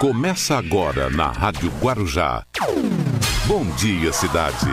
Começa 0.00 0.56
agora 0.56 1.10
na 1.10 1.26
Rádio 1.26 1.72
Guarujá. 1.80 2.44
Bom 3.46 3.64
dia, 3.76 4.12
cidade. 4.12 4.66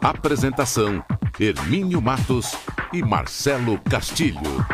Apresentação: 0.00 1.04
Hermínio 1.40 2.00
Matos 2.00 2.54
e 2.92 3.02
Marcelo 3.02 3.80
Castilho. 3.80 4.64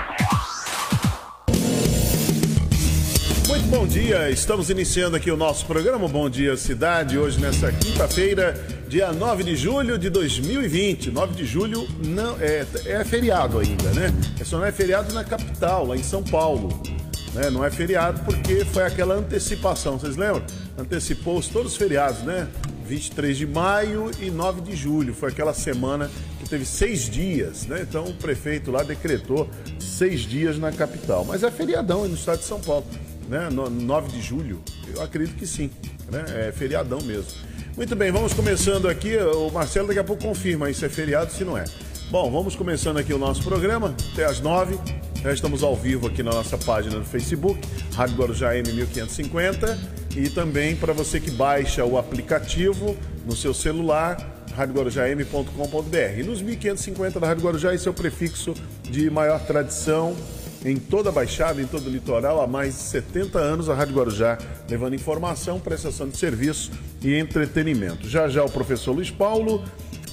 Muito 3.49 3.67
bom 3.71 3.87
dia, 3.87 4.29
estamos 4.29 4.69
iniciando 4.69 5.17
aqui 5.17 5.31
o 5.31 5.37
nosso 5.37 5.65
programa 5.65 6.07
Bom 6.07 6.29
Dia 6.29 6.59
Cidade, 6.59 7.17
hoje 7.17 7.41
nessa 7.41 7.73
quinta-feira, 7.73 8.53
dia 8.87 9.15
9 9.15 9.45
de 9.45 9.57
julho 9.57 9.99
de 9.99 10.11
2020. 10.11 11.11
9 11.11 11.35
de 11.35 11.47
julho 11.47 11.89
não 12.05 12.37
é, 12.39 12.67
é 12.85 13.03
feriado 13.03 13.59
ainda, 13.59 13.91
né? 13.93 14.13
É 14.39 14.45
só 14.45 14.59
não 14.59 14.67
é 14.67 14.73
feriado 14.73 15.15
na 15.15 15.25
capital, 15.25 15.87
lá 15.87 15.97
em 15.97 16.03
São 16.03 16.23
Paulo. 16.23 17.00
Né? 17.35 17.51
Não 17.51 17.65
é 17.65 17.71
feriado 17.71 18.21
porque 18.25 18.65
foi 18.65 18.83
aquela 18.83 19.15
antecipação, 19.15 19.99
vocês 19.99 20.17
lembram? 20.17 20.43
Antecipou 20.77 21.41
todos 21.43 21.73
os 21.73 21.79
feriados, 21.79 22.23
né? 22.23 22.49
23 22.87 23.39
de 23.39 23.47
maio 23.47 24.11
e 24.21 24.31
9 24.31 24.63
de 24.63 24.75
julho. 24.75 25.15
Foi 25.15 25.31
aquela 25.31 25.55
semana 25.55 26.11
que 26.41 26.49
teve 26.49 26.65
seis 26.65 27.09
dias, 27.09 27.67
né? 27.67 27.85
Então 27.89 28.05
o 28.05 28.15
prefeito 28.15 28.71
lá 28.71 28.83
decretou 28.83 29.49
seis 29.79 30.21
dias 30.23 30.59
na 30.59 30.73
capital. 30.73 31.25
Mas 31.25 31.45
é 31.45 31.51
feriadão 31.51 32.07
no 32.09 32.15
estado 32.15 32.39
de 32.39 32.45
São 32.47 32.61
Paulo 32.61 32.85
né? 33.31 33.49
9 33.49 34.09
de 34.09 34.21
julho? 34.21 34.61
Eu 34.93 35.01
acredito 35.01 35.37
que 35.37 35.47
sim, 35.47 35.71
né? 36.11 36.49
É 36.49 36.53
feriadão 36.53 37.01
mesmo. 37.01 37.31
Muito 37.77 37.95
bem, 37.95 38.11
vamos 38.11 38.35
começando 38.35 38.89
aqui. 38.89 39.17
O 39.17 39.49
Marcelo 39.51 39.87
daqui 39.87 40.01
a 40.01 40.05
pouco 40.05 40.25
confirma 40.25 40.71
se 40.75 40.85
é 40.85 40.89
feriado, 40.89 41.33
se 41.33 41.45
não 41.45 41.57
é. 41.57 41.65
Bom, 42.11 42.29
vamos 42.29 42.57
começando 42.57 42.97
aqui 42.97 43.15
o 43.15 43.19
nosso 43.19 43.41
programa, 43.45 43.95
até 44.13 44.25
às 44.25 44.41
9. 44.41 44.77
Já 45.23 45.33
estamos 45.33 45.63
ao 45.63 45.77
vivo 45.77 46.09
aqui 46.09 46.25
na 46.25 46.33
nossa 46.33 46.59
página 46.59 46.99
do 46.99 47.05
Facebook, 47.05 47.61
Rádio 47.95 48.17
Guarujá 48.17 48.53
M1550. 48.53 49.79
E 50.17 50.29
também 50.29 50.75
para 50.75 50.93
você 50.93 51.21
que 51.21 51.31
baixa 51.31 51.85
o 51.85 51.97
aplicativo 51.97 52.97
no 53.25 53.37
seu 53.37 53.55
celular, 53.55 54.45
radioguarujam.com.br. 54.57 56.27
Nos 56.27 56.43
1550 56.43 57.21
da 57.21 57.29
Rádio 57.29 57.45
Guarujá, 57.45 57.73
esse 57.73 57.87
é 57.87 57.91
o 57.93 57.95
prefixo 57.95 58.55
de 58.83 59.09
maior 59.09 59.39
tradição 59.47 60.17
em 60.65 60.77
toda 60.77 61.11
a 61.11 61.13
Baixada, 61.13 61.63
em 61.63 61.67
todo 61.67 61.87
o 61.87 61.91
litoral, 61.91 62.43
há 62.43 62.47
mais 62.47 62.75
de 62.75 62.81
70 62.81 63.39
anos, 63.39 63.69
a 63.69 63.75
Rádio 63.75 63.95
Guarujá 63.95 64.37
levando 64.69 64.95
informação, 64.95 65.61
prestação 65.61 66.09
de 66.09 66.17
serviço 66.17 66.73
e 67.01 67.15
entretenimento. 67.15 68.09
Já 68.09 68.29
já 68.29 68.45
o 68.45 68.51
professor 68.51 68.93
Luiz 68.93 69.13
Paulo, 69.13 69.65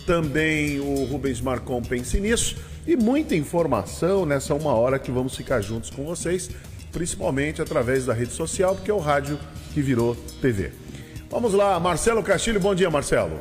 também 0.08 0.80
o 0.80 1.04
Rubens 1.04 1.42
Marcon 1.42 1.82
pense 1.82 2.18
nisso 2.18 2.56
e 2.88 2.96
muita 2.96 3.36
informação 3.36 4.26
nessa 4.26 4.56
uma 4.56 4.72
hora 4.72 4.98
que 4.98 5.12
vamos 5.12 5.36
ficar 5.36 5.60
juntos 5.60 5.90
com 5.90 6.06
vocês, 6.06 6.50
principalmente 6.94 7.62
através 7.62 8.06
da 8.06 8.14
rede 8.14 8.32
social, 8.32 8.74
porque 8.74 8.90
é 8.90 8.94
o 8.94 9.00
rádio 9.00 9.38
que 9.74 9.82
virou 9.82 10.16
TV. 10.42 10.72
Vamos 11.30 11.54
lá, 11.54 11.78
Marcelo 11.78 12.24
Castilho, 12.24 12.58
bom 12.58 12.74
dia, 12.74 12.90
Marcelo. 12.90 13.38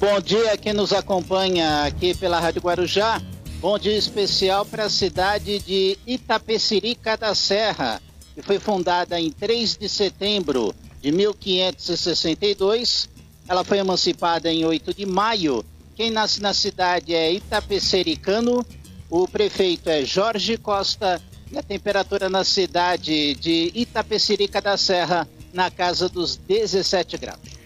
Bom 0.00 0.20
dia 0.20 0.58
quem 0.58 0.72
nos 0.72 0.92
acompanha 0.92 1.84
aqui 1.84 2.16
pela 2.16 2.40
Rádio 2.40 2.60
Guarujá. 2.60 3.22
Bom 3.60 3.78
dia 3.78 3.96
especial 3.96 4.66
para 4.66 4.86
a 4.86 4.90
cidade 4.90 5.60
de 5.60 5.96
Itapecerica 6.04 7.16
da 7.16 7.32
Serra, 7.32 8.02
que 8.34 8.42
foi 8.42 8.58
fundada 8.58 9.20
em 9.20 9.30
3 9.30 9.76
de 9.76 9.88
setembro 9.88 10.74
de 11.00 11.12
1562. 11.12 13.11
Ela 13.48 13.64
foi 13.64 13.78
emancipada 13.78 14.52
em 14.52 14.64
8 14.64 14.94
de 14.94 15.06
maio. 15.06 15.64
Quem 15.94 16.10
nasce 16.10 16.40
na 16.40 16.54
cidade 16.54 17.14
é 17.14 17.32
Itapecericano. 17.32 18.64
O 19.10 19.28
prefeito 19.28 19.88
é 19.88 20.04
Jorge 20.04 20.56
Costa 20.56 21.20
e 21.50 21.58
a 21.58 21.62
temperatura 21.62 22.28
na 22.28 22.44
cidade 22.44 23.34
de 23.34 23.70
Itapecerica 23.74 24.60
da 24.60 24.76
Serra 24.76 25.28
na 25.52 25.70
casa 25.70 26.08
dos 26.08 26.36
17 26.36 27.18
graus. 27.18 27.61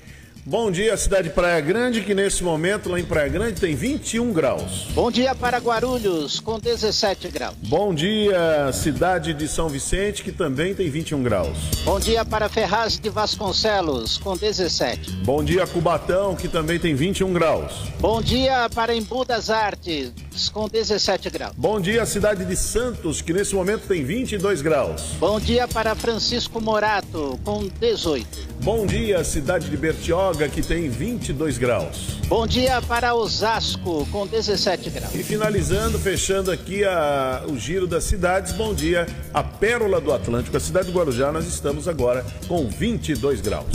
Bom 0.48 0.70
dia, 0.70 0.97
cidade 0.97 1.28
de 1.28 1.34
Praia 1.34 1.61
Grande, 1.61 2.02
que 2.02 2.14
nesse 2.14 2.44
momento 2.44 2.89
lá 2.89 3.00
em 3.00 3.05
Praia 3.05 3.28
Grande 3.28 3.61
tem 3.61 3.75
21 3.75 4.32
graus. 4.32 4.87
Bom 4.94 5.10
dia 5.10 5.34
para 5.34 5.59
Guarulhos, 5.59 6.38
com 6.38 6.56
17 6.56 7.26
graus. 7.31 7.56
Bom 7.62 7.93
dia, 7.93 8.71
cidade 8.72 9.34
de 9.34 9.48
São 9.48 9.69
Vicente, 9.69 10.22
que 10.22 10.31
também 10.31 10.72
tem 10.72 10.88
21 10.88 11.21
graus. 11.21 11.59
Bom 11.84 11.98
dia 11.98 12.25
para 12.25 12.48
Ferraz 12.48 12.97
de 12.97 13.10
Vasconcelos, 13.10 14.19
com 14.19 14.37
17. 14.37 15.16
Bom 15.25 15.43
dia, 15.43 15.66
Cubatão, 15.66 16.37
que 16.37 16.47
também 16.47 16.78
tem 16.78 16.94
21 16.94 17.32
graus. 17.32 17.72
Bom 17.98 18.22
dia 18.22 18.71
para 18.72 18.94
Embu 18.94 19.25
das 19.25 19.50
Artes, 19.50 20.12
com 20.53 20.69
17 20.69 21.28
graus. 21.28 21.54
Bom 21.56 21.81
dia, 21.81 22.06
cidade 22.06 22.44
de 22.44 22.54
Santos, 22.54 23.21
que 23.21 23.32
nesse 23.32 23.53
momento 23.53 23.88
tem 23.88 24.04
22 24.04 24.62
graus. 24.62 25.03
Bom 25.19 25.41
dia 25.41 25.66
para 25.66 25.97
Francisco 25.97 26.60
Morato, 26.60 27.37
com 27.42 27.66
18. 27.81 28.54
Bom 28.62 28.87
dia, 28.87 29.25
cidade 29.25 29.69
de 29.69 29.76
Bertioga 29.76 30.35
que 30.44 30.60
tem 30.62 30.91
22 30.91 31.56
graus. 31.56 32.19
Bom 32.28 32.47
dia 32.47 32.82
para 32.82 33.14
Osasco, 33.14 34.06
com 34.12 34.26
17 34.26 34.91
graus. 34.91 35.14
E 35.14 35.22
finalizando, 35.22 35.98
fechando 35.98 36.50
aqui 36.50 36.84
a, 36.84 37.44
o 37.48 37.56
giro 37.58 37.86
das 37.86 38.04
cidades, 38.04 38.52
bom 38.52 38.74
dia, 38.74 39.06
a 39.32 39.42
Pérola 39.42 39.98
do 40.00 40.12
Atlântico, 40.12 40.54
a 40.56 40.60
cidade 40.60 40.91
do 40.91 40.98
Guarujá, 40.98 41.32
nós 41.32 41.47
estamos 41.47 41.88
agora 41.88 42.24
com 42.47 42.69
22 42.69 43.41
graus. 43.41 43.66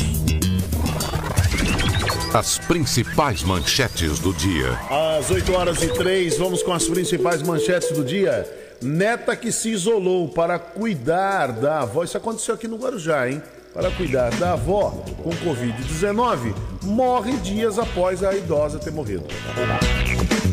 As 2.33 2.59
principais 2.59 3.43
manchetes 3.43 4.19
do 4.19 4.31
dia. 4.33 4.79
Às 5.17 5.31
8 5.31 5.51
horas 5.53 5.81
e 5.81 5.87
3, 5.87 6.37
vamos 6.37 6.61
com 6.61 6.71
as 6.71 6.87
principais 6.87 7.41
manchetes 7.41 7.91
do 7.91 8.05
dia. 8.05 8.47
Neta 8.81 9.35
que 9.35 9.51
se 9.51 9.69
isolou 9.69 10.29
para 10.29 10.57
cuidar 10.57 11.51
da 11.51 11.81
avó. 11.81 12.03
Isso 12.03 12.17
aconteceu 12.17 12.55
aqui 12.55 12.67
no 12.67 12.77
Guarujá, 12.77 13.29
hein? 13.29 13.41
Para 13.73 13.89
cuidar 13.91 14.29
da 14.37 14.53
avó 14.53 14.91
com 15.23 15.29
Covid-19 15.29 16.53
morre 16.83 17.33
dias 17.37 17.79
após 17.79 18.23
a 18.23 18.35
idosa 18.35 18.79
ter 18.79 18.91
morrido. 18.91 19.25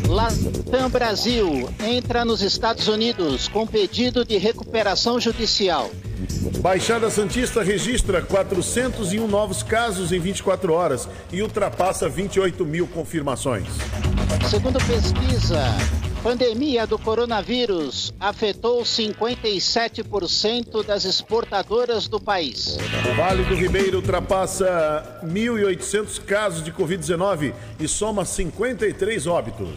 Latam 0.07 0.89
Brasil 0.89 1.69
entra 1.83 2.25
nos 2.25 2.41
Estados 2.41 2.87
Unidos 2.87 3.47
com 3.47 3.67
pedido 3.67 4.25
de 4.25 4.37
recuperação 4.37 5.19
judicial. 5.19 5.89
Baixada 6.59 7.09
Santista 7.09 7.63
registra 7.63 8.21
401 8.21 9.27
novos 9.27 9.63
casos 9.63 10.11
em 10.11 10.19
24 10.19 10.73
horas 10.73 11.07
e 11.31 11.41
ultrapassa 11.41 12.09
28 12.09 12.65
mil 12.65 12.87
confirmações. 12.87 13.67
Segundo 14.49 14.79
pesquisa, 14.85 15.63
Pandemia 16.23 16.85
do 16.85 16.99
coronavírus 16.99 18.13
afetou 18.19 18.81
57% 18.81 20.85
das 20.85 21.05
exportadoras 21.05 22.09
do 22.09 22.19
país. 22.19 22.77
O 23.09 23.15
Vale 23.15 23.45
do 23.45 23.55
Ribeiro 23.55 23.99
ultrapassa 23.99 25.21
1.800 25.23 26.19
casos 26.25 26.61
de 26.61 26.73
Covid-19 26.73 27.53
e 27.79 27.87
soma 27.87 28.25
53 28.25 29.27
óbitos. 29.27 29.69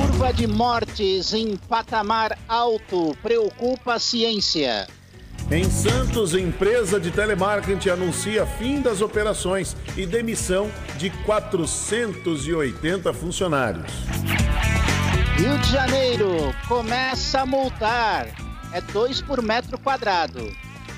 Curva 0.00 0.32
de 0.32 0.46
mortes 0.46 1.34
em 1.34 1.56
patamar 1.56 2.38
alto 2.48 3.14
preocupa 3.22 3.94
a 3.94 3.98
ciência. 3.98 4.86
Em 5.50 5.64
Santos, 5.64 6.34
empresa 6.34 6.98
de 6.98 7.10
telemarketing 7.10 7.90
anuncia 7.90 8.46
fim 8.46 8.80
das 8.80 9.02
operações 9.02 9.76
e 9.94 10.06
demissão 10.06 10.70
de 10.96 11.10
480 11.10 13.12
funcionários. 13.12 13.92
Rio 15.38 15.56
de 15.58 15.70
Janeiro 15.70 16.52
começa 16.66 17.42
a 17.42 17.46
multar. 17.46 18.26
É 18.72 18.80
dois 18.80 19.22
por 19.22 19.40
metro 19.40 19.78
quadrado. 19.78 20.52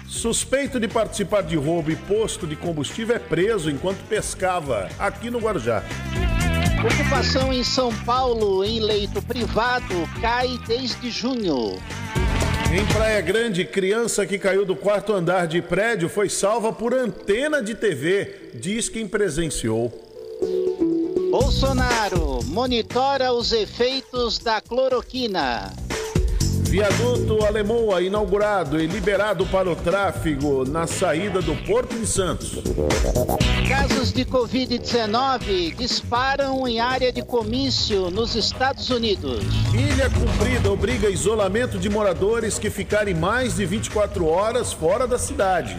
Suspeito 0.09 0.81
de 0.81 0.89
participar 0.89 1.43
de 1.43 1.57
roubo 1.57 1.91
e 1.91 1.97
posto 1.97 2.47
de 2.47 2.57
combustível 2.57 3.15
é 3.15 3.19
preso 3.19 3.71
enquanto 3.71 3.99
pescava 4.09 4.89
aqui 4.99 5.29
no 5.29 5.41
Guarujá. 5.41 5.85
Ocupação 6.83 7.53
em 7.53 7.63
São 7.63 7.95
Paulo 8.07 8.65
em 8.65 8.81
leito 8.81 9.21
privado 9.21 10.09
cai 10.23 10.59
desde 10.67 11.11
junho. 11.11 11.79
Em 12.73 12.87
Praia 12.95 13.21
Grande, 13.21 13.67
criança 13.67 14.25
que 14.25 14.39
caiu 14.39 14.65
do 14.65 14.75
quarto 14.75 15.13
andar 15.13 15.47
de 15.47 15.61
prédio 15.61 16.09
foi 16.09 16.31
salva 16.31 16.73
por 16.73 16.95
antena 16.95 17.63
de 17.63 17.75
TV, 17.75 18.53
diz 18.55 18.89
quem 18.89 19.07
presenciou. 19.07 20.10
Bolsonaro 21.31 22.41
monitora 22.47 23.33
os 23.33 23.53
efeitos 23.53 24.41
da 24.41 24.61
cloroquina. 24.61 25.73
Viaduto 26.69 27.45
Alemoa 27.45 28.03
inaugurado 28.03 28.81
e 28.81 28.87
liberado 28.89 29.47
para 29.47 29.71
o 29.71 29.77
tráfego 29.77 30.65
na 30.65 30.89
saída 30.89 31.41
do 31.41 31.55
Porto 31.65 31.97
de 31.97 32.07
Santos. 32.07 32.59
Casos 33.69 34.13
de 34.13 34.25
Covid-19 34.25 35.77
disparam 35.77 36.67
em 36.67 36.81
área 36.81 37.13
de 37.13 37.23
comício 37.23 38.11
nos 38.11 38.35
Estados 38.35 38.91
Unidos. 38.91 39.45
Ilha 39.73 40.11
Cumprida 40.11 40.71
obriga 40.73 41.09
isolamento 41.09 41.79
de 41.79 41.89
moradores 41.89 42.59
que 42.59 42.71
ficarem 42.71 43.15
mais 43.15 43.55
de 43.55 43.65
24 43.65 44.27
horas 44.27 44.73
fora 44.73 45.07
da 45.07 45.19
cidade. 45.19 45.77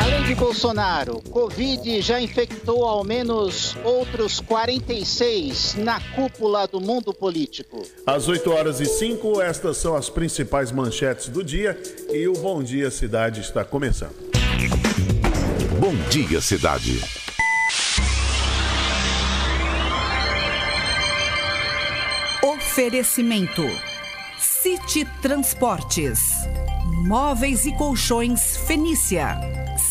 Além 0.00 0.24
de 0.24 0.34
Bolsonaro, 0.34 1.20
Covid 1.30 2.00
já 2.00 2.20
infectou 2.20 2.84
ao 2.84 3.02
menos 3.04 3.76
outros 3.84 4.40
46 4.40 5.76
na 5.76 6.00
cúpula 6.14 6.66
do 6.66 6.80
mundo 6.80 7.12
político. 7.12 7.82
Às 8.06 8.28
8 8.28 8.50
horas 8.50 8.80
e 8.80 8.86
5, 8.86 9.40
estas 9.40 9.76
são 9.78 9.96
as 9.96 10.08
principais 10.08 10.70
manchetes 10.70 11.28
do 11.28 11.42
dia 11.42 11.80
e 12.10 12.28
o 12.28 12.34
Bom 12.34 12.62
Dia 12.62 12.90
Cidade 12.90 13.40
está 13.40 13.64
começando. 13.64 14.14
Bom 15.80 15.94
Dia 16.10 16.40
Cidade. 16.40 17.00
Oferecimento: 22.42 23.62
City 24.38 25.04
Transportes, 25.20 26.20
Móveis 27.06 27.64
e 27.64 27.72
Colchões 27.72 28.58
Fenícia, 28.58 29.40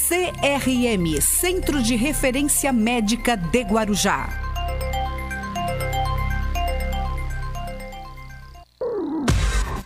CRM 0.08 1.20
Centro 1.20 1.82
de 1.82 1.96
Referência 1.96 2.72
Médica 2.72 3.36
de 3.36 3.64
Guarujá. 3.64 4.30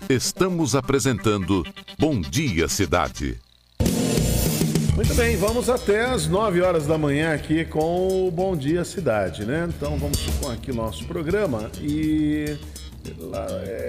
Estamos 0.09 0.75
apresentando 0.75 1.65
Bom 1.97 2.19
Dia 2.19 2.67
Cidade. 2.67 3.39
Muito 4.95 5.15
bem, 5.15 5.37
vamos 5.37 5.69
até 5.69 6.05
as 6.05 6.27
9 6.27 6.61
horas 6.61 6.85
da 6.85 6.97
manhã 6.97 7.33
aqui 7.33 7.63
com 7.63 8.27
o 8.27 8.31
Bom 8.31 8.55
Dia 8.55 8.83
Cidade, 8.83 9.45
né? 9.45 9.67
Então 9.69 9.97
vamos 9.97 10.19
com 10.41 10.49
aqui 10.51 10.71
o 10.71 10.75
nosso 10.75 11.05
programa 11.05 11.71
e 11.81 12.57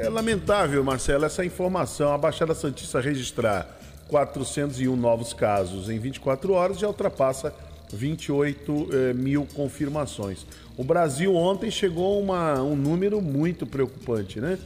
é 0.05 0.09
lamentável, 0.09 0.83
Marcelo, 0.83 1.25
essa 1.25 1.45
informação. 1.45 2.13
A 2.13 2.19
Baixada 2.19 2.55
Santista 2.55 3.01
registrar 3.01 3.69
401 4.09 4.95
novos 4.97 5.33
casos 5.33 5.89
em 5.89 5.99
24 5.99 6.53
horas 6.53 6.79
já 6.79 6.87
ultrapassa 6.87 7.55
28 7.93 8.89
eh, 8.93 9.13
mil 9.15 9.47
confirmações. 9.55 10.47
O 10.77 10.85
Brasil 10.85 11.35
ontem 11.35 11.71
chegou 11.71 12.33
a 12.33 12.63
um 12.63 12.75
número 12.75 13.21
muito 13.21 13.67
preocupante, 13.67 14.41
né? 14.41 14.59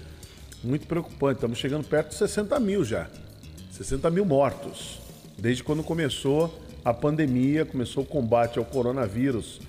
Muito 0.64 0.86
preocupante. 0.86 1.34
Estamos 1.34 1.58
chegando 1.58 1.86
perto 1.86 2.10
de 2.10 2.14
60 2.16 2.58
mil 2.58 2.84
já. 2.84 3.06
60 3.72 4.10
mil 4.10 4.24
mortos 4.24 5.08
desde 5.38 5.62
quando 5.62 5.84
começou 5.84 6.52
a 6.84 6.92
pandemia, 6.92 7.64
começou 7.64 8.02
o 8.02 8.06
combate 8.06 8.58
ao 8.58 8.64
coronavírus 8.64 9.60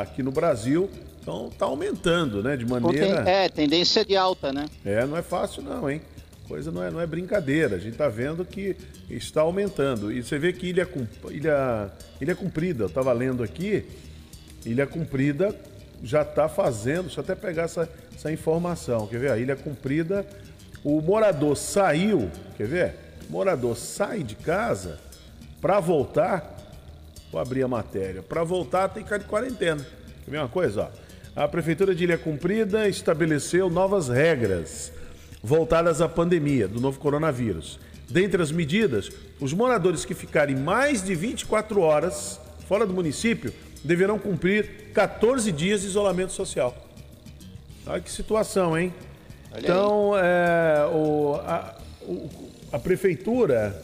aqui 0.00 0.22
no 0.22 0.32
Brasil. 0.32 0.88
Então 1.26 1.48
está 1.48 1.66
aumentando, 1.66 2.40
né? 2.40 2.56
De 2.56 2.64
maneira. 2.64 3.28
É, 3.28 3.48
tendência 3.48 4.04
de 4.04 4.16
alta, 4.16 4.52
né? 4.52 4.66
É, 4.84 5.04
não 5.04 5.16
é 5.16 5.22
fácil 5.22 5.60
não, 5.60 5.90
hein? 5.90 6.00
Coisa 6.46 6.70
não 6.70 6.80
é, 6.80 6.88
não 6.88 7.00
é 7.00 7.06
brincadeira. 7.06 7.74
A 7.74 7.78
gente 7.80 7.94
está 7.94 8.08
vendo 8.08 8.44
que 8.44 8.76
está 9.10 9.40
aumentando. 9.40 10.12
E 10.12 10.22
você 10.22 10.38
vê 10.38 10.52
que 10.52 10.68
Ilha, 10.68 10.88
Ilha, 11.28 11.90
Ilha 12.20 12.36
Cumprida, 12.36 12.84
eu 12.84 12.86
estava 12.86 13.12
lendo 13.12 13.42
aqui, 13.42 13.84
Ilha 14.64 14.86
Cumprida 14.86 15.52
já 16.00 16.22
está 16.22 16.48
fazendo, 16.48 17.06
deixa 17.06 17.18
eu 17.18 17.24
até 17.24 17.34
pegar 17.34 17.64
essa, 17.64 17.90
essa 18.14 18.30
informação. 18.30 19.08
Quer 19.08 19.18
ver? 19.18 19.32
A 19.32 19.36
Ilha 19.38 19.56
Cumprida, 19.56 20.24
o 20.84 21.00
morador 21.00 21.56
saiu, 21.56 22.30
quer 22.56 22.68
ver? 22.68 22.94
morador 23.28 23.76
sai 23.76 24.22
de 24.22 24.36
casa 24.36 25.00
para 25.60 25.80
voltar, 25.80 26.56
vou 27.32 27.40
abrir 27.40 27.64
a 27.64 27.68
matéria, 27.68 28.22
para 28.22 28.44
voltar 28.44 28.90
tem 28.90 29.02
que 29.02 29.08
ficar 29.08 29.18
de 29.18 29.24
quarentena. 29.24 29.84
Quer 30.24 30.30
ver 30.30 30.38
uma 30.38 30.48
coisa? 30.48 30.82
Ó? 30.82 31.05
A 31.36 31.46
Prefeitura 31.46 31.94
de 31.94 32.04
Ilha 32.04 32.16
Cumprida 32.16 32.88
estabeleceu 32.88 33.68
novas 33.68 34.08
regras 34.08 34.90
voltadas 35.42 36.00
à 36.00 36.08
pandemia 36.08 36.66
do 36.66 36.80
novo 36.80 36.98
coronavírus. 36.98 37.78
Dentre 38.08 38.40
as 38.40 38.50
medidas, 38.50 39.10
os 39.38 39.52
moradores 39.52 40.06
que 40.06 40.14
ficarem 40.14 40.56
mais 40.56 41.04
de 41.04 41.14
24 41.14 41.78
horas 41.82 42.40
fora 42.66 42.86
do 42.86 42.94
município 42.94 43.52
deverão 43.84 44.18
cumprir 44.18 44.92
14 44.94 45.52
dias 45.52 45.82
de 45.82 45.88
isolamento 45.88 46.32
social. 46.32 46.74
Olha 47.86 48.00
que 48.00 48.10
situação, 48.10 48.76
hein? 48.76 48.94
Olha 49.52 49.60
então, 49.60 50.12
é, 50.16 50.86
o, 50.90 51.34
a, 51.34 51.74
o, 52.00 52.30
a 52.72 52.78
prefeitura 52.78 53.78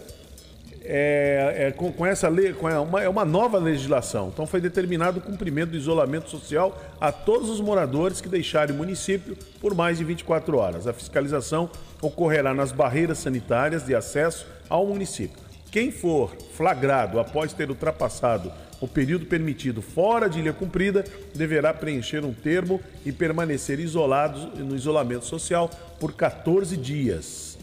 é, 0.85 1.67
é, 1.69 1.73
com, 1.73 1.93
com, 1.93 2.05
essa 2.05 2.29
lei, 2.29 2.53
com 2.53 2.67
uma, 2.67 3.03
é 3.03 3.09
uma 3.09 3.25
nova 3.25 3.59
legislação. 3.59 4.29
Então 4.33 4.47
foi 4.47 4.61
determinado 4.61 5.19
o 5.19 5.23
cumprimento 5.23 5.71
do 5.71 5.77
isolamento 5.77 6.29
social 6.29 6.81
a 7.01 7.13
todos 7.13 7.49
os 7.49 7.61
moradores 7.61 8.21
que 8.21 8.29
deixarem 8.29 8.75
o 8.75 8.79
município 8.79 9.37
por 9.61 9.75
mais 9.75 9.99
de 9.99 10.05
24 10.05 10.57
horas. 10.57 10.87
A 10.87 10.93
fiscalização 10.93 11.71
ocorrerá 12.01 12.53
nas 12.53 12.73
barreiras 12.73 13.19
sanitárias 13.19 13.85
de 13.85 13.95
acesso 13.95 14.47
ao 14.69 14.87
município. 14.87 15.39
Quem 15.71 15.91
for 15.91 16.37
flagrado 16.55 17.19
após 17.19 17.53
ter 17.53 17.71
ultrapassado 17.71 18.53
o 18.81 18.89
período 18.89 19.27
permitido 19.27 19.81
fora 19.81 20.29
de 20.29 20.41
ilha 20.41 20.53
cumprida 20.53 21.05
deverá 21.33 21.73
preencher 21.73 22.25
um 22.25 22.33
termo 22.35 22.81
e 23.07 23.13
permanecer 23.13 23.79
isolado 23.79 24.49
no 24.63 24.75
isolamento 24.75 25.25
social 25.25 25.71
por 26.01 26.13
14 26.13 26.77
dias. 26.77 27.57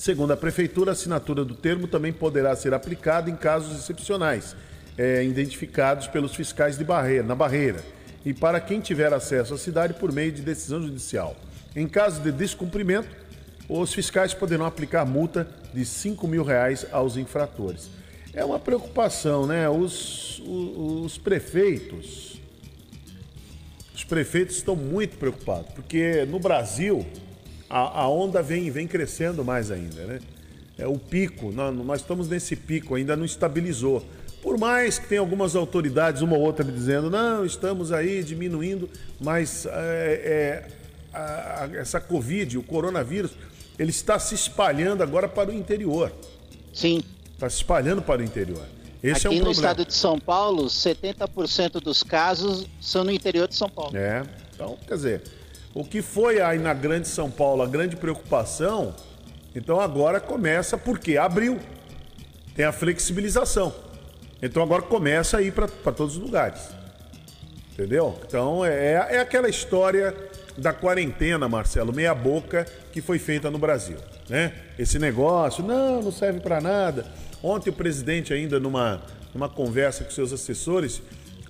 Segundo 0.00 0.32
a 0.32 0.36
Prefeitura, 0.36 0.92
a 0.92 0.94
assinatura 0.94 1.44
do 1.44 1.54
termo 1.54 1.86
também 1.86 2.10
poderá 2.10 2.56
ser 2.56 2.72
aplicada 2.72 3.28
em 3.28 3.36
casos 3.36 3.78
excepcionais, 3.78 4.56
é, 4.96 5.22
identificados 5.22 6.06
pelos 6.06 6.34
fiscais 6.34 6.78
de 6.78 6.84
barreira, 6.84 7.22
na 7.22 7.34
barreira, 7.34 7.84
e 8.24 8.32
para 8.32 8.58
quem 8.62 8.80
tiver 8.80 9.12
acesso 9.12 9.52
à 9.52 9.58
cidade 9.58 9.92
por 9.92 10.10
meio 10.10 10.32
de 10.32 10.40
decisão 10.40 10.80
judicial. 10.80 11.36
Em 11.76 11.86
caso 11.86 12.22
de 12.22 12.32
descumprimento, 12.32 13.10
os 13.68 13.92
fiscais 13.92 14.32
poderão 14.32 14.64
aplicar 14.64 15.04
multa 15.04 15.46
de 15.74 15.84
5 15.84 16.26
mil 16.26 16.44
reais 16.44 16.86
aos 16.90 17.18
infratores. 17.18 17.90
É 18.32 18.42
uma 18.42 18.58
preocupação, 18.58 19.46
né? 19.46 19.68
Os, 19.68 20.38
os, 20.38 21.04
os 21.04 21.18
prefeitos, 21.18 22.40
os 23.94 24.02
prefeitos 24.02 24.56
estão 24.56 24.74
muito 24.74 25.18
preocupados, 25.18 25.70
porque 25.74 26.24
no 26.24 26.38
Brasil 26.38 27.06
a, 27.70 28.00
a 28.00 28.08
onda 28.08 28.42
vem, 28.42 28.68
vem 28.70 28.88
crescendo 28.88 29.44
mais 29.44 29.70
ainda, 29.70 30.04
né? 30.04 30.20
É 30.76 30.86
o 30.86 30.98
pico, 30.98 31.52
nós, 31.52 31.74
nós 31.76 32.00
estamos 32.00 32.28
nesse 32.28 32.56
pico, 32.56 32.96
ainda 32.96 33.16
não 33.16 33.24
estabilizou. 33.24 34.04
Por 34.42 34.58
mais 34.58 34.98
que 34.98 35.06
tenha 35.06 35.20
algumas 35.20 35.54
autoridades, 35.54 36.22
uma 36.22 36.36
ou 36.36 36.42
outra, 36.42 36.64
dizendo, 36.64 37.10
não, 37.10 37.44
estamos 37.44 37.92
aí 37.92 38.24
diminuindo, 38.24 38.88
mas 39.20 39.66
é, 39.66 39.70
é, 39.72 40.68
a, 41.12 41.64
a, 41.64 41.76
essa 41.76 42.00
Covid, 42.00 42.58
o 42.58 42.62
coronavírus, 42.62 43.32
ele 43.78 43.90
está 43.90 44.18
se 44.18 44.34
espalhando 44.34 45.02
agora 45.02 45.28
para 45.28 45.50
o 45.50 45.52
interior. 45.52 46.12
Sim. 46.72 47.02
Está 47.34 47.48
se 47.48 47.56
espalhando 47.56 48.02
para 48.02 48.22
o 48.22 48.24
interior. 48.24 48.64
Esse 49.02 49.26
Aqui 49.26 49.26
é 49.26 49.30
um 49.30 49.32
no 49.34 49.44
problema. 49.44 49.52
estado 49.52 49.86
de 49.86 49.94
São 49.94 50.18
Paulo, 50.18 50.64
70% 50.66 51.72
dos 51.80 52.02
casos 52.02 52.66
são 52.80 53.04
no 53.04 53.10
interior 53.10 53.46
de 53.46 53.54
São 53.54 53.68
Paulo. 53.68 53.96
É, 53.96 54.22
então, 54.54 54.76
quer 54.86 54.94
dizer, 54.94 55.22
o 55.74 55.84
que 55.84 56.02
foi 56.02 56.40
aí 56.40 56.58
na 56.58 56.74
Grande 56.74 57.06
São 57.06 57.30
Paulo 57.30 57.62
a 57.62 57.66
grande 57.66 57.96
preocupação, 57.96 58.94
então 59.54 59.80
agora 59.80 60.20
começa 60.20 60.76
porque 60.76 61.16
abriu. 61.16 61.58
Tem 62.54 62.64
a 62.64 62.72
flexibilização. 62.72 63.72
Então 64.42 64.62
agora 64.62 64.82
começa 64.82 65.38
a 65.38 65.42
ir 65.42 65.52
para 65.52 65.68
todos 65.92 66.16
os 66.16 66.22
lugares. 66.22 66.68
Entendeu? 67.72 68.18
Então 68.26 68.64
é, 68.64 68.92
é 69.10 69.20
aquela 69.20 69.48
história 69.48 70.14
da 70.58 70.72
quarentena, 70.72 71.48
Marcelo, 71.48 71.92
meia 71.92 72.14
boca 72.14 72.66
que 72.92 73.00
foi 73.00 73.18
feita 73.18 73.50
no 73.50 73.58
Brasil, 73.58 73.96
né? 74.28 74.52
Esse 74.78 74.98
negócio, 74.98 75.64
não, 75.64 76.02
não 76.02 76.12
serve 76.12 76.40
para 76.40 76.60
nada. 76.60 77.06
Ontem 77.42 77.70
o 77.70 77.72
presidente 77.72 78.34
ainda 78.34 78.58
numa, 78.58 79.00
numa 79.32 79.48
conversa 79.48 80.04
com 80.04 80.10
seus 80.10 80.32
assessores 80.32 81.00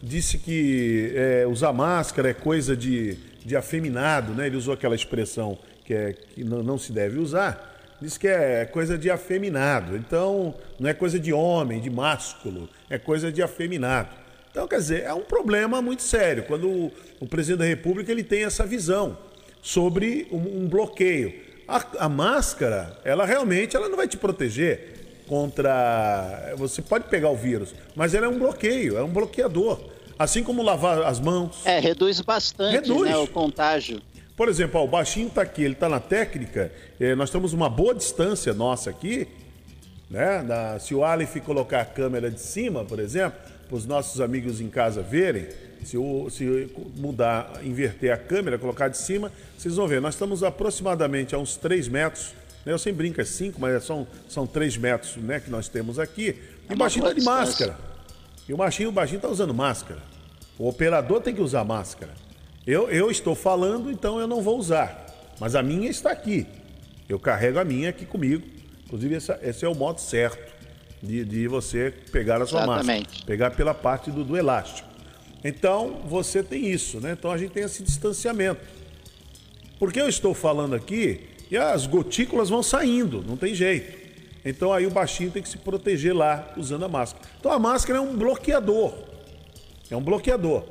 disse 0.02 0.38
que 0.38 1.12
é, 1.14 1.46
usar 1.46 1.72
máscara 1.72 2.30
é 2.30 2.34
coisa 2.34 2.76
de 2.76 3.18
de 3.44 3.56
afeminado, 3.56 4.32
né? 4.32 4.46
Ele 4.46 4.56
usou 4.56 4.74
aquela 4.74 4.94
expressão 4.94 5.58
que, 5.84 5.94
é, 5.94 6.12
que 6.12 6.44
não, 6.44 6.62
não 6.62 6.78
se 6.78 6.92
deve 6.92 7.18
usar. 7.18 7.68
Diz 8.00 8.16
que 8.16 8.28
é 8.28 8.64
coisa 8.64 8.96
de 8.96 9.10
afeminado. 9.10 9.96
Então, 9.96 10.54
não 10.78 10.88
é 10.88 10.94
coisa 10.94 11.18
de 11.18 11.32
homem, 11.32 11.80
de 11.80 11.90
másculo, 11.90 12.68
é 12.88 12.98
coisa 12.98 13.30
de 13.30 13.42
afeminado. 13.42 14.08
Então, 14.50 14.66
quer 14.66 14.78
dizer, 14.78 15.02
é 15.02 15.12
um 15.12 15.20
problema 15.20 15.80
muito 15.80 16.02
sério 16.02 16.44
quando 16.44 16.68
o, 16.68 16.92
o 17.20 17.26
presidente 17.26 17.58
da 17.60 17.64
República 17.66 18.10
ele 18.10 18.24
tem 18.24 18.44
essa 18.44 18.66
visão 18.66 19.16
sobre 19.62 20.26
um, 20.32 20.62
um 20.62 20.68
bloqueio. 20.68 21.34
A, 21.68 22.06
a, 22.06 22.08
máscara, 22.08 22.98
ela 23.04 23.24
realmente 23.24 23.76
ela 23.76 23.88
não 23.88 23.96
vai 23.96 24.08
te 24.08 24.16
proteger 24.16 25.22
contra. 25.28 26.54
Você 26.56 26.82
pode 26.82 27.04
pegar 27.04 27.30
o 27.30 27.36
vírus, 27.36 27.74
mas 27.94 28.12
ela 28.12 28.26
é 28.26 28.28
um 28.28 28.38
bloqueio, 28.38 28.98
é 28.98 29.02
um 29.04 29.10
bloqueador. 29.10 29.78
Assim 30.20 30.44
como 30.44 30.62
lavar 30.62 31.02
as 31.04 31.18
mãos. 31.18 31.64
É, 31.64 31.78
reduz 31.78 32.20
bastante 32.20 32.74
reduz. 32.74 33.08
Né, 33.08 33.16
o 33.16 33.26
contágio. 33.26 34.02
Por 34.36 34.50
exemplo, 34.50 34.78
ó, 34.78 34.84
o 34.84 34.86
baixinho 34.86 35.28
está 35.28 35.40
aqui, 35.40 35.62
ele 35.62 35.72
está 35.72 35.88
na 35.88 35.98
técnica, 35.98 36.70
eh, 37.00 37.14
nós 37.14 37.30
temos 37.30 37.54
uma 37.54 37.70
boa 37.70 37.94
distância 37.94 38.52
nossa 38.52 38.90
aqui, 38.90 39.26
né? 40.10 40.42
Na, 40.42 40.78
se 40.78 40.94
o 40.94 41.02
Aleph 41.02 41.36
colocar 41.38 41.80
a 41.80 41.84
câmera 41.86 42.30
de 42.30 42.38
cima, 42.38 42.84
por 42.84 42.98
exemplo, 42.98 43.40
para 43.66 43.74
os 43.74 43.86
nossos 43.86 44.20
amigos 44.20 44.60
em 44.60 44.68
casa 44.68 45.00
verem, 45.00 45.48
se, 45.86 45.96
o, 45.96 46.28
se 46.28 46.70
mudar, 46.96 47.52
inverter 47.62 48.12
a 48.12 48.18
câmera, 48.18 48.58
colocar 48.58 48.88
de 48.88 48.98
cima, 48.98 49.32
vocês 49.56 49.74
vão 49.74 49.88
ver, 49.88 50.02
nós 50.02 50.16
estamos 50.16 50.44
aproximadamente 50.44 51.34
a 51.34 51.38
uns 51.38 51.56
3 51.56 51.88
metros 51.88 52.34
Né? 52.66 52.74
Eu 52.74 52.78
sempre 52.78 52.98
brinco, 52.98 53.22
é 53.22 53.24
5, 53.24 53.58
mas 53.58 53.84
são, 53.84 54.06
são 54.28 54.46
3 54.46 54.76
metros 54.76 55.16
né, 55.16 55.40
que 55.40 55.50
nós 55.50 55.66
temos 55.66 55.98
aqui. 55.98 56.36
E 56.68 56.74
o 56.74 56.76
baixinho 56.76 57.06
está 57.06 57.18
de 57.18 57.24
máscara. 57.24 57.74
E 58.46 58.52
o 58.52 58.56
baixinho, 58.58 58.90
o 58.90 58.92
baixinho 58.92 59.16
está 59.16 59.28
usando 59.28 59.54
máscara. 59.54 60.09
O 60.60 60.68
operador 60.68 61.22
tem 61.22 61.34
que 61.34 61.40
usar 61.40 61.64
máscara. 61.64 62.12
Eu, 62.66 62.90
eu 62.90 63.10
estou 63.10 63.34
falando, 63.34 63.90
então 63.90 64.20
eu 64.20 64.26
não 64.26 64.42
vou 64.42 64.58
usar. 64.58 65.06
Mas 65.40 65.54
a 65.54 65.62
minha 65.62 65.88
está 65.88 66.10
aqui. 66.10 66.46
Eu 67.08 67.18
carrego 67.18 67.58
a 67.58 67.64
minha 67.64 67.88
aqui 67.88 68.04
comigo. 68.04 68.46
Inclusive, 68.84 69.14
esse, 69.14 69.32
esse 69.40 69.64
é 69.64 69.68
o 69.70 69.74
modo 69.74 70.02
certo 70.02 70.52
de, 71.02 71.24
de 71.24 71.48
você 71.48 71.90
pegar 72.12 72.42
a 72.42 72.46
sua 72.46 72.64
Exatamente. 72.64 73.06
máscara. 73.06 73.26
Pegar 73.26 73.50
pela 73.52 73.72
parte 73.72 74.10
do, 74.10 74.22
do 74.22 74.36
elástico. 74.36 74.86
Então, 75.42 76.02
você 76.06 76.42
tem 76.42 76.66
isso, 76.66 77.00
né? 77.00 77.16
Então 77.18 77.30
a 77.30 77.38
gente 77.38 77.52
tem 77.52 77.62
esse 77.62 77.82
distanciamento. 77.82 78.60
Porque 79.78 79.98
eu 79.98 80.10
estou 80.10 80.34
falando 80.34 80.74
aqui 80.74 81.26
e 81.50 81.56
as 81.56 81.86
gotículas 81.86 82.50
vão 82.50 82.62
saindo, 82.62 83.24
não 83.26 83.38
tem 83.38 83.54
jeito. 83.54 83.98
Então 84.44 84.74
aí 84.74 84.86
o 84.86 84.90
baixinho 84.90 85.30
tem 85.30 85.42
que 85.42 85.48
se 85.48 85.56
proteger 85.56 86.14
lá 86.14 86.52
usando 86.54 86.84
a 86.84 86.88
máscara. 86.88 87.26
Então 87.40 87.50
a 87.50 87.58
máscara 87.58 87.98
é 87.98 88.02
um 88.02 88.14
bloqueador. 88.14 89.08
É 89.90 89.96
um 89.96 90.02
bloqueador. 90.02 90.64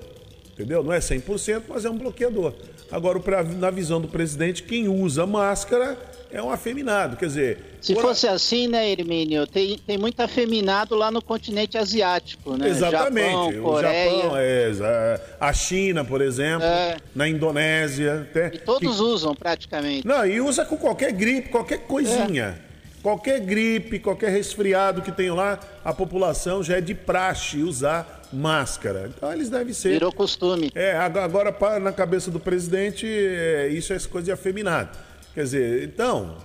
Entendeu? 0.54 0.84
Não 0.84 0.92
é 0.92 1.00
100%, 1.00 1.64
mas 1.70 1.86
é 1.86 1.90
um 1.90 1.98
bloqueador. 1.98 2.54
Agora, 2.92 3.22
na 3.44 3.70
visão 3.70 4.02
do 4.02 4.08
presidente, 4.08 4.64
quem 4.64 4.88
usa 4.88 5.26
máscara 5.26 5.98
é 6.32 6.42
um 6.42 6.52
afeminado. 6.52 7.18
Quer 7.18 7.26
dizer. 7.28 7.78
Se 7.82 7.94
por... 7.94 8.02
fosse 8.02 8.28
assim, 8.28 8.68
né, 8.68 8.92
Hermínio? 8.92 9.48
Tem, 9.48 9.78
tem 9.78 9.98
muito 9.98 10.20
afeminado 10.20 10.96
lá 10.96 11.10
no 11.10 11.22
continente 11.22 11.78
asiático, 11.78 12.58
né? 12.58 12.68
Exatamente. 12.68 13.56
Japão, 13.56 13.62
Coreia. 13.62 14.10
O 14.10 14.22
Japão, 14.22 14.38
é, 14.38 15.22
a 15.40 15.54
China, 15.54 16.04
por 16.04 16.22
exemplo, 16.22 16.66
é. 16.66 16.98
na 17.16 17.28
Indonésia. 17.28 18.28
Até, 18.30 18.48
e 18.48 18.58
todos 18.60 18.98
que... 18.98 19.02
usam 19.02 19.34
praticamente. 19.34 20.06
Não, 20.06 20.26
e 20.26 20.42
usa 20.42 20.66
com 20.66 20.78
qualquer 20.78 21.12
gripe, 21.14 21.50
qualquer 21.50 21.80
coisinha. 21.80 22.62
É. 22.66 22.70
Qualquer 23.02 23.40
gripe, 23.40 23.98
qualquer 23.98 24.30
resfriado 24.30 25.02
que 25.02 25.12
tenham 25.12 25.34
lá, 25.34 25.58
a 25.86 25.94
população 25.94 26.62
já 26.62 26.78
é 26.78 26.82
de 26.82 26.94
praxe 26.94 27.64
usar 27.64 28.19
máscara. 28.32 29.12
Então 29.16 29.32
eles 29.32 29.50
devem 29.50 29.74
ser. 29.74 29.94
Virou 29.94 30.12
costume. 30.12 30.72
É, 30.76 30.96
agora 30.96 31.56
na 31.80 31.92
cabeça 31.92 32.30
do 32.30 32.40
presidente, 32.40 33.06
é, 33.08 33.68
isso 33.68 33.94
é 33.94 34.00
coisa 34.00 34.26
de 34.26 34.32
afeminado. 34.32 34.98
Quer 35.34 35.44
dizer, 35.44 35.84
então, 35.84 36.38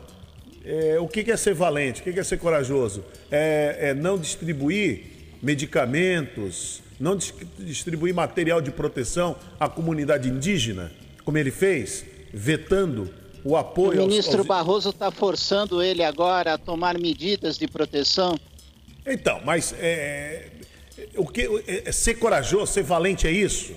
é, 0.64 0.98
o 0.98 1.08
que 1.08 1.30
é 1.30 1.36
ser 1.36 1.54
valente? 1.54 2.00
O 2.00 2.04
que 2.04 2.18
é 2.18 2.24
ser 2.24 2.38
corajoso? 2.38 3.04
É, 3.30 3.90
é 3.90 3.94
não 3.94 4.18
distribuir 4.18 5.14
medicamentos, 5.42 6.82
não 6.98 7.18
distribuir 7.58 8.14
material 8.14 8.60
de 8.60 8.70
proteção 8.70 9.36
à 9.60 9.68
comunidade 9.68 10.28
indígena, 10.28 10.90
como 11.24 11.36
ele 11.36 11.50
fez, 11.50 12.04
vetando 12.32 13.10
o 13.44 13.56
apoio. 13.56 14.02
O 14.02 14.06
ministro 14.06 14.38
aos... 14.38 14.46
Barroso 14.46 14.90
está 14.90 15.10
forçando 15.10 15.82
ele 15.82 16.02
agora 16.02 16.54
a 16.54 16.58
tomar 16.58 16.98
medidas 16.98 17.58
de 17.58 17.68
proteção. 17.68 18.38
Então, 19.06 19.40
mas 19.44 19.74
é, 19.78 20.48
o 21.16 21.26
que 21.26 21.48
é, 21.66 21.92
ser 21.92 22.14
corajoso, 22.14 22.72
ser 22.72 22.82
valente 22.82 23.26
é 23.26 23.30
isso? 23.30 23.72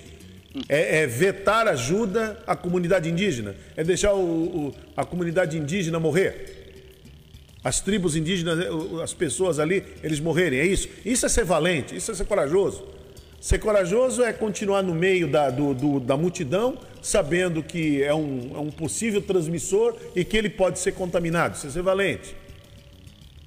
É, 0.68 1.02
é, 1.02 1.08
vetar 1.08 1.68
ajuda 1.68 2.42
à 2.48 2.56
comunidade 2.56 3.10
indígena? 3.10 3.56
É 3.76 3.84
deixar 3.84 4.14
o, 4.14 4.20
o, 4.20 4.76
a 4.96 5.06
comunidade 5.06 5.58
indígena 5.58 6.00
morrer? 6.00 6.58
As 7.64 7.82
tribos 7.82 8.16
indígenas, 8.16 8.60
as 9.04 9.14
pessoas 9.14 9.60
ali, 9.60 9.84
eles 10.02 10.20
morrerem, 10.20 10.60
é 10.60 10.66
isso? 10.66 10.88
Isso 11.06 11.26
é 11.26 11.30
ser 11.30 11.44
valente, 11.44 11.96
isso 11.96 12.12
é 12.12 12.16
ser 12.16 12.26
corajoso. 12.26 12.84
Ser 13.40 13.60
corajoso 13.60 14.24
é 14.24 14.34
continuar 14.34 14.82
no 14.82 14.96
meio 14.96 15.28
da, 15.28 15.50
do, 15.50 15.74
do, 15.74 16.00
da 16.00 16.18
multidão, 16.18 16.78
sabendo 17.02 17.62
que 17.62 18.02
é 18.02 18.14
um, 18.14 18.52
é 18.56 18.60
um 18.60 18.72
possível 18.72 19.22
transmissor 19.22 19.96
e 20.16 20.26
que 20.26 20.36
ele 20.36 20.50
pode 20.50 20.80
ser 20.80 20.94
contaminado. 20.94 21.56
Isso 21.56 21.68
é 21.68 21.70
ser 21.70 21.84
valente. 21.84 22.36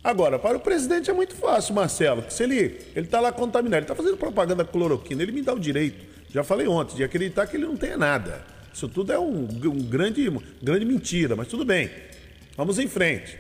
Agora, 0.03 0.39
para 0.39 0.57
o 0.57 0.61
presidente 0.61 1.11
é 1.11 1.13
muito 1.13 1.35
fácil, 1.35 1.75
Marcelo, 1.75 2.23
que 2.23 2.33
se 2.33 2.43
ele 2.43 2.79
está 2.97 3.21
lá 3.21 3.31
contaminado, 3.31 3.77
ele 3.77 3.85
está 3.85 3.95
fazendo 3.95 4.17
propaganda 4.17 4.65
cloroquina, 4.65 5.23
ele 5.23 5.33
me 5.33 5.43
dá 5.43 5.53
o 5.53 5.59
direito 5.59 6.11
já 6.33 6.45
falei 6.45 6.67
ontem, 6.67 6.97
de 6.97 7.05
acreditar 7.05 7.47
que 7.47 7.57
ele 7.57 7.67
não 7.67 7.77
tenha 7.77 7.97
nada. 7.97 8.45
Isso 8.73 8.89
tudo 8.89 9.13
é 9.13 9.19
um, 9.19 9.49
um 9.65 9.83
grande, 9.83 10.31
grande 10.63 10.85
mentira, 10.85 11.35
mas 11.35 11.49
tudo 11.49 11.65
bem. 11.65 11.91
Vamos 12.57 12.79
em 12.79 12.87
frente. 12.87 13.37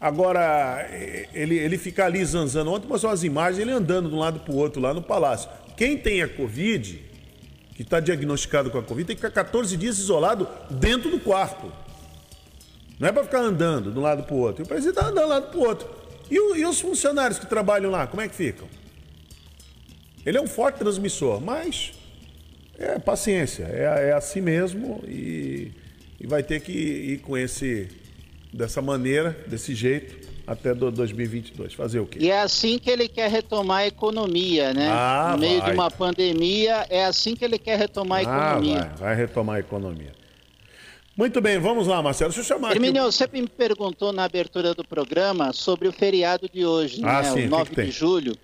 Agora, 0.00 0.88
ele, 1.32 1.56
ele 1.56 1.78
fica 1.78 2.06
ali 2.06 2.24
zanzando. 2.24 2.72
Ontem 2.72 2.88
mostrou 2.88 3.12
as 3.12 3.22
imagens, 3.22 3.60
ele 3.60 3.70
andando 3.70 4.08
de 4.08 4.14
um 4.14 4.18
lado 4.18 4.40
para 4.40 4.52
o 4.52 4.56
outro 4.56 4.82
lá 4.82 4.92
no 4.92 5.02
palácio. 5.02 5.48
Quem 5.76 5.96
tem 5.96 6.22
a 6.22 6.28
Covid, 6.28 7.00
que 7.76 7.82
está 7.82 8.00
diagnosticado 8.00 8.70
com 8.70 8.78
a 8.78 8.82
Covid, 8.82 9.06
tem 9.06 9.14
que 9.16 9.22
ficar 9.22 9.44
14 9.44 9.76
dias 9.76 9.98
isolado 9.98 10.48
dentro 10.70 11.08
do 11.10 11.20
quarto. 11.20 11.72
Não 13.00 13.08
é 13.08 13.12
para 13.12 13.24
ficar 13.24 13.40
andando 13.40 13.90
de 13.90 13.98
um 13.98 14.02
lado 14.02 14.24
para 14.24 14.34
o 14.34 14.38
outro. 14.38 14.62
E 14.62 14.64
o 14.64 14.68
presidente 14.68 14.98
está 14.98 15.08
andando 15.08 15.20
de 15.20 15.24
um 15.24 15.28
lado 15.28 15.46
para 15.50 15.58
o 15.58 15.62
outro. 15.62 15.88
E, 16.30 16.38
o, 16.38 16.54
e 16.54 16.66
os 16.66 16.78
funcionários 16.78 17.38
que 17.38 17.46
trabalham 17.46 17.90
lá, 17.90 18.06
como 18.06 18.20
é 18.20 18.28
que 18.28 18.34
ficam? 18.34 18.68
Ele 20.24 20.36
é 20.36 20.40
um 20.40 20.46
forte 20.46 20.78
transmissor, 20.78 21.40
mas 21.40 21.92
é 22.78 22.98
paciência, 22.98 23.64
é, 23.64 24.10
é 24.10 24.12
assim 24.12 24.42
mesmo 24.42 25.02
e, 25.08 25.72
e, 26.20 26.26
vai 26.26 26.42
ter 26.42 26.60
que 26.60 26.72
ir 26.72 27.18
com 27.20 27.36
esse 27.36 27.88
dessa 28.52 28.82
maneira, 28.82 29.36
desse 29.46 29.74
jeito 29.74 30.28
até 30.46 30.74
2022. 30.74 31.72
Fazer 31.72 32.00
o 32.00 32.06
quê? 32.06 32.18
E 32.20 32.30
é 32.30 32.42
assim 32.42 32.78
que 32.78 32.90
ele 32.90 33.08
quer 33.08 33.30
retomar 33.30 33.78
a 33.78 33.86
economia, 33.86 34.74
né? 34.74 34.88
Ah, 34.90 35.30
no 35.32 35.38
meio 35.38 35.60
vai. 35.60 35.70
de 35.70 35.74
uma 35.74 35.90
pandemia, 35.90 36.86
é 36.90 37.04
assim 37.04 37.34
que 37.34 37.44
ele 37.44 37.58
quer 37.58 37.78
retomar 37.78 38.18
a 38.18 38.20
ah, 38.20 38.50
economia. 38.50 38.80
Vai, 38.80 38.96
vai 38.98 39.16
retomar 39.16 39.56
a 39.56 39.60
economia. 39.60 40.19
Muito 41.20 41.38
bem, 41.38 41.58
vamos 41.58 41.86
lá, 41.86 42.00
Marcelo. 42.00 42.32
Deixa 42.32 42.40
eu 42.40 42.56
chamar 42.56 42.72
Hermínio, 42.72 43.02
aqui. 43.02 43.12
você 43.12 43.28
me 43.30 43.46
perguntou 43.46 44.10
na 44.10 44.24
abertura 44.24 44.72
do 44.72 44.82
programa 44.82 45.52
sobre 45.52 45.86
o 45.86 45.92
feriado 45.92 46.48
de 46.48 46.64
hoje, 46.64 47.02
ah, 47.04 47.20
né? 47.20 47.30
Sim, 47.30 47.46
o 47.46 47.50
9 47.50 47.68
que 47.68 47.76
que 47.76 47.82
de 47.84 47.90
julho 47.90 48.34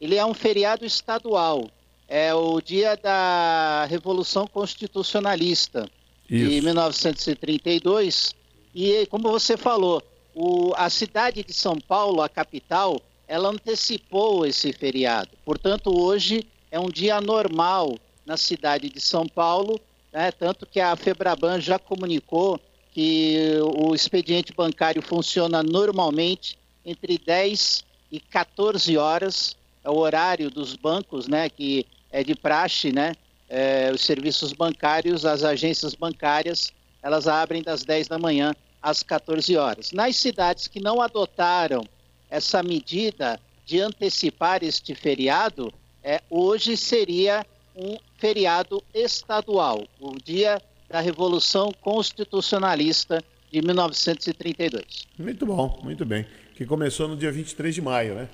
ele 0.00 0.16
é 0.16 0.26
um 0.26 0.34
feriado 0.34 0.84
estadual. 0.84 1.70
É 2.08 2.34
o 2.34 2.60
dia 2.60 2.96
da 2.96 3.86
Revolução 3.88 4.48
Constitucionalista 4.48 5.88
Isso. 6.28 6.50
de 6.50 6.60
1932. 6.60 8.34
E 8.74 9.06
como 9.06 9.30
você 9.30 9.56
falou, 9.56 10.02
o, 10.34 10.72
a 10.76 10.90
cidade 10.90 11.44
de 11.44 11.52
São 11.52 11.78
Paulo, 11.78 12.20
a 12.20 12.28
capital, 12.28 13.00
ela 13.28 13.48
antecipou 13.48 14.44
esse 14.44 14.72
feriado. 14.72 15.30
Portanto, 15.44 15.96
hoje 15.96 16.44
é 16.68 16.80
um 16.80 16.88
dia 16.88 17.20
normal 17.20 17.96
na 18.26 18.36
cidade 18.36 18.90
de 18.90 19.00
São 19.00 19.24
Paulo, 19.24 19.80
né? 20.14 20.30
tanto 20.30 20.64
que 20.64 20.80
a 20.80 20.94
Febraban 20.94 21.60
já 21.60 21.78
comunicou 21.78 22.60
que 22.92 23.58
o 23.76 23.94
expediente 23.94 24.52
bancário 24.52 25.02
funciona 25.02 25.62
normalmente 25.62 26.56
entre 26.86 27.18
10 27.18 27.84
e 28.12 28.20
14 28.20 28.96
horas 28.96 29.56
é 29.82 29.90
o 29.90 29.96
horário 29.96 30.50
dos 30.50 30.76
bancos, 30.76 31.28
né, 31.28 31.48
que 31.50 31.86
é 32.10 32.24
de 32.24 32.34
praxe, 32.34 32.90
né, 32.90 33.14
é, 33.48 33.90
os 33.92 34.00
serviços 34.00 34.52
bancários, 34.52 35.26
as 35.26 35.44
agências 35.44 35.94
bancárias, 35.94 36.72
elas 37.02 37.28
abrem 37.28 37.62
das 37.62 37.84
10 37.84 38.08
da 38.08 38.18
manhã 38.18 38.54
às 38.80 39.02
14 39.02 39.56
horas. 39.56 39.92
Nas 39.92 40.16
cidades 40.16 40.68
que 40.68 40.80
não 40.80 41.02
adotaram 41.02 41.84
essa 42.30 42.62
medida 42.62 43.38
de 43.66 43.80
antecipar 43.80 44.64
este 44.64 44.94
feriado, 44.94 45.72
é, 46.02 46.22
hoje 46.30 46.76
seria 46.76 47.44
um 47.74 47.96
feriado 48.18 48.82
estadual, 48.92 49.86
o 50.00 50.16
dia 50.22 50.60
da 50.88 51.00
Revolução 51.00 51.72
Constitucionalista 51.80 53.22
de 53.50 53.62
1932. 53.62 55.06
Muito 55.18 55.46
bom, 55.46 55.80
muito 55.82 56.04
bem. 56.04 56.26
Que 56.54 56.64
começou 56.64 57.08
no 57.08 57.16
dia 57.16 57.32
23 57.32 57.74
de 57.74 57.82
maio, 57.82 58.14
né? 58.14 58.28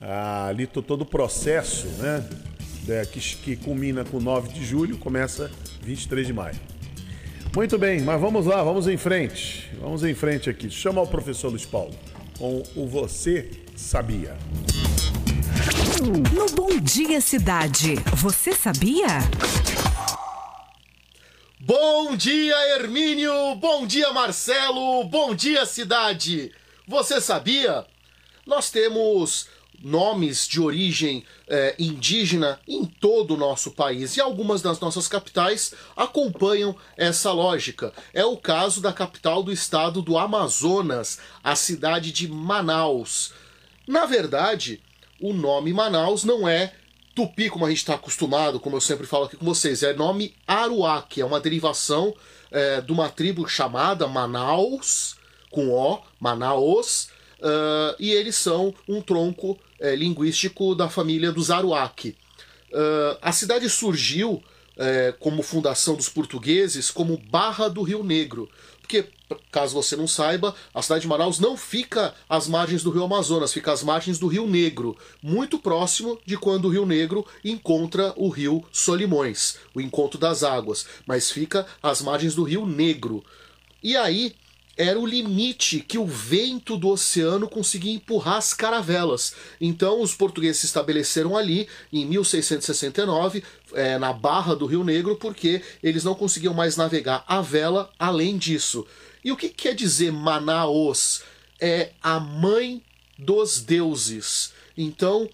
Ah, 0.00 0.46
ali 0.46 0.66
todo 0.66 1.02
o 1.02 1.06
processo, 1.06 1.86
né? 1.98 2.26
Que, 3.12 3.20
que 3.20 3.56
culmina 3.56 4.04
com 4.04 4.18
9 4.18 4.48
de 4.48 4.64
julho, 4.64 4.98
começa 4.98 5.50
23 5.82 6.26
de 6.26 6.32
maio. 6.32 6.58
Muito 7.54 7.76
bem, 7.78 8.00
mas 8.00 8.20
vamos 8.20 8.46
lá, 8.46 8.62
vamos 8.62 8.86
em 8.86 8.96
frente. 8.96 9.68
Vamos 9.80 10.04
em 10.04 10.14
frente 10.14 10.48
aqui. 10.48 10.70
Chama 10.70 11.00
o 11.00 11.06
professor 11.06 11.48
Luiz 11.48 11.66
Paulo 11.66 11.94
com 12.38 12.62
o 12.74 12.86
Você 12.86 13.50
Sabia. 13.76 14.36
No 16.32 16.46
Bom 16.54 16.78
Dia 16.80 17.20
Cidade, 17.20 17.96
você 18.14 18.52
sabia? 18.52 19.06
Bom 21.58 22.16
dia, 22.16 22.56
Hermínio! 22.76 23.54
Bom 23.56 23.86
dia, 23.86 24.12
Marcelo! 24.12 25.04
Bom 25.04 25.34
dia, 25.34 25.66
cidade! 25.66 26.52
Você 26.86 27.20
sabia? 27.20 27.84
Nós 28.46 28.70
temos 28.70 29.48
nomes 29.82 30.46
de 30.46 30.60
origem 30.60 31.24
é, 31.48 31.74
indígena 31.78 32.60
em 32.68 32.84
todo 32.84 33.34
o 33.34 33.36
nosso 33.36 33.72
país 33.72 34.16
e 34.16 34.20
algumas 34.20 34.62
das 34.62 34.78
nossas 34.78 35.08
capitais 35.08 35.74
acompanham 35.96 36.76
essa 36.96 37.32
lógica. 37.32 37.92
É 38.14 38.24
o 38.24 38.36
caso 38.36 38.80
da 38.80 38.92
capital 38.92 39.42
do 39.42 39.52
estado 39.52 40.00
do 40.00 40.16
Amazonas, 40.16 41.18
a 41.42 41.56
cidade 41.56 42.12
de 42.12 42.28
Manaus. 42.28 43.32
Na 43.86 44.06
verdade, 44.06 44.80
o 45.20 45.32
nome 45.32 45.72
Manaus 45.72 46.24
não 46.24 46.48
é 46.48 46.72
tupi 47.14 47.50
como 47.50 47.66
a 47.66 47.68
gente 47.68 47.78
está 47.78 47.94
acostumado, 47.94 48.58
como 48.58 48.76
eu 48.76 48.80
sempre 48.80 49.06
falo 49.06 49.24
aqui 49.24 49.36
com 49.36 49.44
vocês, 49.44 49.82
é 49.82 49.92
nome 49.92 50.34
que 51.08 51.20
é 51.20 51.24
uma 51.24 51.40
derivação 51.40 52.14
é, 52.50 52.80
de 52.80 52.92
uma 52.92 53.08
tribo 53.08 53.46
chamada 53.48 54.06
Manaus 54.06 55.16
com 55.50 55.70
O, 55.70 56.00
Manaus, 56.18 57.08
uh, 57.40 57.96
e 57.98 58.10
eles 58.10 58.36
são 58.36 58.72
um 58.88 59.02
tronco 59.02 59.58
é, 59.80 59.96
linguístico 59.96 60.74
da 60.74 60.88
família 60.88 61.32
dos 61.32 61.50
Aruac. 61.50 62.16
Uh, 62.72 63.18
a 63.20 63.32
cidade 63.32 63.68
surgiu 63.68 64.42
é, 64.80 65.12
como 65.20 65.42
fundação 65.42 65.94
dos 65.94 66.08
portugueses 66.08 66.90
como 66.90 67.18
Barra 67.18 67.68
do 67.68 67.82
Rio 67.82 68.02
Negro, 68.02 68.48
porque, 68.80 69.04
caso 69.52 69.74
você 69.74 69.94
não 69.94 70.08
saiba, 70.08 70.52
a 70.74 70.82
cidade 70.82 71.02
de 71.02 71.06
Manaus 71.06 71.38
não 71.38 71.56
fica 71.56 72.12
às 72.28 72.48
margens 72.48 72.82
do 72.82 72.90
rio 72.90 73.04
Amazonas, 73.04 73.52
fica 73.52 73.70
às 73.70 73.84
margens 73.84 74.18
do 74.18 74.26
Rio 74.26 74.48
Negro, 74.48 74.96
muito 75.22 75.60
próximo 75.60 76.18
de 76.26 76.36
quando 76.36 76.64
o 76.64 76.70
Rio 76.70 76.84
Negro 76.84 77.24
encontra 77.44 78.12
o 78.16 78.28
rio 78.28 78.64
Solimões, 78.72 79.58
o 79.74 79.80
encontro 79.80 80.18
das 80.18 80.42
águas, 80.42 80.86
mas 81.06 81.30
fica 81.30 81.66
às 81.80 82.00
margens 82.00 82.34
do 82.34 82.42
Rio 82.42 82.66
Negro. 82.66 83.22
E 83.80 83.96
aí, 83.96 84.34
era 84.80 84.98
o 84.98 85.04
limite 85.04 85.80
que 85.80 85.98
o 85.98 86.06
vento 86.06 86.74
do 86.74 86.88
oceano 86.88 87.46
conseguia 87.46 87.92
empurrar 87.92 88.36
as 88.36 88.54
caravelas. 88.54 89.34
Então 89.60 90.00
os 90.00 90.14
portugueses 90.14 90.60
se 90.60 90.66
estabeleceram 90.66 91.36
ali 91.36 91.68
em 91.92 92.06
1669, 92.06 93.44
é, 93.74 93.98
na 93.98 94.12
barra 94.12 94.54
do 94.54 94.66
Rio 94.66 94.84
Negro, 94.84 95.16
porque 95.16 95.62
eles 95.82 96.04
não 96.04 96.14
conseguiam 96.14 96.54
mais 96.54 96.76
navegar 96.76 97.24
a 97.26 97.40
vela 97.40 97.90
além 97.98 98.38
disso. 98.38 98.86
E 99.24 99.30
o 99.30 99.36
que 99.36 99.48
quer 99.48 99.74
dizer 99.74 100.12
Manaus? 100.12 101.22
É 101.60 101.90
a 102.02 102.18
mãe 102.18 102.82
dos 103.18 103.60
deuses. 103.60 104.52
Então, 104.76 105.28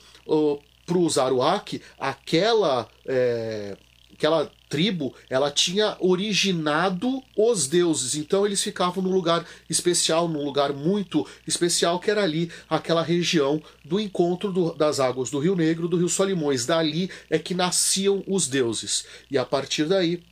para 0.85 0.99
os 0.99 1.19
Aruac, 1.19 1.81
aquela, 1.99 2.88
é, 3.07 3.76
aquela 4.12 4.50
tribo, 4.68 5.14
ela 5.30 5.50
tinha 5.50 5.96
originado 6.00 7.23
os 7.37 7.66
deuses. 7.66 8.14
Então 8.14 8.46
eles 8.46 8.62
ficavam 8.62 9.02
num 9.02 9.12
lugar 9.12 9.44
especial, 9.68 10.28
num 10.28 10.44
lugar 10.44 10.73
muito 10.73 11.26
especial, 11.46 11.99
que 11.99 12.11
era 12.11 12.23
ali 12.23 12.50
aquela 12.68 13.02
região 13.02 13.62
do 13.85 14.00
encontro 14.00 14.52
do, 14.52 14.75
das 14.75 15.00
águas 15.00 15.30
do 15.30 15.38
Rio 15.38 15.56
Negro, 15.56 15.88
do 15.88 15.96
Rio 15.96 16.08
Solimões. 16.08 16.66
Dali 16.66 17.11
é 17.30 17.38
que 17.38 17.54
nasciam 17.54 18.23
os 18.26 18.46
deuses. 18.49 19.04
E 19.30 19.38
a 19.38 19.44
partir 19.44 19.85
daí 19.85 20.23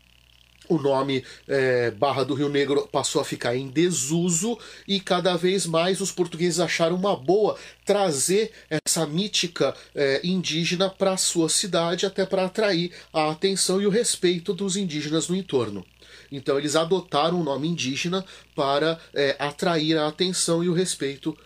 o 0.68 0.78
nome 0.78 1.25
é, 1.47 1.90
Barra 1.90 2.25
do 2.25 2.35
Rio 2.35 2.49
Negro 2.49 2.88
passou 2.90 3.21
a 3.21 3.25
ficar 3.25 3.56
em 3.56 3.68
desuso 3.68 4.59
e 4.88 4.99
cada 5.00 5.37
vez 5.37 5.66
mais 5.66 6.00
os 6.00 6.11
portugueses 6.11 6.61
acharam 6.61 6.97
uma 6.97 7.16
boa 7.16 7.56
trazer 7.85 8.52
essa 8.71 9.06
mítica 9.06 9.75
é, 9.94 10.21
indígena 10.25 10.88
para 10.88 11.12
a 11.12 11.18
sua 11.18 11.49
cidade, 11.49 12.06
até 12.06 12.25
para 12.25 12.47
atrair 12.47 12.92
a 13.12 13.30
atenção 13.30 13.80
e 13.80 13.87
o 13.87 13.90
respeito 13.90 14.54
dos 14.54 14.76
indígenas 14.76 15.28
no 15.28 15.37
entorno. 15.37 15.85
Então 16.33 16.59
eles 16.59 16.76
adotaram 16.76 17.40
o 17.40 17.44
nome 17.44 17.68
indígena 17.68 18.25
para 18.54 18.99
é, 19.12 19.37
atrair 19.38 19.99
a 19.99 20.09
atenção 20.09 20.64
e 20.64 20.68
o 20.68 20.73
respeito 20.73 21.37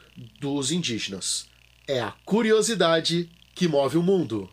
dos 0.41 0.71
indígenas. 0.71 1.47
É 1.87 2.01
a 2.01 2.13
curiosidade 2.25 3.29
que 3.55 3.67
move 3.67 3.97
o 3.97 4.03
mundo. 4.03 4.49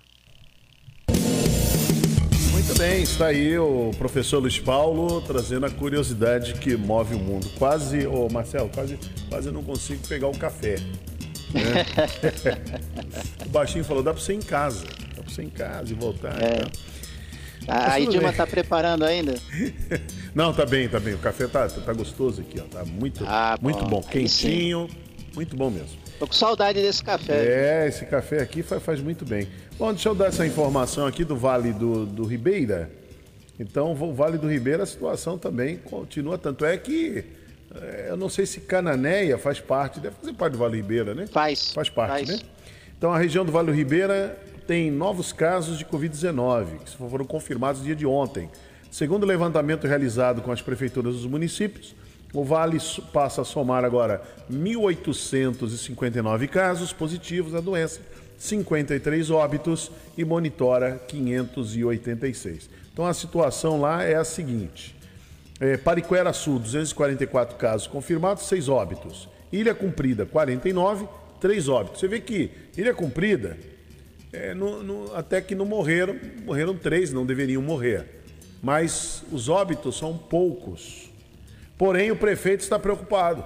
Muito 2.66 2.80
bem, 2.80 3.04
está 3.04 3.28
aí 3.28 3.60
o 3.60 3.92
professor 3.96 4.40
Luiz 4.40 4.58
Paulo 4.58 5.22
trazendo 5.22 5.68
a 5.68 5.70
curiosidade 5.70 6.56
que 6.56 6.76
move 6.76 7.14
o 7.14 7.20
mundo. 7.20 7.48
Quase, 7.60 8.08
ô 8.08 8.28
Marcelo, 8.28 8.70
quase, 8.74 8.98
quase 9.30 9.52
não 9.52 9.64
consigo 9.64 10.06
pegar 10.08 10.28
o 10.30 10.36
café. 10.36 10.78
Né? 11.54 11.86
o 13.46 13.50
baixinho 13.50 13.86
falou: 13.86 14.02
dá 14.02 14.12
para 14.12 14.22
você 14.22 14.34
ir 14.34 14.38
em 14.38 14.42
casa, 14.42 14.84
dá 15.16 15.22
para 15.22 15.32
você 15.32 15.44
ir 15.44 15.46
em 15.46 15.50
casa 15.52 15.92
e 15.92 15.96
voltar. 15.96 16.42
É. 16.42 16.62
Né? 16.62 16.66
A 17.68 18.00
Idilma 18.00 18.34
tá 18.34 18.48
preparando 18.48 19.06
ainda? 19.06 19.36
Não, 20.34 20.52
tá 20.52 20.66
bem, 20.66 20.90
tá 20.90 21.00
bem. 21.00 21.14
O 21.14 21.20
café 21.20 21.46
tá, 21.46 21.70
tá 21.70 21.94
gostoso 21.94 22.42
aqui, 22.42 22.60
ó. 22.60 22.64
Tá 22.64 22.84
muito, 22.84 23.24
ah, 23.28 23.60
muito 23.62 23.84
bom. 23.84 24.02
bom. 24.02 24.02
Quentinho, 24.02 24.90
muito 25.36 25.56
bom 25.56 25.70
mesmo. 25.70 26.05
Tô 26.20 26.28
com 26.28 26.34
saudade 26.34 26.82
desse 26.82 27.04
café. 27.04 27.84
É, 27.84 27.88
esse 27.88 28.06
café 28.06 28.42
aqui 28.42 28.64
faz, 28.64 28.82
faz 28.82 29.02
muito 29.02 29.26
bem. 29.26 29.48
Bom, 29.78 29.92
deixa 29.92 30.10
eu 30.10 30.16
dar 30.16 30.28
essa 30.28 30.46
informação 30.46 31.06
aqui 31.06 31.26
do 31.26 31.36
Vale 31.36 31.74
do, 31.74 32.06
do 32.06 32.24
Ribeira. 32.24 32.90
Então, 33.60 33.92
o 33.92 34.14
Vale 34.14 34.38
do 34.38 34.48
Ribeira, 34.48 34.84
a 34.84 34.86
situação 34.86 35.38
também 35.38 35.78
continua. 35.78 36.38
Tanto 36.38 36.66
é 36.66 36.78
que 36.78 37.24
é, 37.74 38.08
eu 38.10 38.18
não 38.18 38.30
sei 38.30 38.46
se 38.46 38.62
Cananéia 38.62 39.38
faz 39.38 39.60
parte, 39.60 40.00
deve 40.00 40.16
fazer 40.16 40.34
parte 40.34 40.54
do 40.54 40.60
Vale 40.60 40.72
do 40.72 40.78
Ribeira, 40.78 41.14
né? 41.14 41.28
Faz. 41.28 41.74
Faz 41.74 41.90
parte, 41.90 42.26
faz. 42.26 42.30
né? 42.30 42.40
Então, 42.98 43.12
a 43.12 43.18
região 43.18 43.46
do 43.46 43.52
Vale 43.52 43.68
do 43.68 43.74
Ribeira 43.74 44.38
tem 44.66 44.90
novos 44.90 45.34
casos 45.34 45.78
de 45.78 45.86
Covid-19, 45.86 46.80
que 46.86 46.98
foram 46.98 47.26
confirmados 47.26 47.82
no 47.82 47.88
dia 47.88 47.96
de 47.96 48.06
ontem. 48.06 48.50
Segundo 48.90 49.24
o 49.24 49.26
levantamento 49.26 49.86
realizado 49.86 50.42
com 50.42 50.52
as 50.52 50.62
prefeituras 50.62 51.16
dos 51.16 51.26
municípios, 51.26 51.94
o 52.36 52.44
Vale 52.44 52.78
passa 53.14 53.42
a 53.42 53.46
somar 53.46 53.86
agora 53.86 54.22
1.859 54.52 56.48
casos 56.50 56.92
positivos 56.92 57.54
da 57.54 57.62
doença, 57.62 58.02
53 58.38 59.32
óbitos 59.32 59.90
e 60.18 60.26
monitora 60.26 61.02
586. 61.08 62.70
Então 62.92 63.06
a 63.06 63.14
situação 63.14 63.80
lá 63.80 64.04
é 64.04 64.16
a 64.16 64.26
seguinte: 64.26 64.94
é, 65.62 65.78
Pariquera 65.78 66.34
Sul, 66.34 66.60
244 66.60 67.56
casos 67.56 67.88
confirmados, 67.88 68.44
6 68.48 68.68
óbitos. 68.68 69.30
Ilha 69.50 69.74
Cumprida, 69.74 70.26
49, 70.26 71.08
3 71.40 71.70
óbitos. 71.70 72.02
Você 72.02 72.08
vê 72.10 72.20
que 72.20 72.52
Ilha 72.78 72.94
Cumprida, 72.94 73.58
é, 74.34 74.54
no, 74.54 74.84
no, 74.84 75.16
até 75.16 75.40
que 75.40 75.56
não 75.56 75.66
morreram, 75.66 76.20
morreram 76.44 76.76
3, 76.76 77.14
não 77.14 77.26
deveriam 77.26 77.62
morrer. 77.62 78.24
Mas 78.62 79.24
os 79.32 79.48
óbitos 79.48 79.98
são 79.98 80.18
poucos. 80.18 81.05
Porém, 81.78 82.12
o 82.12 82.16
prefeito 82.16 82.62
está 82.62 82.80
preocupado. 82.80 83.44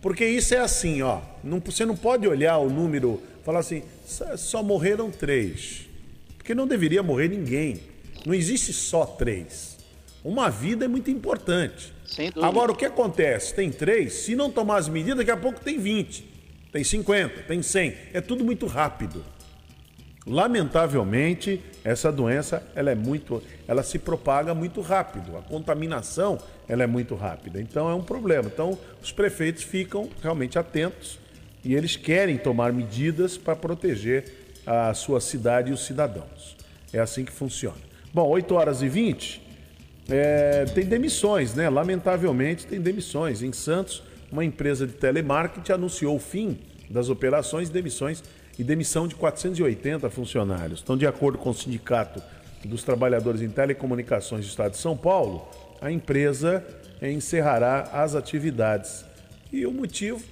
Porque 0.00 0.24
isso 0.24 0.54
é 0.54 0.58
assim, 0.58 1.02
ó. 1.02 1.20
Não, 1.42 1.60
você 1.60 1.84
não 1.84 1.96
pode 1.96 2.26
olhar 2.26 2.58
o 2.58 2.70
número, 2.70 3.22
falar 3.44 3.60
assim, 3.60 3.82
só 4.36 4.62
morreram 4.62 5.10
três. 5.10 5.88
Porque 6.36 6.54
não 6.54 6.66
deveria 6.66 7.02
morrer 7.02 7.28
ninguém. 7.28 7.80
Não 8.24 8.34
existe 8.34 8.72
só 8.72 9.04
três. 9.04 9.78
Uma 10.24 10.50
vida 10.50 10.84
é 10.84 10.88
muito 10.88 11.10
importante. 11.10 11.92
Agora, 12.42 12.72
o 12.72 12.76
que 12.76 12.84
acontece? 12.84 13.54
Tem 13.54 13.70
três, 13.70 14.12
se 14.14 14.34
não 14.34 14.50
tomar 14.50 14.76
as 14.76 14.88
medidas, 14.88 15.18
daqui 15.18 15.30
a 15.30 15.36
pouco 15.36 15.60
tem 15.60 15.78
20, 15.78 16.24
tem 16.72 16.84
50, 16.84 17.42
tem 17.42 17.62
100. 17.62 17.94
É 18.12 18.20
tudo 18.20 18.44
muito 18.44 18.66
rápido. 18.66 19.24
Lamentavelmente, 20.30 21.60
essa 21.82 22.12
doença 22.12 22.62
ela 22.76 22.92
é 22.92 22.94
muito, 22.94 23.42
ela 23.66 23.82
se 23.82 23.98
propaga 23.98 24.54
muito 24.54 24.80
rápido. 24.80 25.36
A 25.36 25.42
contaminação 25.42 26.38
ela 26.68 26.84
é 26.84 26.86
muito 26.86 27.16
rápida. 27.16 27.60
Então 27.60 27.90
é 27.90 27.94
um 27.94 28.02
problema. 28.02 28.44
Então 28.46 28.78
os 29.02 29.10
prefeitos 29.10 29.64
ficam 29.64 30.08
realmente 30.22 30.56
atentos 30.56 31.18
e 31.64 31.74
eles 31.74 31.96
querem 31.96 32.38
tomar 32.38 32.72
medidas 32.72 33.36
para 33.36 33.56
proteger 33.56 34.32
a 34.64 34.94
sua 34.94 35.20
cidade 35.20 35.72
e 35.72 35.74
os 35.74 35.84
cidadãos. 35.84 36.56
É 36.92 37.00
assim 37.00 37.24
que 37.24 37.32
funciona. 37.32 37.78
Bom, 38.14 38.28
8 38.28 38.54
horas 38.54 38.82
e 38.82 38.88
20, 38.88 39.42
é, 40.08 40.64
tem 40.66 40.84
demissões, 40.84 41.56
né? 41.56 41.68
Lamentavelmente 41.68 42.68
tem 42.68 42.80
demissões. 42.80 43.42
Em 43.42 43.52
Santos, 43.52 44.00
uma 44.30 44.44
empresa 44.44 44.86
de 44.86 44.92
telemarketing 44.92 45.72
anunciou 45.72 46.14
o 46.14 46.20
fim 46.20 46.56
das 46.88 47.08
operações 47.08 47.68
e 47.68 47.72
demissões 47.72 48.22
e 48.60 48.64
demissão 48.64 49.08
de 49.08 49.14
480 49.14 50.10
funcionários. 50.10 50.82
Então, 50.82 50.94
de 50.94 51.06
acordo 51.06 51.38
com 51.38 51.48
o 51.48 51.54
Sindicato 51.54 52.22
dos 52.62 52.84
Trabalhadores 52.84 53.40
em 53.40 53.48
Telecomunicações 53.48 54.44
do 54.44 54.50
Estado 54.50 54.72
de 54.72 54.76
São 54.76 54.94
Paulo, 54.94 55.48
a 55.80 55.90
empresa 55.90 56.62
encerrará 57.00 57.88
as 57.90 58.14
atividades. 58.14 59.02
E 59.50 59.64
o 59.64 59.72
motivo 59.72 60.22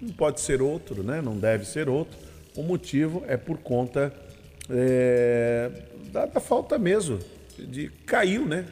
não 0.00 0.08
pode 0.08 0.40
ser 0.40 0.62
outro, 0.62 1.02
né? 1.02 1.20
não 1.20 1.36
deve 1.36 1.66
ser 1.66 1.86
outro. 1.86 2.16
O 2.56 2.62
motivo 2.62 3.22
é 3.28 3.36
por 3.36 3.58
conta 3.58 4.10
é, 4.70 5.70
da, 6.10 6.24
da, 6.24 6.40
falta 6.40 6.78
mesmo 6.78 7.18
de 7.58 7.90
caiu, 8.06 8.46
né? 8.46 8.64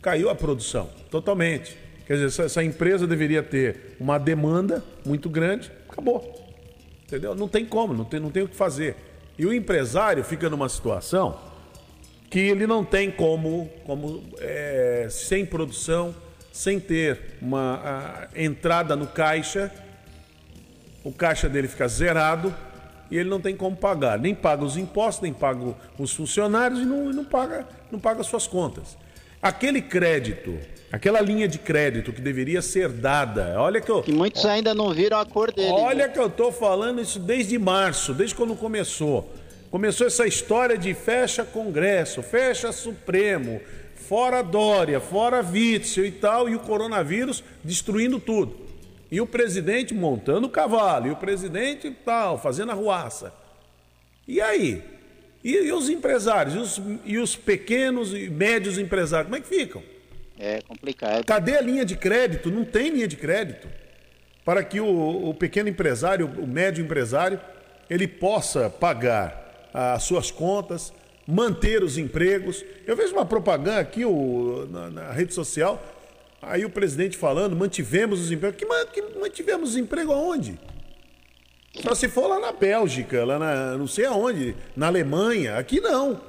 Caiu 0.00 0.30
a 0.30 0.34
produção 0.34 0.88
totalmente. 1.10 1.76
Quer 2.06 2.14
dizer, 2.14 2.26
essa, 2.28 2.42
essa 2.44 2.64
empresa 2.64 3.06
deveria 3.06 3.42
ter 3.42 3.94
uma 4.00 4.16
demanda 4.16 4.82
muito 5.04 5.28
grande, 5.28 5.70
acabou. 5.86 6.41
Entendeu? 7.12 7.34
Não 7.34 7.46
tem 7.46 7.66
como, 7.66 7.92
não 7.92 8.06
tem, 8.06 8.18
não 8.18 8.30
tem 8.30 8.42
o 8.42 8.48
que 8.48 8.56
fazer. 8.56 8.96
E 9.38 9.44
o 9.44 9.52
empresário 9.52 10.24
fica 10.24 10.48
numa 10.48 10.66
situação 10.66 11.38
que 12.30 12.38
ele 12.38 12.66
não 12.66 12.82
tem 12.82 13.10
como, 13.10 13.70
como 13.84 14.24
é, 14.38 15.08
sem 15.10 15.44
produção, 15.44 16.14
sem 16.50 16.80
ter 16.80 17.36
uma 17.42 18.28
entrada 18.34 18.96
no 18.96 19.06
caixa, 19.06 19.70
o 21.04 21.12
caixa 21.12 21.50
dele 21.50 21.68
fica 21.68 21.86
zerado 21.86 22.54
e 23.10 23.18
ele 23.18 23.28
não 23.28 23.42
tem 23.42 23.54
como 23.54 23.76
pagar. 23.76 24.18
Nem 24.18 24.34
paga 24.34 24.64
os 24.64 24.78
impostos, 24.78 25.22
nem 25.22 25.34
paga 25.34 25.74
os 25.98 26.14
funcionários 26.14 26.80
e 26.80 26.86
não, 26.86 27.12
não 27.12 27.26
paga, 27.26 27.68
não 27.90 28.00
paga 28.00 28.22
suas 28.22 28.46
contas. 28.46 28.96
Aquele 29.42 29.82
crédito 29.82 30.58
Aquela 30.92 31.22
linha 31.22 31.48
de 31.48 31.58
crédito 31.58 32.12
que 32.12 32.20
deveria 32.20 32.60
ser 32.60 32.90
dada. 32.90 33.54
Olha 33.56 33.80
que 33.80 33.90
eu. 33.90 34.02
Que 34.02 34.12
muitos 34.12 34.44
ainda 34.44 34.74
não 34.74 34.92
viram 34.92 35.18
a 35.18 35.24
cor 35.24 35.50
dele. 35.50 35.70
Olha 35.70 36.06
que 36.06 36.18
eu 36.18 36.26
estou 36.26 36.52
falando 36.52 37.00
isso 37.00 37.18
desde 37.18 37.58
março, 37.58 38.12
desde 38.12 38.34
quando 38.34 38.54
começou. 38.54 39.32
Começou 39.70 40.06
essa 40.06 40.26
história 40.26 40.76
de 40.76 40.92
fecha 40.92 41.44
Congresso, 41.46 42.22
fecha 42.22 42.70
Supremo, 42.72 43.58
fora 43.96 44.42
Dória, 44.42 45.00
fora 45.00 45.42
Witzel 45.42 46.04
e 46.04 46.12
tal, 46.12 46.46
e 46.46 46.54
o 46.54 46.60
coronavírus 46.60 47.42
destruindo 47.64 48.20
tudo. 48.20 48.54
E 49.10 49.18
o 49.18 49.26
presidente 49.26 49.94
montando 49.94 50.46
o 50.46 50.50
cavalo, 50.50 51.06
e 51.06 51.10
o 51.10 51.16
presidente 51.16 51.90
tal, 52.04 52.36
fazendo 52.36 52.70
a 52.70 52.74
ruaça. 52.74 53.32
E 54.28 54.42
aí? 54.42 54.82
E, 55.42 55.52
e 55.54 55.72
os 55.72 55.88
empresários? 55.88 56.54
E 56.54 56.58
os, 56.58 56.82
e 57.06 57.18
os 57.18 57.34
pequenos 57.34 58.12
e 58.12 58.28
médios 58.28 58.76
empresários? 58.76 59.30
Como 59.30 59.36
é 59.36 59.40
que 59.40 59.48
ficam? 59.48 59.82
É 60.38 60.60
complicado. 60.62 61.24
Cadê 61.24 61.56
a 61.56 61.60
linha 61.60 61.84
de 61.84 61.96
crédito? 61.96 62.50
Não 62.50 62.64
tem 62.64 62.90
linha 62.90 63.08
de 63.08 63.16
crédito. 63.16 63.68
Para 64.44 64.64
que 64.64 64.80
o, 64.80 65.28
o 65.28 65.34
pequeno 65.34 65.68
empresário, 65.68 66.26
o 66.26 66.46
médio 66.46 66.84
empresário, 66.84 67.40
ele 67.88 68.08
possa 68.08 68.68
pagar 68.68 69.70
as 69.72 70.02
suas 70.02 70.30
contas, 70.30 70.92
manter 71.26 71.82
os 71.82 71.96
empregos. 71.96 72.64
Eu 72.86 72.96
vejo 72.96 73.12
uma 73.12 73.24
propaganda 73.24 73.78
aqui 73.78 74.04
o, 74.04 74.66
na, 74.70 74.90
na 74.90 75.12
rede 75.12 75.32
social, 75.32 75.82
aí 76.40 76.64
o 76.64 76.70
presidente 76.70 77.16
falando, 77.16 77.54
mantivemos 77.54 78.20
os 78.20 78.32
empregos. 78.32 78.56
Que, 78.56 78.66
que 78.66 79.18
mantivemos 79.18 79.70
os 79.70 79.76
empregos 79.76 80.14
aonde? 80.14 80.58
Só 81.80 81.94
se 81.94 82.08
for 82.08 82.26
lá 82.26 82.38
na 82.38 82.52
Bélgica, 82.52 83.24
lá 83.24 83.38
na 83.38 83.78
não 83.78 83.86
sei 83.86 84.04
aonde, 84.04 84.54
na 84.76 84.88
Alemanha. 84.88 85.56
Aqui 85.56 85.80
não. 85.80 86.20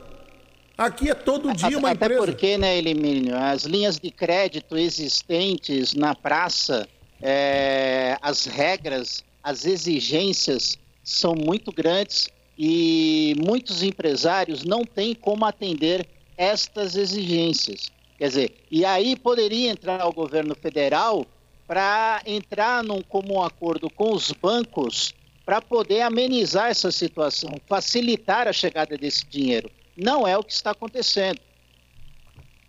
Aqui 0.78 1.10
é 1.10 1.14
todo 1.14 1.54
dia 1.54 1.78
uma 1.78 1.92
Até 1.92 2.06
empresa. 2.06 2.24
Até 2.24 2.32
porque, 2.32 2.58
né, 2.58 2.78
Elimínio, 2.78 3.36
as 3.38 3.64
linhas 3.64 4.00
de 4.00 4.10
crédito 4.10 4.76
existentes 4.76 5.94
na 5.94 6.16
praça, 6.16 6.88
é, 7.22 8.18
as 8.22 8.46
regras, 8.46 9.24
as 9.44 9.66
exigências 9.66 10.78
são 11.04 11.36
muito 11.36 11.72
grandes 11.72 12.28
e 12.58 13.36
muitos 13.38 13.84
empresários 13.84 14.64
não 14.64 14.84
têm 14.84 15.14
como 15.14 15.46
atender 15.46 16.08
estas 16.36 16.96
exigências. 16.96 17.92
Quer 18.18 18.28
dizer, 18.28 18.56
e 18.72 18.84
aí 18.84 19.16
poderia 19.16 19.70
entrar 19.70 20.06
o 20.08 20.14
governo 20.14 20.56
federal 20.56 21.26
para 21.68 22.22
entrar 22.26 22.84
num 22.84 23.02
comum 23.02 23.44
acordo 23.44 23.90
com 23.90 24.14
os 24.14 24.32
bancos 24.32 25.14
para 25.46 25.62
poder 25.62 26.02
amenizar 26.02 26.70
essa 26.70 26.92
situação, 26.92 27.60
facilitar 27.68 28.48
a 28.48 28.54
chegada 28.54 28.98
desse 28.98 29.26
dinheiro. 29.26 29.70
Não 29.96 30.28
é 30.28 30.38
o 30.38 30.44
que 30.44 30.54
está 30.54 30.72
acontecendo. 30.72 31.40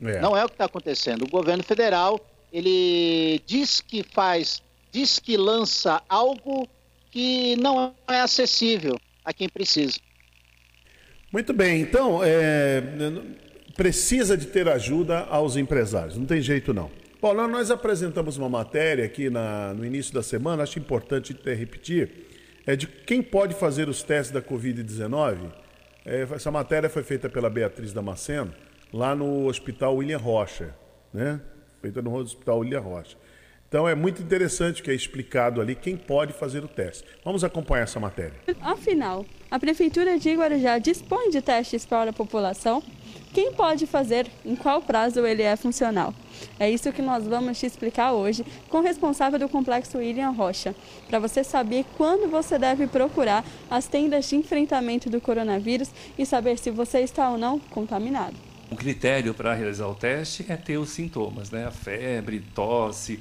É. 0.03 0.21
Não 0.21 0.37
é 0.37 0.45
o 0.45 0.49
que 0.49 0.55
está 0.55 0.67
acontecendo. 0.67 1.23
O 1.23 1.29
governo 1.29 1.63
federal 1.63 2.21
ele 2.55 3.43
diz 3.45 3.81
que 3.81 4.05
faz, 4.05 4.63
diz 4.93 5.19
que 5.19 5.37
lança 5.37 6.01
algo 6.09 6.69
que 7.11 7.57
não 7.57 7.93
é 8.09 8.21
acessível 8.21 8.97
a 9.25 9.33
quem 9.33 9.49
precisa. 9.49 9.99
Muito 11.33 11.53
bem, 11.53 11.81
então 11.81 12.21
é, 12.23 12.81
precisa 13.77 14.37
de 14.37 14.47
ter 14.47 14.69
ajuda 14.69 15.25
aos 15.25 15.57
empresários, 15.57 16.17
não 16.17 16.27
tem 16.27 16.41
jeito 16.41 16.73
não. 16.73 16.93
Bom, 17.21 17.35
nós 17.49 17.73
apresentamos 17.73 18.37
uma 18.37 18.49
matéria 18.49 19.05
aqui 19.05 19.29
na, 19.29 19.75
no 19.75 19.85
início 19.85 20.15
da 20.15 20.23
semana, 20.23 20.63
acho 20.63 20.79
importante 20.79 21.33
até 21.33 21.55
repetir, 21.55 22.29
é 22.65 22.77
de 22.77 22.87
quem 22.87 23.21
pode 23.21 23.55
fazer 23.55 23.89
os 23.89 24.03
testes 24.05 24.31
da 24.31 24.41
Covid-19. 24.41 25.51
É, 26.05 26.23
essa 26.31 26.51
matéria 26.51 26.91
foi 26.91 27.03
feita 27.03 27.29
pela 27.29 27.49
Beatriz 27.49 27.93
Damasceno, 27.93 28.53
lá 28.93 29.15
no 29.15 29.47
Hospital 29.47 29.97
William 29.97 30.19
Rocha, 30.19 30.75
né? 31.13 31.41
Feita 31.81 32.03
no 32.03 32.15
Hospital 32.15 32.59
William 32.59 32.81
Rocha. 32.81 33.17
Então 33.69 33.89
é 33.89 33.95
muito 33.95 34.23
interessante 34.23 34.83
que 34.83 34.91
é 34.91 34.95
explicado 34.95 35.61
ali 35.61 35.75
quem 35.75 35.97
pode 35.97 36.33
fazer 36.33 36.63
o 36.63 36.69
teste. 36.69 37.05
Vamos 37.25 37.43
acompanhar 37.43 37.83
essa 37.83 37.99
matéria. 37.99 38.35
Afinal, 38.61 39.27
a 39.51 39.59
Prefeitura 39.59 40.19
de 40.19 40.33
Guarujá 40.35 40.79
dispõe 40.79 41.31
de 41.31 41.43
testes 41.43 41.85
para 41.85 42.11
a 42.11 42.13
população? 42.13 42.83
Quem 43.35 43.53
pode 43.53 43.85
fazer? 43.85 44.31
Em 44.45 44.55
qual 44.55 44.81
prazo 44.81 45.27
ele 45.27 45.43
é 45.43 45.57
funcional? 45.57 46.15
É 46.57 46.71
isso 46.71 46.93
que 46.93 47.03
nós 47.03 47.27
vamos 47.27 47.59
te 47.59 47.67
explicar 47.67 48.13
hoje 48.13 48.47
com 48.69 48.79
o 48.79 48.81
responsável 48.81 49.41
do 49.41 49.49
Complexo 49.49 49.99
William 49.99 50.31
Rocha, 50.31 50.73
para 51.09 51.19
você 51.19 51.43
saber 51.43 51.85
quando 51.97 52.31
você 52.31 52.57
deve 52.61 52.87
procurar 52.87 53.45
as 53.69 53.89
tendas 53.89 54.29
de 54.29 54.37
enfrentamento 54.37 55.11
do 55.11 55.21
coronavírus 55.21 55.91
e 56.17 56.25
saber 56.25 56.61
se 56.61 56.71
você 56.71 57.01
está 57.01 57.29
ou 57.29 57.37
não 57.37 57.59
contaminado. 57.59 58.37
O 58.71 58.77
critério 58.77 59.35
para 59.35 59.53
realizar 59.53 59.89
o 59.89 59.97
teste 59.97 60.47
é 60.49 60.57
ter 60.57 60.79
os 60.79 60.91
sintomas, 60.91 61.51
né? 61.51 61.67
A 61.67 61.73
febre, 61.73 62.39
tosse, 62.55 63.19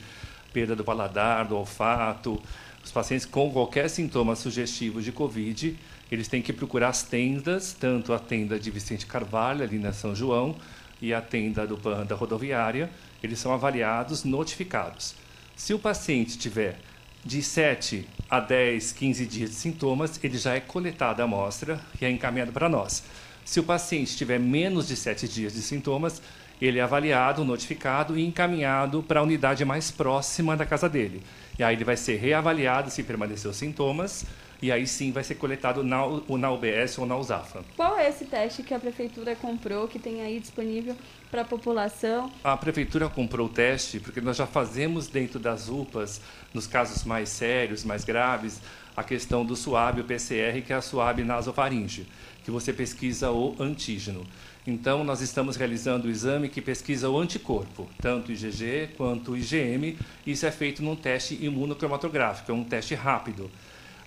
perda 0.53 0.75
do 0.75 0.83
paladar, 0.83 1.47
do 1.47 1.57
olfato. 1.57 2.39
Os 2.83 2.91
pacientes 2.91 3.25
com 3.25 3.51
qualquer 3.51 3.89
sintoma 3.89 4.35
sugestivo 4.35 5.01
de 5.01 5.11
Covid, 5.11 5.75
eles 6.13 6.27
têm 6.27 6.41
que 6.41 6.53
procurar 6.53 6.89
as 6.89 7.01
tendas, 7.01 7.73
tanto 7.73 8.13
a 8.13 8.19
tenda 8.19 8.59
de 8.59 8.69
Vicente 8.69 9.05
Carvalho, 9.05 9.63
ali 9.63 9.79
na 9.79 9.91
São 9.91 10.15
João, 10.15 10.55
e 11.01 11.13
a 11.13 11.21
tenda 11.21 11.65
do 11.65 11.75
da 12.05 12.15
rodoviária, 12.15 12.89
eles 13.21 13.39
são 13.39 13.51
avaliados, 13.51 14.23
notificados. 14.23 15.15
Se 15.55 15.73
o 15.73 15.79
paciente 15.79 16.37
tiver 16.37 16.79
de 17.25 17.41
7 17.41 18.07
a 18.29 18.39
10, 18.39 18.91
15 18.91 19.25
dias 19.25 19.49
de 19.49 19.55
sintomas, 19.55 20.19
ele 20.23 20.37
já 20.37 20.53
é 20.53 20.59
coletada 20.59 21.23
a 21.23 21.25
amostra 21.25 21.81
e 21.99 22.05
é 22.05 22.09
encaminhado 22.09 22.51
para 22.51 22.69
nós. 22.69 23.03
Se 23.43 23.59
o 23.59 23.63
paciente 23.63 24.15
tiver 24.15 24.39
menos 24.39 24.87
de 24.87 24.95
7 24.95 25.27
dias 25.27 25.53
de 25.53 25.61
sintomas, 25.61 26.21
ele 26.61 26.79
é 26.79 26.81
avaliado, 26.81 27.43
notificado 27.43 28.17
e 28.17 28.23
encaminhado 28.23 29.01
para 29.03 29.19
a 29.19 29.23
unidade 29.23 29.65
mais 29.65 29.91
próxima 29.91 30.55
da 30.55 30.65
casa 30.65 30.87
dele. 30.87 31.23
E 31.57 31.63
aí 31.63 31.75
ele 31.75 31.83
vai 31.83 31.97
ser 31.97 32.17
reavaliado 32.17 32.89
se 32.89 33.03
permanecer 33.03 33.49
os 33.49 33.57
sintomas 33.57 34.25
e 34.63 34.71
aí 34.71 34.87
sim 34.87 35.11
vai 35.11 35.25
ser 35.25 35.35
coletado 35.35 35.83
na, 35.83 35.97
na 36.37 36.49
UBS 36.49 36.97
ou 36.97 37.05
na 37.05 37.17
USAFA. 37.17 37.65
Qual 37.75 37.99
é 37.99 38.07
esse 38.07 38.23
teste 38.23 38.63
que 38.63 38.73
a 38.73 38.79
prefeitura 38.79 39.35
comprou, 39.35 39.89
que 39.89 39.99
tem 39.99 40.21
aí 40.21 40.39
disponível 40.39 40.95
para 41.29 41.41
a 41.41 41.45
população? 41.45 42.31
A 42.41 42.55
prefeitura 42.55 43.09
comprou 43.09 43.47
o 43.47 43.49
teste 43.49 43.99
porque 43.99 44.21
nós 44.21 44.37
já 44.37 44.47
fazemos 44.47 45.07
dentro 45.07 45.37
das 45.37 45.67
UPAs, 45.67 46.21
nos 46.53 46.65
casos 46.65 47.03
mais 47.03 47.27
sérios, 47.27 47.83
mais 47.83 48.05
graves, 48.05 48.61
a 48.95 49.03
questão 49.03 49.43
do 49.43 49.53
SUAB, 49.53 49.99
o 49.99 50.05
PCR, 50.05 50.61
que 50.65 50.71
é 50.71 50.77
a 50.77 50.81
SUAB 50.81 51.25
nasofaringe, 51.25 52.07
que 52.45 52.49
você 52.49 52.71
pesquisa 52.71 53.31
o 53.31 53.57
antígeno. 53.59 54.25
Então, 54.65 55.03
nós 55.03 55.19
estamos 55.19 55.57
realizando 55.57 56.07
o 56.07 56.09
exame 56.09 56.47
que 56.47 56.61
pesquisa 56.61 57.09
o 57.09 57.19
anticorpo, 57.19 57.89
tanto 58.01 58.31
IgG 58.31 58.91
quanto 58.95 59.35
IgM. 59.35 59.97
Isso 60.25 60.45
é 60.45 60.51
feito 60.51 60.81
num 60.81 60.95
teste 60.95 61.37
imunocromatográfico, 61.41 62.49
é 62.49 62.55
um 62.55 62.63
teste 62.63 62.95
rápido. 62.95 63.51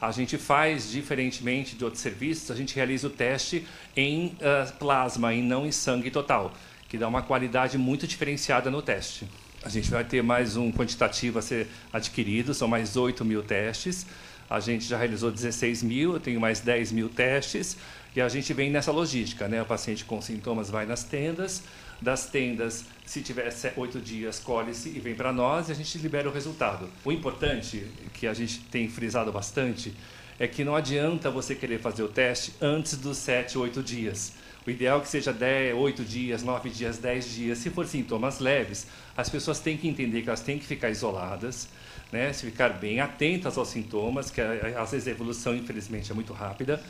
A 0.01 0.13
gente 0.13 0.37
faz, 0.37 0.91
diferentemente 0.91 1.75
de 1.75 1.85
outros 1.85 2.03
serviços, 2.03 2.51
a 2.51 2.55
gente 2.55 2.75
realiza 2.75 3.07
o 3.07 3.11
teste 3.11 3.67
em 3.97 4.27
uh, 4.27 4.73
plasma 4.79 5.33
e 5.33 5.41
não 5.41 5.67
em 5.67 5.73
sangue 5.73 6.11
total, 6.11 6.53
que 6.89 6.99
dá 6.99 7.09
uma 7.09 7.23
qualidade 7.23 7.79
muito 7.79 8.07
diferenciada 8.07 8.71
no 8.71 8.83
teste. 8.83 9.27
A 9.65 9.69
gente 9.69 9.91
vai 9.91 10.05
ter 10.05 10.23
mais 10.23 10.57
um 10.57 10.71
quantitativo 10.71 11.39
a 11.39 11.43
ser 11.43 11.67
adquirido, 11.93 12.55
são 12.55 12.69
mais 12.69 12.97
8 12.97 13.25
mil 13.25 13.43
testes. 13.43 14.07
A 14.49 14.61
gente 14.61 14.85
já 14.85 14.97
realizou 14.97 15.31
16 15.31 15.83
mil, 15.83 16.13
eu 16.13 16.21
tenho 16.21 16.41
mais 16.41 16.61
10 16.61 16.93
mil 16.93 17.09
testes. 17.09 17.77
E 18.15 18.21
a 18.21 18.29
gente 18.29 18.53
vem 18.55 18.71
nessa 18.71 18.93
logística, 18.93 19.49
né? 19.49 19.61
O 19.61 19.67
paciente 19.67 20.05
com 20.05 20.23
sintomas 20.23 20.71
vai 20.71 20.87
nas 20.87 21.03
tendas, 21.03 21.65
das 22.01 22.27
tendas, 22.27 22.85
se 23.05 23.23
tiver 23.23 23.53
oito 23.77 24.01
dias, 24.01 24.39
colhe-se 24.39 24.89
e 24.89 25.01
vem 25.01 25.15
para 25.15 25.33
nós 25.33 25.69
e 25.69 25.73
a 25.73 25.75
gente 25.75 25.99
libera 25.99 26.29
o 26.29 26.33
resultado. 26.33 26.89
O 27.05 27.13
importante, 27.13 27.87
que 28.13 28.27
a 28.27 28.35
gente 28.35 28.61
tem 28.61 28.89
frisado 28.89 29.33
bastante, 29.33 29.95
é 30.39 30.47
que 30.47 30.65
não 30.65 30.75
adianta 30.75 31.31
você 31.31 31.55
querer 31.55 31.81
fazer 31.81 32.03
o 32.03 32.09
teste 32.09 32.53
antes 32.61 32.97
dos 32.97 33.17
sete, 33.17 33.57
oito 33.57 33.83
dias. 33.83 34.35
O 34.67 34.71
ideal 34.71 34.99
é 34.99 35.01
que 35.01 35.09
seja 35.09 35.33
10, 35.33 35.77
8 35.77 36.05
dias, 36.05 36.43
9 36.43 36.69
dias, 36.71 36.99
10 36.99 37.31
dias. 37.31 37.59
Se 37.59 37.71
for 37.71 37.87
sintomas 37.87 38.41
leves, 38.41 38.89
as 39.17 39.29
pessoas 39.29 39.61
têm 39.61 39.77
que 39.77 39.87
entender 39.87 40.23
que 40.23 40.29
elas 40.29 40.41
têm 40.41 40.59
que 40.59 40.67
ficar 40.67 40.91
isoladas, 40.91 41.69
né? 42.11 42.33
se 42.33 42.45
ficar 42.47 42.71
bem 42.71 42.99
atentas 42.99 43.57
aos 43.57 43.69
sintomas, 43.69 44.29
que 44.29 44.41
às 44.41 44.91
vezes 44.91 45.07
a 45.07 45.13
evolução, 45.13 45.55
infelizmente, 45.55 46.11
é 46.11 46.15
muito 46.17 46.33
rápida 46.33 46.83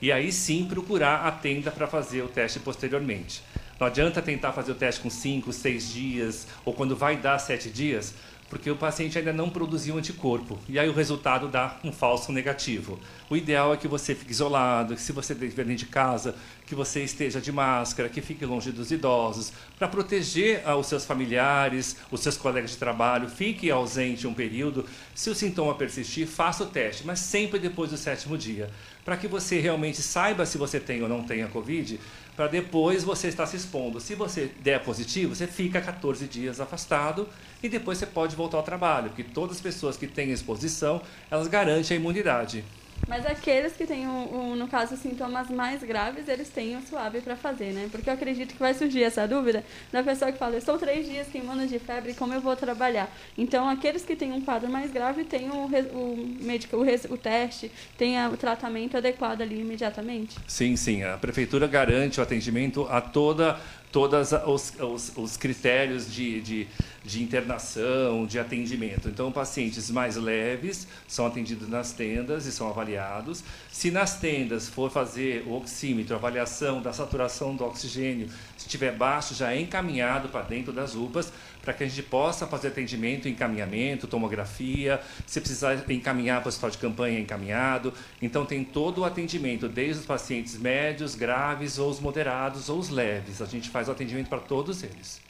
e 0.00 0.12
aí 0.12 0.30
sim 0.30 0.66
procurar 0.66 1.26
a 1.26 1.32
tenda 1.32 1.70
para 1.70 1.86
fazer 1.86 2.22
o 2.22 2.28
teste 2.28 2.60
posteriormente. 2.60 3.42
Não 3.78 3.86
adianta 3.86 4.22
tentar 4.22 4.52
fazer 4.52 4.72
o 4.72 4.74
teste 4.74 5.00
com 5.00 5.10
5, 5.10 5.52
6 5.52 5.92
dias 5.92 6.46
ou 6.64 6.72
quando 6.72 6.94
vai 6.96 7.16
dar 7.16 7.38
7 7.38 7.70
dias, 7.70 8.14
porque 8.48 8.70
o 8.70 8.76
paciente 8.76 9.18
ainda 9.18 9.32
não 9.32 9.50
produziu 9.50 9.98
anticorpo. 9.98 10.58
E 10.68 10.78
aí 10.78 10.88
o 10.88 10.92
resultado 10.92 11.48
dá 11.48 11.76
um 11.82 11.90
falso 11.90 12.30
negativo. 12.30 13.00
O 13.28 13.36
ideal 13.36 13.74
é 13.74 13.76
que 13.76 13.88
você 13.88 14.14
fique 14.14 14.30
isolado, 14.30 14.94
que 14.94 15.00
se 15.00 15.12
você 15.12 15.32
estiver 15.32 15.64
dentro 15.64 15.84
de 15.84 15.86
casa, 15.86 16.36
que 16.64 16.74
você 16.74 17.02
esteja 17.02 17.40
de 17.40 17.50
máscara, 17.50 18.08
que 18.08 18.20
fique 18.20 18.44
longe 18.46 18.70
dos 18.70 18.92
idosos, 18.92 19.52
para 19.76 19.88
proteger 19.88 20.62
ah, 20.64 20.76
os 20.76 20.86
seus 20.86 21.04
familiares, 21.04 21.96
os 22.10 22.20
seus 22.20 22.36
colegas 22.36 22.70
de 22.70 22.76
trabalho, 22.76 23.28
fique 23.28 23.70
ausente 23.70 24.26
um 24.26 24.34
período. 24.34 24.86
Se 25.14 25.30
o 25.30 25.34
sintoma 25.34 25.74
persistir, 25.74 26.26
faça 26.26 26.62
o 26.62 26.66
teste, 26.66 27.04
mas 27.04 27.18
sempre 27.18 27.58
depois 27.58 27.90
do 27.90 27.96
sétimo 27.96 28.38
dia, 28.38 28.70
para 29.04 29.16
que 29.16 29.26
você 29.26 29.58
realmente 29.58 30.00
saiba 30.00 30.46
se 30.46 30.56
você 30.56 30.78
tem 30.78 31.02
ou 31.02 31.08
não 31.08 31.24
tem 31.24 31.42
a 31.42 31.48
Covid, 31.48 31.98
para 32.36 32.48
depois 32.48 33.04
você 33.04 33.28
estar 33.28 33.46
se 33.46 33.56
expondo. 33.56 34.00
Se 34.00 34.14
você 34.14 34.50
der 34.60 34.82
positivo, 34.82 35.34
você 35.34 35.46
fica 35.46 35.80
14 35.80 36.26
dias 36.26 36.60
afastado 36.60 37.28
e 37.62 37.68
depois 37.68 37.98
você 37.98 38.06
pode 38.06 38.34
voltar 38.34 38.56
ao 38.58 38.62
trabalho, 38.62 39.08
porque 39.08 39.24
todas 39.24 39.56
as 39.56 39.62
pessoas 39.62 39.96
que 39.96 40.06
têm 40.06 40.30
exposição, 40.30 41.00
elas 41.30 41.46
garantem 41.46 41.96
a 41.96 42.00
imunidade. 42.00 42.64
Mas 43.08 43.26
aqueles 43.26 43.72
que 43.72 43.86
têm, 43.86 44.06
no 44.06 44.68
caso, 44.68 44.96
sintomas 44.96 45.50
mais 45.50 45.82
graves, 45.82 46.28
eles 46.28 46.48
têm 46.48 46.76
o 46.76 46.82
suave 46.82 47.20
para 47.20 47.36
fazer, 47.36 47.72
né? 47.72 47.88
Porque 47.90 48.08
eu 48.08 48.14
acredito 48.14 48.52
que 48.52 48.58
vai 48.58 48.74
surgir 48.74 49.02
essa 49.02 49.26
dúvida 49.26 49.64
da 49.92 50.02
pessoa 50.02 50.32
que 50.32 50.38
fala, 50.38 50.56
estou 50.56 50.78
três 50.78 51.06
dias 51.06 51.26
queimando 51.28 51.66
de 51.66 51.78
febre, 51.78 52.14
como 52.14 52.32
eu 52.34 52.40
vou 52.40 52.56
trabalhar? 52.56 53.10
Então, 53.36 53.68
aqueles 53.68 54.04
que 54.04 54.16
têm 54.16 54.32
um 54.32 54.40
quadro 54.40 54.70
mais 54.70 54.90
grave 54.90 55.24
têm 55.24 55.50
o, 55.50 55.66
o, 55.66 56.36
médico, 56.40 56.76
o, 56.76 56.82
o 56.82 57.18
teste, 57.18 57.70
tem 57.96 58.16
o 58.26 58.36
tratamento 58.36 58.96
adequado 58.96 59.42
ali 59.42 59.60
imediatamente? 59.60 60.36
Sim, 60.46 60.76
sim. 60.76 61.02
A 61.02 61.16
prefeitura 61.18 61.66
garante 61.66 62.20
o 62.20 62.22
atendimento 62.22 62.86
a 62.90 63.00
toda 63.00 63.58
todos 63.94 64.32
os, 64.32 64.72
os, 64.80 65.12
os, 65.16 65.36
critérios 65.36 66.12
de, 66.12 66.40
de, 66.40 66.68
de, 67.04 67.22
internação, 67.22 68.26
de 68.26 68.38
atendimento. 68.38 69.08
Então, 69.08 69.30
pacientes 69.30 69.90
mais 69.90 70.16
leves 70.16 70.88
são 71.06 71.26
atendidos 71.26 71.68
nas 71.68 71.92
tendas 71.92 72.46
e 72.46 72.52
são 72.52 72.68
avaliados. 72.68 73.44
Se 73.70 73.90
nas 73.90 74.18
tendas 74.18 74.68
for 74.68 74.90
fazer 74.90 75.44
o 75.46 75.52
oxímetro, 75.52 76.16
avaliação 76.16 76.80
da 76.80 76.92
saturação 76.92 77.54
do 77.54 77.64
oxigênio, 77.64 78.28
se 78.56 78.66
estiver 78.66 78.96
baixo, 78.96 79.34
já 79.34 79.52
é 79.52 79.60
encaminhado 79.60 80.28
para 80.28 80.42
dentro 80.42 80.72
das 80.72 80.94
UPAs 80.94 81.30
para 81.60 81.72
que 81.72 81.84
a 81.84 81.88
gente 81.88 82.02
possa 82.02 82.46
fazer 82.46 82.68
atendimento, 82.68 83.28
encaminhamento, 83.28 84.06
tomografia. 84.06 85.00
Se 85.26 85.40
precisar 85.40 85.90
encaminhar 85.90 86.40
para 86.40 86.48
o 86.48 86.50
hospital 86.50 86.70
de 86.70 86.78
campanha, 86.78 87.18
é 87.18 87.20
encaminhado. 87.20 87.92
Então, 88.20 88.44
tem 88.44 88.62
todo 88.62 89.00
o 89.00 89.04
atendimento, 89.04 89.68
desde 89.68 90.00
os 90.00 90.06
pacientes 90.06 90.58
médios, 90.58 91.14
graves, 91.14 91.78
ou 91.78 91.90
os 91.90 92.00
moderados, 92.00 92.68
ou 92.68 92.78
os 92.78 92.90
leves. 92.90 93.40
A 93.40 93.46
gente 93.46 93.70
faz 93.70 93.88
o 93.88 93.92
atendimento 93.92 94.28
para 94.28 94.40
todos 94.40 94.82
eles. 94.82 95.20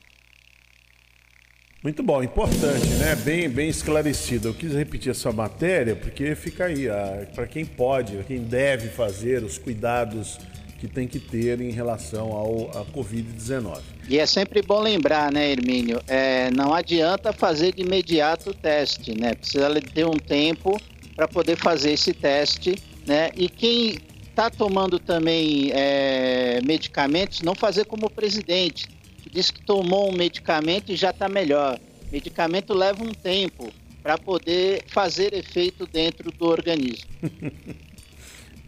Muito 1.84 2.02
bom, 2.02 2.22
importante, 2.22 2.86
né? 2.98 3.14
Bem, 3.14 3.46
bem 3.46 3.68
esclarecido. 3.68 4.48
Eu 4.48 4.54
quis 4.54 4.72
repetir 4.72 5.10
essa 5.10 5.30
matéria 5.30 5.94
porque 5.94 6.34
fica 6.34 6.64
aí, 6.64 6.86
para 7.34 7.46
quem 7.46 7.66
pode, 7.66 8.16
quem 8.26 8.38
deve 8.38 8.88
fazer 8.88 9.44
os 9.44 9.58
cuidados 9.58 10.38
que 10.80 10.88
tem 10.88 11.06
que 11.06 11.18
ter 11.18 11.60
em 11.60 11.70
relação 11.70 12.32
ao 12.32 12.70
a 12.70 12.86
Covid-19. 12.86 13.82
E 14.08 14.18
é 14.18 14.24
sempre 14.24 14.62
bom 14.62 14.80
lembrar, 14.80 15.30
né, 15.30 15.52
Hermínio? 15.52 16.00
É, 16.08 16.50
não 16.52 16.72
adianta 16.72 17.34
fazer 17.34 17.74
de 17.74 17.82
imediato 17.82 18.48
o 18.48 18.54
teste, 18.54 19.14
né? 19.14 19.34
Precisa 19.34 19.68
ter 19.82 20.06
um 20.06 20.16
tempo 20.16 20.80
para 21.14 21.28
poder 21.28 21.56
fazer 21.56 21.92
esse 21.92 22.14
teste, 22.14 22.76
né? 23.06 23.28
E 23.36 23.46
quem 23.46 23.98
está 24.30 24.48
tomando 24.48 24.98
também 24.98 25.70
é, 25.74 26.62
medicamentos, 26.64 27.42
não 27.42 27.54
fazer 27.54 27.84
como 27.84 28.06
o 28.06 28.10
presidente, 28.10 28.88
diz 29.34 29.50
que 29.50 29.60
tomou 29.60 30.08
um 30.08 30.16
medicamento 30.16 30.92
e 30.92 30.96
já 30.96 31.10
está 31.10 31.28
melhor. 31.28 31.78
medicamento 32.10 32.72
leva 32.72 33.02
um 33.02 33.12
tempo 33.12 33.72
para 34.00 34.16
poder 34.16 34.84
fazer 34.86 35.34
efeito 35.34 35.86
dentro 35.86 36.30
do 36.30 36.46
organismo. 36.46 37.10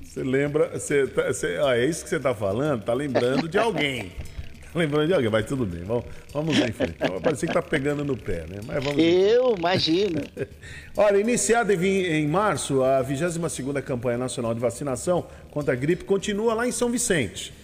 Você 0.02 0.24
lembra, 0.24 0.70
você, 0.70 1.06
tá, 1.06 1.26
você 1.26 1.58
ah, 1.62 1.76
é 1.76 1.84
isso 1.84 2.02
que 2.02 2.08
você 2.08 2.16
está 2.16 2.34
falando? 2.34 2.80
Está 2.80 2.94
lembrando 2.94 3.46
de 3.46 3.58
alguém. 3.58 4.10
Tá 4.72 4.80
lembrando 4.80 5.06
de 5.06 5.14
alguém, 5.14 5.30
mas 5.30 5.46
tudo 5.46 5.64
bem. 5.64 5.84
Vamos, 5.84 6.04
vamos 6.32 6.58
em 6.58 6.72
frente. 6.72 6.96
Parece 7.22 7.46
que 7.46 7.50
está 7.50 7.62
pegando 7.62 8.04
no 8.04 8.14
pé, 8.16 8.44
né? 8.48 8.60
Mas 8.66 8.82
vamos 8.82 9.02
Eu, 9.02 9.54
imagino. 9.56 10.20
Olha, 10.96 11.18
iniciada 11.18 11.74
em 11.74 12.26
março, 12.26 12.82
a 12.82 13.02
22ª 13.02 13.82
campanha 13.82 14.18
nacional 14.18 14.52
de 14.52 14.60
vacinação 14.60 15.26
contra 15.50 15.72
a 15.72 15.76
gripe 15.76 16.04
continua 16.04 16.52
lá 16.52 16.66
em 16.66 16.72
São 16.72 16.90
Vicente. 16.90 17.54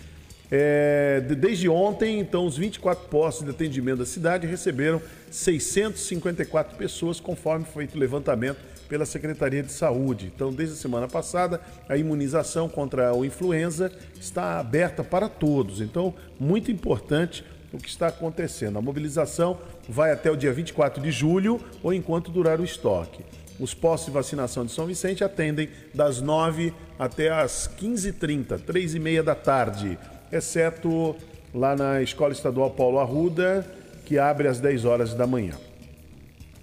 É, 0.54 1.22
desde 1.38 1.66
ontem, 1.66 2.20
então, 2.20 2.44
os 2.44 2.58
24 2.58 3.08
postos 3.08 3.42
de 3.42 3.50
atendimento 3.50 4.00
da 4.00 4.04
cidade 4.04 4.46
receberam 4.46 5.00
654 5.30 6.76
pessoas, 6.76 7.18
conforme 7.18 7.64
foi 7.64 7.86
feito 7.86 7.96
o 7.96 7.98
levantamento 7.98 8.58
pela 8.86 9.06
Secretaria 9.06 9.62
de 9.62 9.72
Saúde. 9.72 10.30
Então, 10.36 10.52
desde 10.52 10.74
a 10.74 10.78
semana 10.78 11.08
passada, 11.08 11.58
a 11.88 11.96
imunização 11.96 12.68
contra 12.68 13.14
o 13.14 13.24
influenza 13.24 13.90
está 14.20 14.60
aberta 14.60 15.02
para 15.02 15.26
todos. 15.26 15.80
Então, 15.80 16.14
muito 16.38 16.70
importante 16.70 17.42
o 17.72 17.78
que 17.78 17.88
está 17.88 18.08
acontecendo. 18.08 18.76
A 18.76 18.82
mobilização 18.82 19.58
vai 19.88 20.12
até 20.12 20.30
o 20.30 20.36
dia 20.36 20.52
24 20.52 21.02
de 21.02 21.10
julho 21.10 21.58
ou 21.82 21.94
enquanto 21.94 22.30
durar 22.30 22.60
o 22.60 22.64
estoque. 22.64 23.24
Os 23.58 23.72
postos 23.72 24.08
de 24.08 24.12
vacinação 24.12 24.66
de 24.66 24.72
São 24.72 24.84
Vicente 24.84 25.24
atendem 25.24 25.70
das 25.94 26.20
9 26.20 26.74
até 26.98 27.30
as 27.30 27.70
15h30, 27.80 28.60
3 28.60 28.94
e 28.94 28.98
meia 28.98 29.22
da 29.22 29.34
tarde, 29.34 29.98
exceto 30.32 31.14
lá 31.54 31.76
na 31.76 32.02
Escola 32.02 32.32
Estadual 32.32 32.70
Paulo 32.70 32.98
Arruda, 32.98 33.66
que 34.06 34.18
abre 34.18 34.48
às 34.48 34.58
10 34.58 34.84
horas 34.84 35.14
da 35.14 35.26
manhã. 35.26 35.54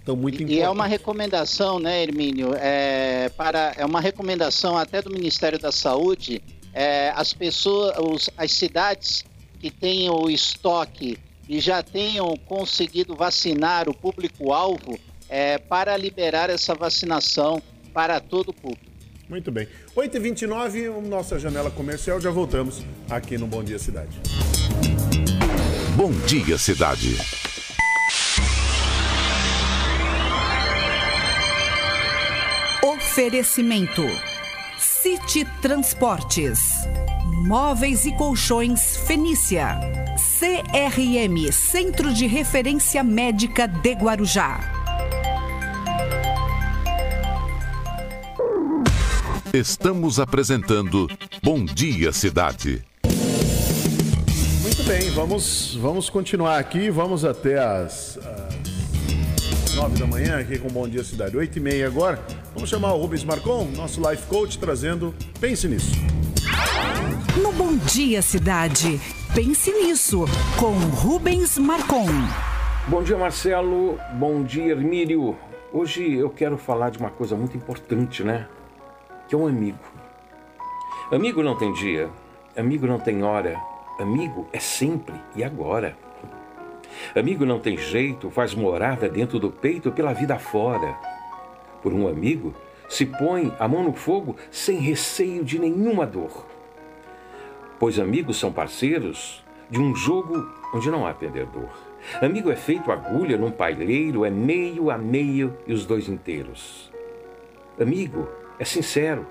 Então, 0.02 0.16
muito 0.16 0.36
importante. 0.36 0.58
E 0.58 0.60
é 0.60 0.68
uma 0.68 0.86
recomendação, 0.86 1.78
né, 1.78 2.02
Hermínio? 2.02 2.54
É, 2.56 3.30
para, 3.36 3.72
é 3.76 3.84
uma 3.84 4.00
recomendação 4.00 4.76
até 4.76 5.00
do 5.00 5.10
Ministério 5.10 5.58
da 5.58 5.70
Saúde, 5.70 6.42
é, 6.74 7.12
as 7.14 7.32
pessoas, 7.32 7.96
os, 7.98 8.30
as 8.36 8.50
cidades 8.50 9.24
que 9.60 9.70
tenham 9.70 10.14
o 10.14 10.30
estoque 10.30 11.18
e 11.48 11.60
já 11.60 11.82
tenham 11.82 12.36
conseguido 12.46 13.14
vacinar 13.14 13.88
o 13.88 13.94
público-alvo 13.94 14.98
é, 15.28 15.58
para 15.58 15.96
liberar 15.96 16.48
essa 16.50 16.74
vacinação 16.74 17.62
para 17.92 18.20
todo 18.20 18.50
o 18.50 18.54
público. 18.54 18.89
Muito 19.30 19.52
bem. 19.52 19.68
8h29, 19.96 21.00
nossa 21.06 21.38
janela 21.38 21.70
comercial, 21.70 22.20
já 22.20 22.32
voltamos 22.32 22.84
aqui 23.08 23.38
no 23.38 23.46
Bom 23.46 23.62
Dia 23.62 23.78
Cidade. 23.78 24.20
Bom 25.94 26.10
Dia 26.26 26.58
Cidade. 26.58 27.16
Oferecimento: 32.82 34.02
City 34.76 35.46
Transportes, 35.62 36.58
Móveis 37.46 38.06
e 38.06 38.16
Colchões 38.16 38.96
Fenícia, 38.96 39.78
CRM 40.40 41.52
Centro 41.52 42.12
de 42.12 42.26
Referência 42.26 43.04
Médica 43.04 43.68
de 43.68 43.92
Guarujá. 43.92 44.79
Estamos 49.52 50.20
apresentando 50.20 51.08
Bom 51.42 51.64
Dia 51.64 52.12
Cidade. 52.12 52.84
Muito 54.62 54.82
bem, 54.84 55.10
vamos, 55.10 55.74
vamos 55.74 56.08
continuar 56.08 56.56
aqui, 56.56 56.88
vamos 56.88 57.24
até 57.24 57.58
as, 57.58 58.16
as 58.18 59.74
9 59.74 59.98
da 59.98 60.06
manhã 60.06 60.38
aqui 60.38 60.56
com 60.56 60.68
Bom 60.68 60.88
Dia 60.88 61.02
Cidade, 61.02 61.36
8 61.36 61.56
e 61.56 61.60
meia 61.60 61.88
agora. 61.88 62.24
Vamos 62.54 62.70
chamar 62.70 62.94
o 62.94 62.98
Rubens 62.98 63.24
Marcon, 63.24 63.64
nosso 63.74 64.00
life 64.08 64.24
coach, 64.28 64.56
trazendo 64.56 65.12
Pense 65.40 65.66
Nisso. 65.66 65.96
No 67.42 67.50
Bom 67.52 67.76
Dia 67.76 68.22
Cidade, 68.22 69.00
Pense 69.34 69.72
Nisso, 69.72 70.26
com 70.60 70.78
Rubens 70.94 71.58
Marcon. 71.58 72.06
Bom 72.86 73.02
dia, 73.02 73.18
Marcelo. 73.18 73.98
Bom 74.14 74.44
dia, 74.44 74.70
Hermílio. 74.70 75.36
Hoje 75.72 76.14
eu 76.14 76.30
quero 76.30 76.56
falar 76.56 76.90
de 76.90 76.98
uma 76.98 77.10
coisa 77.10 77.34
muito 77.34 77.56
importante, 77.56 78.22
né? 78.22 78.46
Que 79.30 79.36
é 79.36 79.38
um 79.38 79.46
amigo. 79.46 79.78
Amigo 81.12 81.40
não 81.40 81.56
tem 81.56 81.72
dia, 81.72 82.10
amigo 82.56 82.84
não 82.84 82.98
tem 82.98 83.22
hora, 83.22 83.56
amigo 83.96 84.48
é 84.52 84.58
sempre 84.58 85.14
e 85.36 85.44
agora. 85.44 85.96
Amigo 87.14 87.46
não 87.46 87.60
tem 87.60 87.78
jeito, 87.78 88.28
faz 88.28 88.56
morada 88.56 89.08
dentro 89.08 89.38
do 89.38 89.48
peito 89.48 89.92
pela 89.92 90.12
vida 90.12 90.36
fora 90.36 90.96
por 91.80 91.92
um 91.92 92.08
amigo, 92.08 92.52
se 92.88 93.06
põe 93.06 93.54
a 93.56 93.68
mão 93.68 93.84
no 93.84 93.92
fogo 93.92 94.34
sem 94.50 94.80
receio 94.80 95.44
de 95.44 95.60
nenhuma 95.60 96.04
dor. 96.04 96.44
Pois 97.78 98.00
amigos 98.00 98.36
são 98.36 98.52
parceiros 98.52 99.44
de 99.70 99.78
um 99.78 99.94
jogo 99.94 100.44
onde 100.74 100.90
não 100.90 101.06
há 101.06 101.14
perdedor. 101.14 101.70
Amigo 102.20 102.50
é 102.50 102.56
feito 102.56 102.90
agulha 102.90 103.38
num 103.38 103.52
palheiro, 103.52 104.24
é 104.24 104.30
meio 104.30 104.90
a 104.90 104.98
meio 104.98 105.56
e 105.68 105.72
os 105.72 105.86
dois 105.86 106.08
inteiros. 106.08 106.90
Amigo 107.80 108.39
é 108.60 108.64
sincero, 108.64 109.26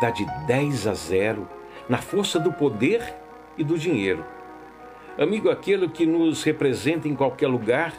dá 0.00 0.10
de 0.10 0.26
10 0.48 0.88
a 0.88 0.94
0 0.94 1.48
na 1.88 1.98
força 1.98 2.40
do 2.40 2.52
poder 2.52 3.14
e 3.56 3.62
do 3.62 3.78
dinheiro. 3.78 4.24
Amigo 5.16 5.48
aquele 5.48 5.88
que 5.88 6.04
nos 6.04 6.42
representa 6.42 7.06
em 7.06 7.14
qualquer 7.14 7.46
lugar, 7.46 7.94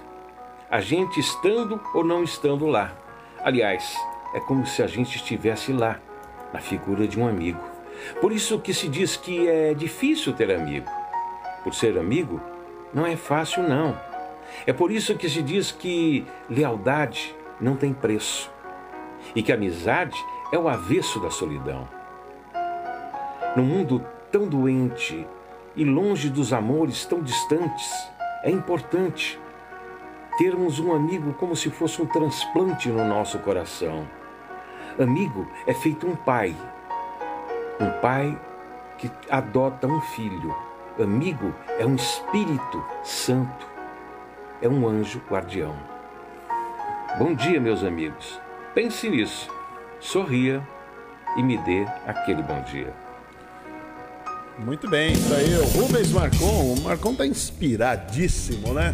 a 0.70 0.82
gente 0.82 1.22
estando 1.22 1.80
ou 1.94 2.04
não 2.04 2.22
estando 2.22 2.68
lá. 2.68 2.94
Aliás, 3.42 3.96
é 4.36 4.42
como 4.42 4.66
se 4.68 4.84
a 4.84 4.88
gente 4.88 5.16
estivesse 5.16 5.72
lá, 5.72 6.02
na 6.54 6.60
figura 6.60 7.08
de 7.08 7.18
um 7.18 7.26
amigo. 7.26 7.64
Por 8.20 8.34
isso 8.34 8.60
que 8.60 8.74
se 8.74 8.90
diz 8.90 9.16
que 9.16 9.48
é 9.48 9.74
difícil 9.74 10.34
ter 10.34 10.52
amigo. 10.52 10.92
Por 11.64 11.74
ser 11.74 11.98
amigo, 11.98 12.42
não 12.94 13.06
é 13.06 13.16
fácil, 13.16 13.64
não. 13.64 13.98
É 14.66 14.74
por 14.74 14.92
isso 14.92 15.16
que 15.16 15.30
se 15.30 15.42
diz 15.42 15.72
que 15.72 16.26
lealdade 16.50 17.34
não 17.60 17.78
tem 17.78 17.94
preço 17.94 18.52
e 19.36 19.42
que 19.42 19.52
amizade 19.52 20.18
é 20.52 20.58
o 20.58 20.68
avesso 20.68 21.20
da 21.20 21.30
solidão. 21.30 21.88
No 23.56 23.64
mundo 23.64 24.04
tão 24.32 24.48
doente 24.48 25.28
e 25.76 25.84
longe 25.84 26.30
dos 26.30 26.54
amores 26.54 27.06
tão 27.06 27.22
distantes, 27.22 27.92
é 28.44 28.50
importante 28.52 29.40
termos 30.38 30.80
um 30.80 30.94
amigo 30.94 31.34
como 31.34 31.56
se 31.56 31.70
fosse 31.70 32.02
um 32.02 32.06
transplante 32.06 32.90
no 32.90 33.04
nosso 33.08 33.40
coração. 33.40 34.08
Amigo 35.00 35.48
é 35.66 35.74
feito 35.74 36.08
um 36.08 36.16
pai 36.16 36.56
Um 37.80 37.92
pai 38.02 38.36
que 38.98 39.12
adota 39.30 39.86
um 39.86 40.02
filho. 40.02 40.56
Amigo 41.00 41.54
é 41.78 41.86
um 41.86 41.94
espírito 41.94 42.84
santo, 43.04 43.68
é 44.62 44.68
um 44.68 44.88
anjo 44.88 45.22
guardião. 45.30 45.76
Bom 47.20 47.36
dia, 47.36 47.60
meus 47.60 47.84
amigos. 47.84 48.42
Pense 48.74 49.08
nisso, 49.08 49.48
sorria 50.00 50.62
e 51.38 51.44
me 51.44 51.58
dê 51.60 51.86
aquele 52.06 52.42
bom 52.44 52.62
dia. 52.64 52.94
Muito 54.60 54.90
bem, 54.90 55.14
isso 55.14 55.34
aí, 55.34 55.56
o 55.56 55.66
Rubens 55.66 56.12
Marcon. 56.12 56.74
O 56.74 56.82
Marcon 56.82 57.14
tá 57.14 57.26
inspiradíssimo, 57.28 58.74
né? 58.74 58.94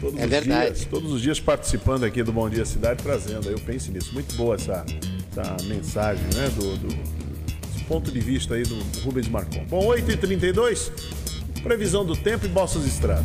Todos 0.00 0.18
É 0.20 0.24
os 0.24 0.30
verdade. 0.30 0.72
Dias, 0.72 0.84
todos 0.86 1.12
os 1.12 1.22
dias 1.22 1.38
participando 1.38 2.02
aqui 2.02 2.22
do 2.24 2.32
Bom 2.32 2.50
Dia 2.50 2.64
Cidade, 2.64 3.00
trazendo. 3.00 3.48
Eu 3.48 3.60
penso 3.60 3.92
nisso. 3.92 4.12
Muito 4.12 4.34
boa 4.34 4.56
essa, 4.56 4.84
essa 5.30 5.64
mensagem, 5.68 6.24
né? 6.34 6.48
Do, 6.56 6.76
do 6.78 6.88
esse 6.88 7.84
ponto 7.84 8.10
de 8.10 8.18
vista 8.18 8.54
aí 8.54 8.64
do 8.64 8.76
Rubens 9.04 9.28
Marcon. 9.28 9.64
Bom, 9.66 9.86
8h32, 9.86 10.90
previsão 11.62 12.04
do 12.04 12.16
tempo 12.16 12.46
e 12.46 12.48
Balsas 12.48 12.84
Estrada. 12.84 13.22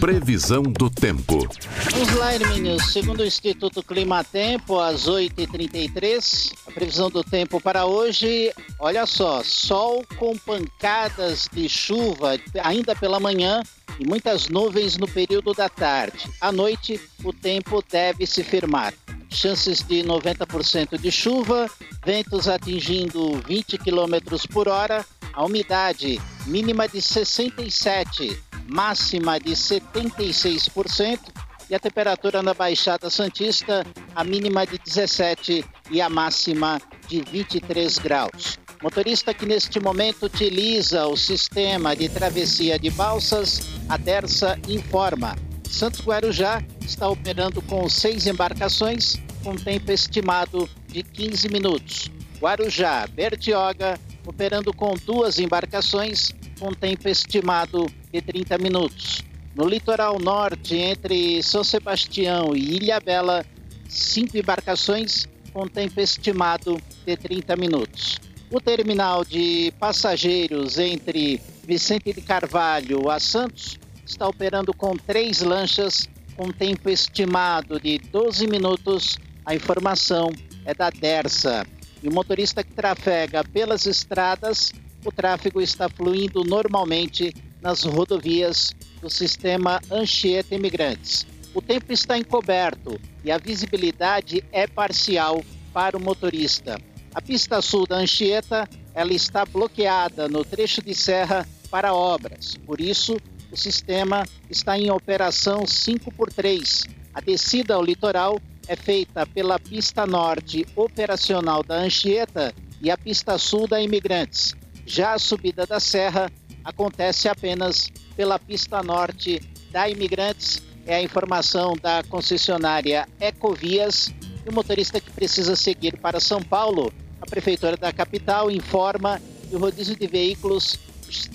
Previsão 0.00 0.62
do 0.62 0.90
tempo. 0.90 1.48
Vamos 1.90 2.14
lá, 2.14 2.34
Hermínio. 2.34 2.80
Segundo 2.82 3.20
o 3.20 3.24
Instituto 3.24 3.82
Climatempo, 3.82 4.78
às 4.78 5.08
8h33, 5.08 6.52
a 6.66 6.72
previsão 6.72 7.10
do 7.10 7.24
tempo 7.24 7.60
para 7.60 7.86
hoje, 7.86 8.52
olha 8.78 9.06
só, 9.06 9.42
sol 9.42 10.04
com 10.16 10.36
pancadas 10.36 11.48
de 11.52 11.68
chuva 11.68 12.38
ainda 12.62 12.94
pela 12.94 13.18
manhã 13.18 13.62
e 13.98 14.06
muitas 14.06 14.48
nuvens 14.48 14.96
no 14.96 15.08
período 15.08 15.54
da 15.54 15.68
tarde. 15.68 16.28
À 16.40 16.52
noite, 16.52 17.00
o 17.24 17.32
tempo 17.32 17.82
deve 17.90 18.26
se 18.26 18.44
firmar. 18.44 18.92
Chances 19.30 19.82
de 19.82 20.02
90% 20.02 20.98
de 20.98 21.10
chuva, 21.10 21.68
ventos 22.04 22.48
atingindo 22.48 23.40
20 23.46 23.78
km 23.78 24.36
por 24.52 24.68
hora, 24.68 25.04
a 25.32 25.44
umidade 25.44 26.20
mínima 26.46 26.88
de 26.88 27.02
67, 27.02 28.40
máxima 28.66 29.38
de 29.38 29.52
76% 29.52 31.20
e 31.68 31.74
a 31.74 31.78
temperatura 31.78 32.42
na 32.42 32.54
Baixada 32.54 33.10
Santista, 33.10 33.84
a 34.14 34.22
mínima 34.22 34.66
de 34.66 34.78
17 34.78 35.64
e 35.90 36.00
a 36.00 36.08
máxima 36.08 36.80
de 37.08 37.20
23 37.22 37.98
graus. 37.98 38.58
Motorista 38.82 39.32
que 39.32 39.46
neste 39.46 39.80
momento 39.80 40.26
utiliza 40.26 41.06
o 41.06 41.16
sistema 41.16 41.96
de 41.96 42.08
travessia 42.08 42.78
de 42.78 42.90
balsas, 42.90 43.60
a 43.88 43.96
Dersa 43.96 44.58
informa. 44.68 45.34
Santos 45.68 46.00
Guarujá 46.00 46.62
está 46.80 47.08
operando 47.08 47.60
com 47.62 47.88
seis 47.88 48.26
embarcações, 48.26 49.16
com 49.42 49.56
tempo 49.56 49.90
estimado 49.90 50.68
de 50.88 51.02
15 51.02 51.48
minutos. 51.48 52.10
Guarujá, 52.38 53.06
Bertioga, 53.06 53.98
operando 54.26 54.72
com 54.72 54.94
duas 54.94 55.38
embarcações, 55.38 56.32
com 56.60 56.72
tempo 56.72 57.08
estimado 57.08 57.86
de 58.16 58.22
30 58.22 58.56
minutos. 58.58 59.22
No 59.54 59.68
litoral 59.68 60.18
norte, 60.18 60.74
entre 60.74 61.42
São 61.42 61.62
Sebastião 61.62 62.56
e 62.56 62.76
Ilhabela, 62.76 63.44
cinco 63.88 64.38
embarcações 64.38 65.26
com 65.52 65.66
tempo 65.66 66.00
estimado 66.00 66.80
de 67.04 67.16
30 67.16 67.56
minutos. 67.56 68.18
O 68.50 68.60
terminal 68.60 69.24
de 69.24 69.72
passageiros 69.78 70.78
entre 70.78 71.40
Vicente 71.64 72.12
de 72.12 72.22
Carvalho 72.22 73.10
a 73.10 73.18
Santos 73.18 73.78
está 74.06 74.26
operando 74.26 74.72
com 74.72 74.96
três 74.96 75.40
lanchas 75.42 76.08
com 76.36 76.50
tempo 76.50 76.88
estimado 76.88 77.78
de 77.78 77.98
12 77.98 78.46
minutos. 78.46 79.18
A 79.44 79.54
informação 79.54 80.32
é 80.64 80.72
da 80.74 80.88
Dersa. 80.88 81.66
E 82.02 82.08
o 82.08 82.12
motorista 82.12 82.62
que 82.62 82.72
trafega 82.72 83.42
pelas 83.44 83.84
estradas, 83.86 84.72
o 85.06 85.12
tráfego 85.12 85.60
está 85.60 85.88
fluindo 85.88 86.42
normalmente 86.42 87.32
nas 87.62 87.84
rodovias 87.84 88.74
do 89.00 89.08
sistema 89.08 89.80
Anchieta 89.90 90.54
Imigrantes. 90.54 91.26
O 91.54 91.62
tempo 91.62 91.92
está 91.92 92.18
encoberto 92.18 93.00
e 93.24 93.30
a 93.30 93.38
visibilidade 93.38 94.42
é 94.50 94.66
parcial 94.66 95.44
para 95.72 95.96
o 95.96 96.00
motorista. 96.00 96.78
A 97.14 97.22
pista 97.22 97.62
sul 97.62 97.86
da 97.86 97.96
Anchieta 97.96 98.68
ela 98.94 99.12
está 99.12 99.44
bloqueada 99.44 100.28
no 100.28 100.44
trecho 100.44 100.82
de 100.82 100.94
serra 100.94 101.46
para 101.70 101.94
obras. 101.94 102.56
Por 102.66 102.80
isso, 102.80 103.16
o 103.50 103.56
sistema 103.56 104.24
está 104.50 104.76
em 104.78 104.90
operação 104.90 105.62
5x3. 105.62 106.88
A 107.14 107.20
descida 107.20 107.74
ao 107.74 107.84
litoral 107.84 108.40
é 108.66 108.74
feita 108.74 109.24
pela 109.26 109.58
pista 109.58 110.04
norte 110.04 110.66
operacional 110.74 111.62
da 111.62 111.76
Anchieta 111.76 112.52
e 112.82 112.90
a 112.90 112.98
pista 112.98 113.38
sul 113.38 113.68
da 113.68 113.80
Imigrantes. 113.80 114.54
Já 114.86 115.14
a 115.14 115.18
subida 115.18 115.66
da 115.66 115.80
serra 115.80 116.30
acontece 116.64 117.28
apenas 117.28 117.90
pela 118.16 118.38
pista 118.38 118.82
norte 118.84 119.42
da 119.70 119.88
Imigrantes. 119.90 120.62
É 120.86 120.94
a 120.94 121.02
informação 121.02 121.76
da 121.76 122.04
concessionária 122.04 123.08
Ecovias. 123.20 124.14
E 124.44 124.48
o 124.48 124.52
motorista 124.52 125.00
que 125.00 125.10
precisa 125.10 125.56
seguir 125.56 125.98
para 125.98 126.20
São 126.20 126.40
Paulo, 126.40 126.92
a 127.20 127.26
Prefeitura 127.26 127.76
da 127.76 127.92
capital 127.92 128.48
informa 128.48 129.20
que 129.48 129.56
o 129.56 129.58
rodízio 129.58 129.96
de 129.96 130.06
veículos 130.06 130.78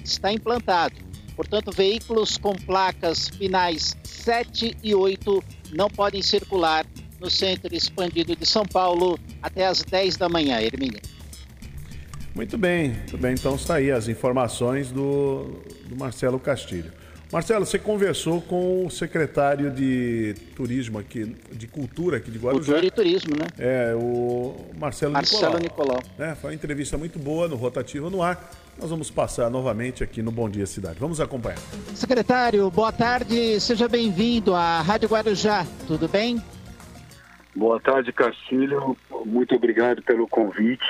está 0.03 0.31
implantado. 0.31 0.95
Portanto, 1.35 1.71
veículos 1.71 2.37
com 2.37 2.55
placas 2.55 3.27
finais 3.27 3.97
7 4.05 4.77
e 4.81 4.95
8 4.95 5.43
não 5.73 5.89
podem 5.89 6.21
circular 6.21 6.85
no 7.19 7.29
centro 7.29 7.75
expandido 7.75 8.33
de 8.33 8.45
São 8.45 8.65
Paulo 8.65 9.19
até 9.41 9.65
às 9.65 9.83
10 9.83 10.15
da 10.15 10.29
manhã, 10.29 10.61
Hermínio. 10.61 11.01
Muito 12.33 12.57
bem, 12.57 12.89
muito 12.89 13.17
bem. 13.17 13.33
Então 13.33 13.55
está 13.55 13.75
aí 13.75 13.91
as 13.91 14.07
informações 14.07 14.91
do, 14.91 15.61
do 15.85 15.95
Marcelo 15.95 16.39
Castilho. 16.39 16.91
Marcelo, 17.31 17.65
você 17.65 17.79
conversou 17.79 18.41
com 18.41 18.85
o 18.85 18.89
secretário 18.89 19.71
de 19.71 20.35
turismo 20.53 20.99
aqui, 20.99 21.33
de 21.53 21.65
cultura 21.65 22.17
aqui 22.17 22.29
de 22.29 22.37
Guarujá. 22.37 22.73
Cultura 22.73 22.85
e 22.85 22.91
turismo, 22.91 23.31
né? 23.37 23.47
É, 23.57 23.95
o 23.95 24.53
Marcelo, 24.77 25.13
Marcelo 25.13 25.57
Nicolau. 25.57 25.99
Nicolau. 26.01 26.29
É, 26.29 26.35
foi 26.35 26.49
uma 26.49 26.55
entrevista 26.55 26.97
muito 26.97 27.17
boa 27.17 27.47
no 27.47 27.55
Rotativo 27.55 28.09
no 28.09 28.21
Ar. 28.21 28.51
Nós 28.77 28.89
vamos 28.89 29.09
passar 29.09 29.49
novamente 29.49 30.03
aqui 30.03 30.21
no 30.21 30.29
Bom 30.29 30.49
Dia 30.49 30.65
Cidade. 30.65 30.99
Vamos 30.99 31.21
acompanhar. 31.21 31.57
Secretário, 31.95 32.69
boa 32.69 32.91
tarde, 32.91 33.61
seja 33.61 33.87
bem-vindo 33.87 34.53
à 34.53 34.81
Rádio 34.81 35.07
Guarujá, 35.07 35.65
tudo 35.87 36.09
bem? 36.09 36.41
Boa 37.55 37.79
tarde, 37.79 38.11
Castilho. 38.11 38.97
Muito 39.25 39.55
obrigado 39.55 40.01
pelo 40.01 40.27
convite. 40.27 40.83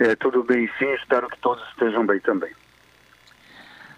É, 0.00 0.16
tudo 0.16 0.42
bem, 0.42 0.66
sim. 0.78 0.90
Espero 0.94 1.28
que 1.28 1.38
todos 1.38 1.62
estejam 1.68 2.06
bem 2.06 2.18
também. 2.20 2.50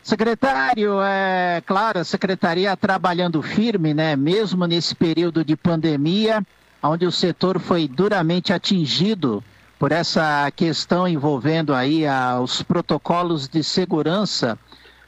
Secretário, 0.02 1.00
é 1.00 1.62
claro, 1.64 2.00
a 2.00 2.04
secretaria 2.04 2.76
trabalhando 2.76 3.40
firme, 3.40 3.94
né? 3.94 4.16
Mesmo 4.16 4.66
nesse 4.66 4.96
período 4.96 5.44
de 5.44 5.56
pandemia, 5.56 6.44
onde 6.82 7.06
o 7.06 7.12
setor 7.12 7.60
foi 7.60 7.86
duramente 7.86 8.52
atingido 8.52 9.44
por 9.78 9.92
essa 9.92 10.50
questão 10.56 11.06
envolvendo 11.06 11.72
aí 11.72 12.04
ah, 12.04 12.40
os 12.40 12.62
protocolos 12.62 13.48
de 13.48 13.62
segurança, 13.62 14.58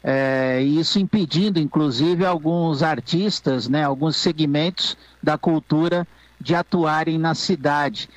é, 0.02 0.62
isso 0.62 1.00
impedindo, 1.00 1.58
inclusive, 1.58 2.24
alguns 2.24 2.84
artistas, 2.84 3.68
né? 3.68 3.82
Alguns 3.82 4.16
segmentos 4.16 4.96
da 5.20 5.36
cultura 5.36 6.06
de 6.40 6.54
atuarem 6.54 7.18
na 7.18 7.34
cidade. 7.34 8.08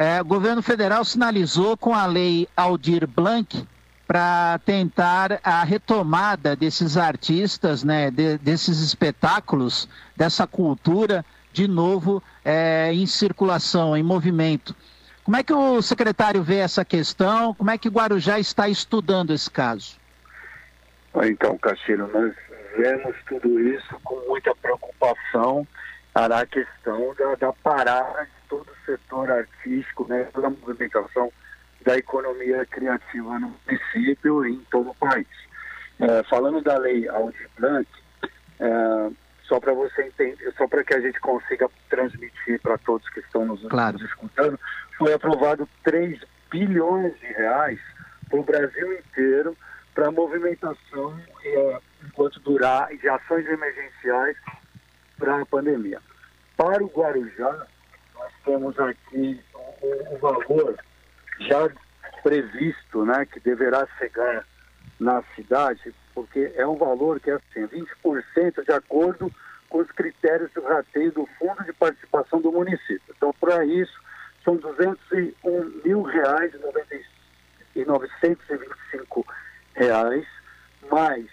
É, 0.00 0.18
o 0.18 0.24
governo 0.24 0.62
federal 0.62 1.04
sinalizou 1.04 1.76
com 1.76 1.94
a 1.94 2.06
lei 2.06 2.48
Aldir 2.56 3.06
Blanc 3.06 3.68
para 4.06 4.58
tentar 4.64 5.38
a 5.44 5.62
retomada 5.62 6.56
desses 6.56 6.96
artistas, 6.96 7.84
né, 7.84 8.10
de, 8.10 8.38
desses 8.38 8.80
espetáculos, 8.80 9.86
dessa 10.16 10.46
cultura, 10.46 11.22
de 11.52 11.68
novo 11.68 12.22
é, 12.42 12.90
em 12.94 13.04
circulação, 13.04 13.94
em 13.94 14.02
movimento. 14.02 14.74
Como 15.22 15.36
é 15.36 15.42
que 15.42 15.52
o 15.52 15.82
secretário 15.82 16.42
vê 16.42 16.60
essa 16.60 16.82
questão? 16.82 17.52
Como 17.52 17.70
é 17.70 17.76
que 17.76 17.90
Guarujá 17.90 18.38
está 18.38 18.70
estudando 18.70 19.34
esse 19.34 19.50
caso? 19.50 19.98
Então, 21.24 21.58
Castilho, 21.58 22.08
nós 22.10 22.32
vemos 22.74 23.14
tudo 23.28 23.60
isso 23.60 24.00
com 24.02 24.18
muita 24.26 24.54
preocupação 24.54 25.68
a 26.14 26.46
questão 26.46 27.14
da, 27.18 27.34
da 27.34 27.52
parada 27.52 28.39
todo 28.50 28.66
o 28.68 28.84
setor 28.84 29.30
artístico, 29.30 30.06
né, 30.08 30.24
toda 30.34 30.48
a 30.48 30.50
movimentação 30.50 31.32
da 31.86 31.96
economia 31.96 32.66
criativa 32.66 33.38
no 33.38 33.54
município 33.66 34.44
e 34.44 34.50
em 34.52 34.66
todo 34.70 34.90
o 34.90 34.94
país. 34.96 35.26
É, 36.00 36.22
falando 36.24 36.60
da 36.60 36.76
lei 36.76 37.08
Aldir 37.08 37.48
Blanc, 37.56 37.88
é, 38.58 39.10
só 39.44 39.58
para 39.60 39.72
você 39.72 40.02
entender, 40.02 40.52
só 40.56 40.66
para 40.66 40.84
que 40.84 40.94
a 40.94 41.00
gente 41.00 41.18
consiga 41.20 41.68
transmitir 41.88 42.60
para 42.60 42.76
todos 42.78 43.08
que 43.10 43.20
estão 43.20 43.46
nos, 43.46 43.62
Claro. 43.68 43.98
nos 43.98 44.06
escutando, 44.08 44.58
foi 44.98 45.12
aprovado 45.12 45.68
3 45.84 46.20
bilhões 46.50 47.18
de 47.20 47.26
reais 47.26 47.80
para 48.28 48.40
o 48.40 48.44
Brasil 48.44 48.92
inteiro 48.92 49.56
para 49.94 50.10
movimentação 50.10 51.18
é, 51.44 51.80
enquanto 52.04 52.40
durar 52.40 52.88
de 52.96 53.08
ações 53.08 53.46
emergenciais 53.46 54.36
para 55.18 55.40
a 55.40 55.46
pandemia. 55.46 56.00
Para 56.56 56.82
o 56.82 56.88
Guarujá, 56.88 57.66
nós 58.20 58.32
temos 58.44 58.78
aqui 58.78 59.42
o, 59.82 60.18
valor 60.18 60.78
já 61.40 61.70
previsto, 62.22 63.04
né, 63.06 63.24
que 63.24 63.40
deverá 63.40 63.88
chegar 63.98 64.44
na 64.98 65.22
cidade, 65.34 65.94
porque 66.14 66.52
é 66.54 66.66
um 66.66 66.76
valor 66.76 67.18
que 67.18 67.30
é 67.30 67.34
assim, 67.34 67.66
20% 67.66 68.62
de 68.62 68.72
acordo 68.72 69.32
com 69.70 69.78
os 69.78 69.90
critérios 69.92 70.52
do 70.52 70.62
rateio 70.62 71.10
do 71.12 71.26
Fundo 71.38 71.64
de 71.64 71.72
Participação 71.72 72.42
do 72.42 72.52
município. 72.52 73.14
Então, 73.16 73.32
para 73.40 73.64
isso, 73.64 73.98
são 74.44 74.56
201 74.56 75.80
mil 75.82 76.02
reais 76.02 76.52
e 77.74 77.84
925 77.86 79.26
reais, 79.74 80.26
mais 80.90 81.26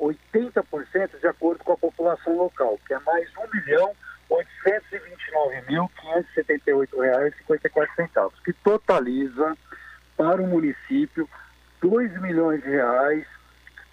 80% 0.00 1.20
de 1.20 1.26
acordo 1.28 1.62
com 1.62 1.74
a 1.74 1.76
população 1.76 2.36
local, 2.36 2.80
que 2.84 2.94
é 2.94 2.98
mais 3.00 3.28
1 3.36 3.42
milhão 3.54 3.94
829.578 4.32 7.00
reais 7.00 7.34
e 7.34 7.38
54 7.38 7.94
centavos, 7.94 8.38
que 8.40 8.52
totaliza 8.52 9.56
para 10.16 10.40
o 10.40 10.46
município 10.46 11.28
2 11.80 12.20
milhões 12.20 12.62
de 12.62 12.70
reais 12.70 13.26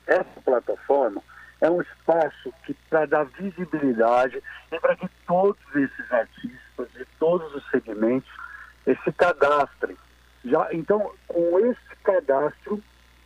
Essa 0.07 0.41
plataforma 0.45 1.22
é 1.61 1.70
um 1.70 1.81
espaço 1.81 2.53
que 2.64 2.74
para 2.91 3.07
dar 3.07 3.24
visibilidade 3.24 4.43
e 4.72 4.81
para 4.81 4.97
que 4.97 5.09
todos 5.27 5.59
esses 5.74 6.12
artistas 6.12 6.93
de 6.93 7.05
todos 7.18 7.55
os 7.55 7.68
segmentos 7.70 8.31
se 9.05 9.12
cadastrem. 9.12 9.97
Já, 10.45 10.68
então, 10.72 11.12
com 11.27 11.59
esse 11.61 11.97
cadastro, 12.05 12.83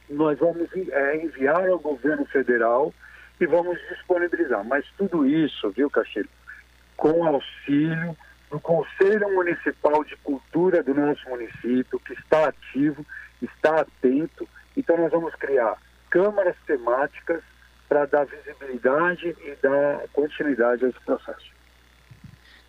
nós 0.09 0.39
vamos 0.39 0.69
é, 0.75 1.17
enviar 1.25 1.69
ao 1.69 1.79
governo 1.79 2.25
federal 2.27 2.95
e 3.41 3.47
vamos 3.47 3.79
disponibilizar. 3.89 4.65
Mas 4.65 4.87
tudo 4.97 5.27
isso, 5.27 5.71
viu, 5.71 5.91
Caxeiro, 5.91 6.29
com 6.97 7.27
auxílio 7.27 8.17
do 8.51 8.59
Conselho 8.59 9.33
Municipal 9.35 10.05
de 10.05 10.17
Cultura 10.17 10.83
do 10.83 10.93
nosso 10.93 11.29
município, 11.29 12.01
que 12.01 12.13
está 12.15 12.49
ativo, 12.49 13.07
está 13.41 13.81
atento. 13.81 14.49
Então, 14.77 14.97
nós 14.97 15.11
vamos 15.13 15.35
criar 15.37 15.77
câmaras 16.11 16.57
temáticas 16.67 17.43
para 17.89 18.07
dar 18.07 18.27
visibilidade 18.27 19.37
e 19.41 19.57
dar 19.63 20.09
continuidade 20.13 20.85
a 20.85 20.89
esse 20.89 21.01
processo. 21.01 21.51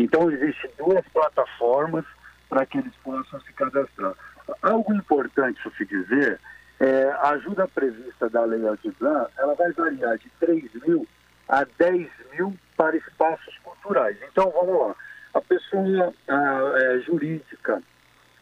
Então, 0.00 0.30
existem 0.30 0.70
duas 0.78 1.06
plataformas 1.08 2.06
para 2.48 2.64
que 2.64 2.78
eles 2.78 2.94
possam 3.04 3.38
se 3.42 3.52
cadastrar. 3.52 4.14
Algo 4.62 4.94
importante 4.94 5.60
se 5.76 5.84
dizer, 5.84 6.40
é, 6.80 7.10
a 7.18 7.32
ajuda 7.32 7.68
prevista 7.68 8.30
da 8.30 8.42
Lei 8.46 8.66
Altiblan, 8.66 9.26
ela 9.36 9.54
vai 9.54 9.70
variar 9.72 10.16
de 10.16 10.30
3 10.40 10.72
mil 10.86 11.06
a 11.46 11.66
10 11.78 12.08
mil 12.32 12.56
para 12.78 12.96
espaços 12.96 13.58
culturais. 13.58 14.16
Então, 14.32 14.50
vamos 14.50 14.80
lá. 14.80 14.96
A 15.34 15.40
pessoa 15.42 16.14
a, 16.26 16.78
é, 16.78 17.00
jurídica 17.00 17.82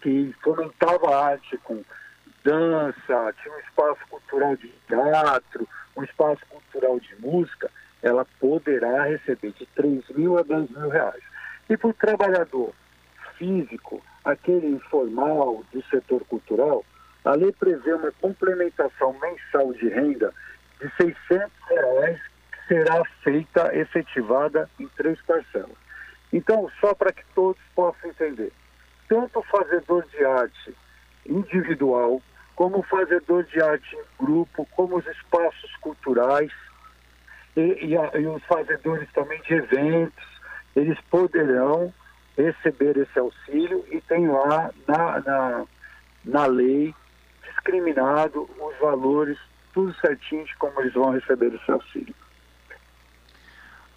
que 0.01 0.33
fomentava 0.41 1.25
arte 1.25 1.59
com 1.65 1.83
dança, 2.45 3.35
tinha 3.43 3.53
um 3.53 3.59
espaço 3.59 4.01
cultural 4.09 4.55
de 4.55 4.69
teatro, 4.87 5.69
um 5.97 6.05
espaço 6.05 6.43
cultural 6.49 7.01
de 7.01 7.17
música, 7.21 7.69
ela 8.01 8.25
poderá 8.39 9.03
receber 9.07 9.51
de 9.51 9.67
3 9.75 10.09
mil 10.11 10.39
a 10.39 10.43
10 10.43 10.71
mil 10.71 10.89
reais. 10.89 11.23
E 11.69 11.77
para 11.77 11.89
o 11.89 11.95
trabalhador 11.95 12.73
físico, 13.37 14.03
aquele 14.25 14.69
informal 14.69 15.63
do 15.73 15.83
setor 15.85 16.25
cultural, 16.25 16.85
a 17.25 17.33
lei 17.33 17.53
prevê 17.53 17.93
uma 17.93 18.13
complementação 18.13 19.15
mensal 19.21 19.73
de 19.75 19.89
renda 19.89 20.33
de 20.81 20.91
600 20.97 21.51
reais 21.69 22.21
que 22.53 22.69
será 22.69 23.05
feita, 23.23 23.77
efetivada 23.77 24.69
em 24.79 24.89
três 24.89 25.21
parcelas. 25.23 25.77
Então, 26.33 26.71
só 26.81 26.95
para 26.95 27.13
que 27.13 27.25
todos 27.35 27.61
possam 27.75 28.11
entender, 28.11 28.53
tanto 29.09 29.39
o 29.41 29.43
fazedor 29.43 30.07
de 30.09 30.25
arte 30.25 30.75
individual, 31.27 32.23
como 32.55 32.79
o 32.79 32.83
fazedor 32.83 33.45
de 33.45 33.61
arte 33.63 33.97
em 33.97 34.25
grupo, 34.25 34.67
como 34.75 34.97
os 34.97 35.07
espaços 35.07 35.75
culturais 35.77 36.53
e, 37.57 37.61
e, 37.61 37.95
e 37.95 38.27
os 38.27 38.43
fazedores 38.45 39.11
também 39.13 39.41
de 39.43 39.55
eventos, 39.55 40.38
eles 40.79 40.99
poderão 41.11 41.93
receber 42.37 42.97
esse 42.97 43.19
auxílio 43.19 43.85
e 43.91 44.01
tem 44.03 44.29
lá 44.29 44.71
na, 44.87 45.21
na, 45.21 45.65
na 46.25 46.47
lei 46.47 46.95
discriminado 47.45 48.49
os 48.59 48.79
valores, 48.81 49.37
tudo 49.75 49.95
certinho 50.01 50.45
de 50.45 50.57
como 50.57 50.81
eles 50.81 50.95
vão 50.95 51.11
receber 51.11 51.53
esse 51.55 51.71
auxílio. 51.71 52.15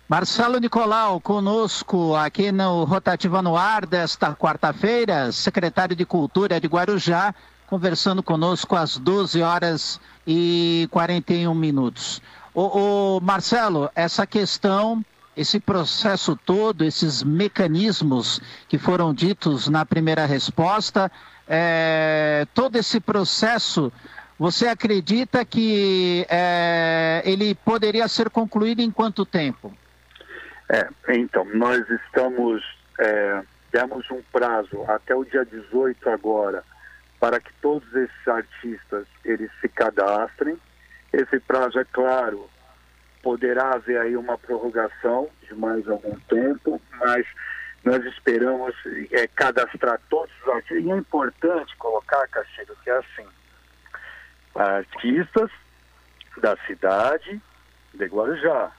Marcelo 0.09 0.59
Nicolau, 0.59 1.21
conosco 1.21 2.15
aqui 2.15 2.51
no 2.51 2.83
Rotativa 2.83 3.41
no 3.41 3.55
Ar 3.55 3.85
desta 3.85 4.35
quarta-feira, 4.35 5.31
secretário 5.31 5.95
de 5.95 6.05
Cultura 6.05 6.59
de 6.59 6.67
Guarujá, 6.67 7.33
conversando 7.67 8.21
conosco 8.21 8.75
às 8.75 8.97
12 8.97 9.41
horas 9.41 10.01
e 10.27 10.89
41 10.91 11.55
minutos. 11.55 12.21
O, 12.53 13.21
Marcelo, 13.21 13.89
essa 13.95 14.27
questão, 14.27 15.01
esse 15.35 15.59
processo 15.59 16.35
todo, 16.35 16.83
esses 16.83 17.23
mecanismos 17.23 18.41
que 18.67 18.77
foram 18.77 19.13
ditos 19.13 19.67
na 19.67 19.85
primeira 19.85 20.25
resposta, 20.25 21.11
é, 21.47 22.45
todo 22.53 22.77
esse 22.77 22.99
processo 22.99 23.91
você 24.37 24.67
acredita 24.67 25.45
que 25.45 26.25
é, 26.27 27.21
ele 27.23 27.53
poderia 27.53 28.07
ser 28.07 28.29
concluído 28.31 28.79
em 28.81 28.89
quanto 28.89 29.23
tempo? 29.23 29.71
É, 30.67 30.89
então, 31.09 31.45
nós 31.53 31.87
estamos, 31.89 32.63
é, 32.99 33.43
demos 33.71 34.09
um 34.09 34.19
prazo 34.31 34.83
até 34.87 35.13
o 35.13 35.23
dia 35.23 35.45
18 35.45 36.09
agora 36.09 36.63
para 37.19 37.39
que 37.39 37.53
todos 37.61 37.87
esses 37.93 38.27
artistas 38.27 39.05
eles 39.23 39.51
se 39.61 39.69
cadastrem. 39.69 40.57
Esse 41.13 41.39
prazo, 41.39 41.77
é 41.77 41.85
claro, 41.85 42.49
poderá 43.21 43.73
haver 43.73 43.99
aí 43.99 44.15
uma 44.15 44.37
prorrogação 44.37 45.29
de 45.47 45.53
mais 45.55 45.87
algum 45.87 46.17
tempo, 46.21 46.81
mas 46.99 47.25
nós 47.83 48.03
esperamos 48.05 48.75
é, 49.11 49.27
cadastrar 49.27 49.99
todos 50.09 50.33
os 50.41 50.47
artistas. 50.49 50.83
E 50.83 50.91
é 50.91 50.95
importante 50.95 51.75
colocar, 51.77 52.27
Castilho, 52.27 52.75
que 52.83 52.89
é 52.89 52.97
assim, 52.97 53.27
artistas 54.55 55.49
da 56.37 56.55
cidade 56.67 57.41
de 57.93 58.05
Guarujá, 58.05 58.71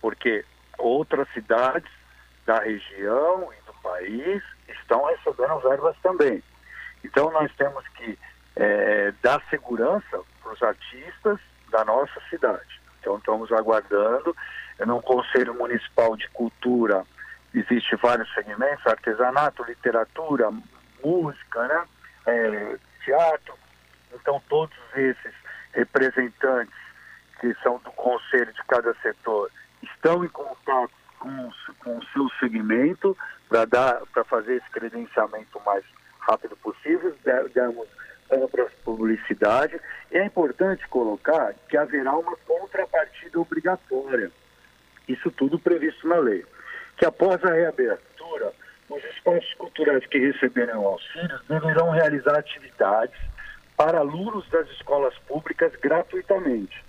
porque 0.00 0.44
outras 0.78 1.28
cidades 1.32 1.90
da 2.46 2.60
região 2.60 3.52
e 3.52 3.66
do 3.66 3.74
país 3.82 4.42
estão 4.68 5.04
recebendo 5.04 5.60
verbas 5.60 5.96
também. 6.02 6.42
Então 7.04 7.30
nós 7.30 7.52
temos 7.56 7.86
que 7.88 8.18
é, 8.56 9.12
dar 9.22 9.42
segurança 9.50 10.22
para 10.42 10.52
os 10.52 10.62
artistas 10.62 11.38
da 11.70 11.84
nossa 11.84 12.20
cidade. 12.30 12.77
Então 13.08 13.16
estamos 13.16 13.52
aguardando. 13.52 14.36
No 14.80 15.00
Conselho 15.00 15.54
Municipal 15.54 16.16
de 16.16 16.28
Cultura 16.28 17.04
existe 17.54 17.96
vários 17.96 18.32
segmentos, 18.34 18.86
artesanato, 18.86 19.64
literatura, 19.64 20.50
música, 21.02 21.66
né? 21.66 21.84
É, 22.26 22.76
teatro. 23.04 23.54
Então 24.12 24.42
todos 24.48 24.76
esses 24.94 25.34
representantes 25.72 26.74
que 27.40 27.54
são 27.62 27.78
do 27.78 27.90
conselho 27.92 28.52
de 28.52 28.62
cada 28.64 28.94
setor 28.96 29.50
estão 29.82 30.24
em 30.24 30.28
contato 30.28 30.92
com, 31.18 31.50
com 31.78 31.98
o 31.98 32.04
seu 32.12 32.28
segmento 32.38 33.16
para 33.48 33.64
dar 33.64 34.02
para 34.12 34.24
fazer 34.24 34.56
esse 34.56 34.70
credenciamento 34.70 35.58
o 35.58 35.64
mais 35.64 35.84
rápido 36.20 36.56
possível, 36.58 37.16
damos 37.54 37.88
para 38.28 38.66
publicidade. 38.84 39.80
E 40.12 40.18
é 40.18 40.24
importante 40.24 40.86
colocar 40.88 41.54
que 41.68 41.76
haverá 41.76 42.16
uma 42.16 42.36
contrapartida 42.46 43.40
obrigatória. 43.40 44.30
Isso 45.08 45.30
tudo 45.30 45.58
previsto 45.58 46.06
na 46.06 46.18
lei. 46.18 46.44
Que 46.96 47.06
após 47.06 47.42
a 47.44 47.52
reabertura, 47.52 48.52
os 48.90 49.04
espaços 49.04 49.52
culturais 49.54 50.04
que 50.06 50.18
receberem 50.18 50.74
o 50.74 50.86
auxílio 50.86 51.38
deverão 51.48 51.90
realizar 51.90 52.38
atividades 52.38 53.18
para 53.76 53.98
alunos 53.98 54.48
das 54.50 54.68
escolas 54.70 55.14
públicas 55.26 55.72
gratuitamente. 55.80 56.84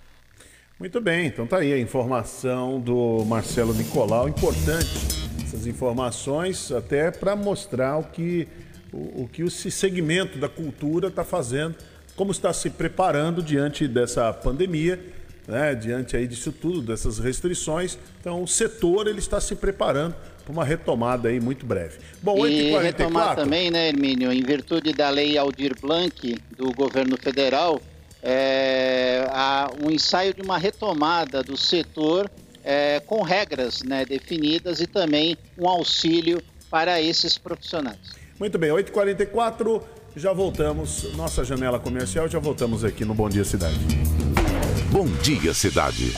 Muito 0.78 1.00
bem, 1.00 1.26
então 1.26 1.46
tá 1.46 1.58
aí 1.58 1.72
a 1.74 1.78
informação 1.78 2.80
do 2.80 3.24
Marcelo 3.26 3.74
Nicolau, 3.74 4.28
importante 4.28 5.20
essas 5.50 5.66
informações 5.66 6.70
até 6.70 7.10
para 7.10 7.34
mostrar 7.34 7.98
o 7.98 8.04
que 8.04 8.48
o, 8.92 9.22
o 9.22 9.28
que 9.28 9.42
esse 9.42 9.70
segmento 9.70 10.38
da 10.38 10.48
cultura 10.48 11.08
está 11.08 11.24
fazendo, 11.24 11.74
como 12.16 12.32
está 12.32 12.52
se 12.52 12.70
preparando 12.70 13.42
diante 13.42 13.86
dessa 13.88 14.32
pandemia, 14.32 15.00
né, 15.46 15.74
diante 15.74 16.16
aí 16.16 16.26
disso 16.26 16.52
tudo, 16.52 16.82
dessas 16.82 17.18
restrições. 17.18 17.98
Então 18.20 18.42
o 18.42 18.48
setor 18.48 19.06
ele 19.06 19.18
está 19.18 19.40
se 19.40 19.56
preparando 19.56 20.14
para 20.44 20.52
uma 20.52 20.64
retomada 20.64 21.28
aí 21.28 21.40
muito 21.40 21.66
breve. 21.66 21.98
Bom, 22.22 22.46
e 22.46 22.76
retomar 22.78 23.36
também, 23.36 23.70
né, 23.70 23.88
Hermínio, 23.88 24.32
em 24.32 24.42
virtude 24.42 24.92
da 24.92 25.10
lei 25.10 25.38
Aldir 25.38 25.74
Blanc 25.80 26.36
do 26.56 26.72
governo 26.72 27.16
federal, 27.16 27.80
é, 28.22 29.26
um 29.82 29.90
ensaio 29.90 30.34
de 30.34 30.42
uma 30.42 30.58
retomada 30.58 31.42
do 31.42 31.56
setor 31.56 32.30
é, 32.62 33.00
com 33.00 33.22
regras 33.22 33.82
né, 33.82 34.04
definidas 34.04 34.80
e 34.80 34.86
também 34.86 35.36
um 35.58 35.68
auxílio 35.68 36.42
para 36.70 37.00
esses 37.00 37.38
profissionais. 37.38 38.19
Muito 38.40 38.58
bem, 38.58 38.70
8h44, 38.70 39.82
já 40.16 40.32
voltamos, 40.32 41.14
nossa 41.14 41.44
janela 41.44 41.78
comercial, 41.78 42.26
já 42.26 42.38
voltamos 42.38 42.82
aqui 42.82 43.04
no 43.04 43.12
Bom 43.12 43.28
Dia 43.28 43.44
Cidade. 43.44 43.78
Bom 44.90 45.04
Dia 45.22 45.52
Cidade. 45.52 46.14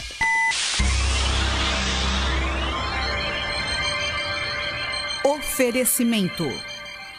Oferecimento: 5.25 6.45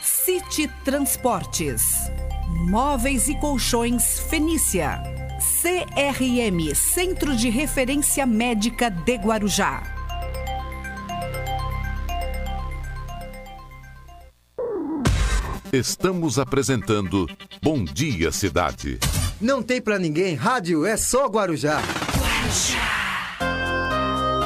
City 0.01 0.71
Transportes. 0.85 2.09
Móveis 2.69 3.27
e 3.27 3.35
Colchões 3.35 4.21
Fenícia. 4.29 5.03
CRM 5.61 6.73
Centro 6.73 7.35
de 7.35 7.49
Referência 7.49 8.25
Médica 8.25 8.89
de 8.89 9.15
Guarujá. 9.17 9.92
Estamos 15.73 16.37
apresentando 16.37 17.27
Bom 17.59 17.83
Dia 17.83 18.31
Cidade. 18.31 18.99
Não 19.41 19.63
tem 19.63 19.81
para 19.81 19.97
ninguém, 19.97 20.35
rádio 20.35 20.85
é 20.85 20.95
só 20.95 21.25
Guarujá. 21.25 21.81
Guarujá. 22.15 22.93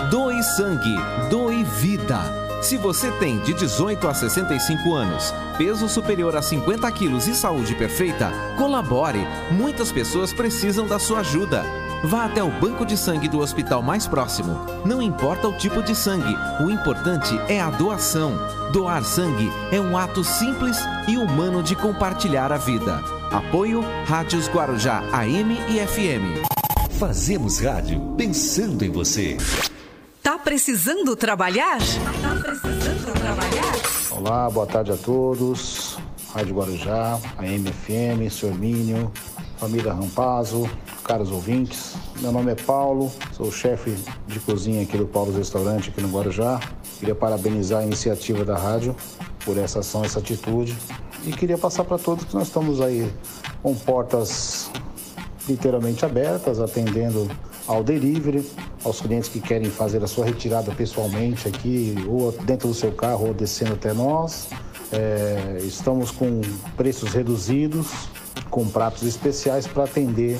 Doe 0.09 0.41
sangue, 0.41 0.95
doe 1.29 1.65
vida. 1.81 2.46
Se 2.61 2.75
você 2.75 3.11
tem 3.11 3.37
de 3.39 3.53
18 3.53 4.07
a 4.07 4.13
65 4.13 4.93
anos, 4.93 5.33
peso 5.57 5.87
superior 5.87 6.35
a 6.35 6.41
50 6.41 6.91
quilos 6.91 7.27
e 7.27 7.35
saúde 7.35 7.75
perfeita, 7.75 8.31
colabore. 8.57 9.25
Muitas 9.51 9.91
pessoas 9.91 10.33
precisam 10.33 10.87
da 10.87 10.97
sua 10.97 11.19
ajuda. 11.19 11.63
Vá 12.03 12.25
até 12.25 12.43
o 12.43 12.51
banco 12.59 12.85
de 12.85 12.97
sangue 12.97 13.27
do 13.27 13.39
hospital 13.39 13.81
mais 13.81 14.07
próximo. 14.07 14.59
Não 14.83 15.01
importa 15.01 15.47
o 15.47 15.57
tipo 15.57 15.81
de 15.81 15.95
sangue, 15.95 16.35
o 16.63 16.69
importante 16.69 17.39
é 17.47 17.61
a 17.61 17.69
doação. 17.69 18.33
Doar 18.73 19.03
sangue 19.03 19.49
é 19.71 19.79
um 19.79 19.95
ato 19.95 20.23
simples 20.23 20.77
e 21.07 21.15
humano 21.15 21.63
de 21.63 21.75
compartilhar 21.75 22.51
a 22.51 22.57
vida. 22.57 23.01
Apoio 23.31 23.83
Rádios 24.05 24.47
Guarujá 24.49 25.03
AM 25.13 25.57
e 25.69 25.79
FM. 25.85 26.43
Fazemos 26.97 27.59
rádio 27.59 27.99
pensando 28.17 28.83
em 28.83 28.89
você. 28.89 29.37
Precisando 30.47 31.13
trabalhar? 31.13 31.77
Tá 31.77 32.35
precisando 32.41 33.19
trabalhar? 33.19 33.73
Olá, 34.09 34.49
boa 34.49 34.65
tarde 34.65 34.93
a 34.93 34.95
todos. 34.95 35.97
Rádio 36.33 36.55
Guarujá, 36.55 37.19
a 37.37 37.43
MFM, 37.43 38.29
Sr. 38.31 38.55
Mínio, 38.57 39.11
família 39.57 39.91
Rampazo, 39.91 40.69
caros 41.03 41.31
ouvintes. 41.31 41.95
Meu 42.21 42.31
nome 42.31 42.53
é 42.53 42.55
Paulo, 42.55 43.11
sou 43.33 43.51
chefe 43.51 43.93
de 44.25 44.39
cozinha 44.39 44.83
aqui 44.83 44.97
do 44.97 45.05
Paulo 45.05 45.35
Restaurante 45.35 45.89
aqui 45.89 45.99
no 45.99 46.07
Guarujá. 46.07 46.61
Queria 46.97 47.13
parabenizar 47.13 47.81
a 47.81 47.83
iniciativa 47.83 48.45
da 48.45 48.57
rádio 48.57 48.95
por 49.43 49.57
essa 49.57 49.79
ação, 49.79 50.05
essa 50.05 50.19
atitude. 50.19 50.77
E 51.25 51.33
queria 51.33 51.57
passar 51.57 51.83
para 51.83 51.97
todos 51.97 52.23
que 52.23 52.33
nós 52.33 52.47
estamos 52.47 52.79
aí 52.79 53.11
com 53.61 53.75
portas 53.75 54.71
literalmente 55.45 56.05
abertas, 56.05 56.61
atendendo 56.61 57.29
ao 57.67 57.83
delivery, 57.83 58.49
aos 58.83 59.01
clientes 59.01 59.29
que 59.29 59.39
querem 59.39 59.69
fazer 59.69 60.03
a 60.03 60.07
sua 60.07 60.25
retirada 60.25 60.71
pessoalmente 60.71 61.47
aqui, 61.47 61.95
ou 62.07 62.31
dentro 62.31 62.67
do 62.67 62.73
seu 62.73 62.91
carro, 62.91 63.27
ou 63.27 63.33
descendo 63.33 63.73
até 63.73 63.93
nós. 63.93 64.49
É, 64.91 65.59
estamos 65.63 66.11
com 66.11 66.41
preços 66.77 67.13
reduzidos, 67.13 67.87
com 68.49 68.65
pratos 68.67 69.03
especiais 69.03 69.67
para 69.67 69.83
atender 69.83 70.39